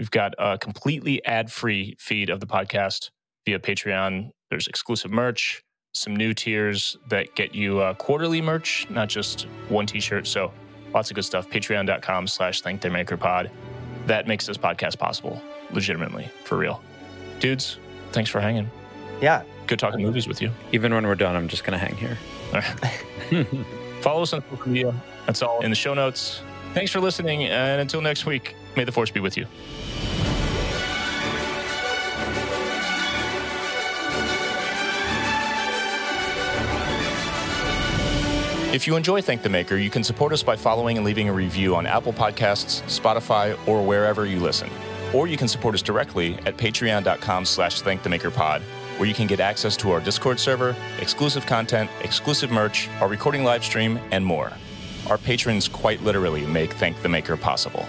We've 0.02 0.10
got 0.10 0.34
a 0.36 0.58
completely 0.58 1.24
ad 1.24 1.52
free 1.52 1.94
feed 2.00 2.28
of 2.28 2.40
the 2.40 2.46
podcast 2.46 3.10
via 3.46 3.60
Patreon. 3.60 4.30
There's 4.50 4.66
exclusive 4.66 5.12
merch, 5.12 5.62
some 5.94 6.16
new 6.16 6.34
tiers 6.34 6.96
that 7.08 7.36
get 7.36 7.54
you 7.54 7.78
uh, 7.78 7.94
quarterly 7.94 8.42
merch, 8.42 8.84
not 8.90 9.08
just 9.08 9.42
one 9.68 9.86
t 9.86 10.00
shirt. 10.00 10.26
So 10.26 10.52
lots 10.92 11.12
of 11.12 11.14
good 11.14 11.24
stuff. 11.24 11.48
Patreon.com 11.48 12.26
slash 12.26 12.62
Thank 12.62 12.80
the 12.80 12.90
Maker 12.90 13.16
Pod. 13.16 13.48
That 14.08 14.26
makes 14.26 14.44
this 14.44 14.58
podcast 14.58 14.98
possible, 14.98 15.40
legitimately, 15.70 16.28
for 16.42 16.58
real. 16.58 16.82
Dudes, 17.38 17.78
thanks 18.10 18.28
for 18.28 18.40
hanging. 18.40 18.68
Yeah. 19.20 19.44
Good 19.68 19.78
talking 19.78 20.02
movies 20.02 20.26
with 20.26 20.42
you. 20.42 20.50
Even 20.72 20.92
when 20.92 21.06
we're 21.06 21.14
done, 21.14 21.36
I'm 21.36 21.46
just 21.46 21.62
going 21.62 21.78
to 21.78 21.86
hang 21.86 21.94
here. 21.94 22.18
Follow 24.00 24.22
us 24.22 24.32
on 24.32 24.42
social 24.50 24.68
media. 24.68 24.94
That's 25.26 25.42
all 25.42 25.60
in 25.60 25.70
the 25.70 25.76
show 25.76 25.94
notes. 25.94 26.42
Thanks 26.74 26.90
for 26.90 27.00
listening. 27.00 27.44
And 27.44 27.80
until 27.80 28.00
next 28.00 28.26
week, 28.26 28.56
may 28.76 28.82
the 28.82 28.92
force 28.92 29.12
be 29.12 29.20
with 29.20 29.36
you. 29.36 29.46
If 38.72 38.86
you 38.86 38.96
enjoy 38.96 39.20
Thank 39.20 39.42
the 39.42 39.50
Maker, 39.50 39.76
you 39.76 39.90
can 39.90 40.02
support 40.02 40.32
us 40.32 40.42
by 40.42 40.56
following 40.56 40.96
and 40.96 41.04
leaving 41.04 41.28
a 41.28 41.32
review 41.32 41.76
on 41.76 41.86
Apple 41.86 42.14
Podcasts, 42.14 42.80
Spotify, 42.84 43.54
or 43.68 43.84
wherever 43.84 44.24
you 44.24 44.40
listen. 44.40 44.70
Or 45.12 45.26
you 45.26 45.36
can 45.36 45.46
support 45.46 45.74
us 45.74 45.82
directly 45.82 46.38
at 46.46 46.56
patreon.com 46.56 47.44
slash 47.44 47.82
thankthemakerpod, 47.82 48.62
where 48.96 49.06
you 49.06 49.14
can 49.14 49.26
get 49.26 49.40
access 49.40 49.76
to 49.76 49.90
our 49.90 50.00
Discord 50.00 50.40
server, 50.40 50.74
exclusive 51.00 51.44
content, 51.44 51.90
exclusive 52.00 52.50
merch, 52.50 52.88
our 53.02 53.08
recording 53.08 53.44
live 53.44 53.62
stream, 53.62 54.00
and 54.10 54.24
more. 54.24 54.50
Our 55.10 55.18
patrons 55.18 55.68
quite 55.68 56.02
literally 56.02 56.46
make 56.46 56.72
Thank 56.72 57.02
the 57.02 57.10
Maker 57.10 57.36
possible. 57.36 57.84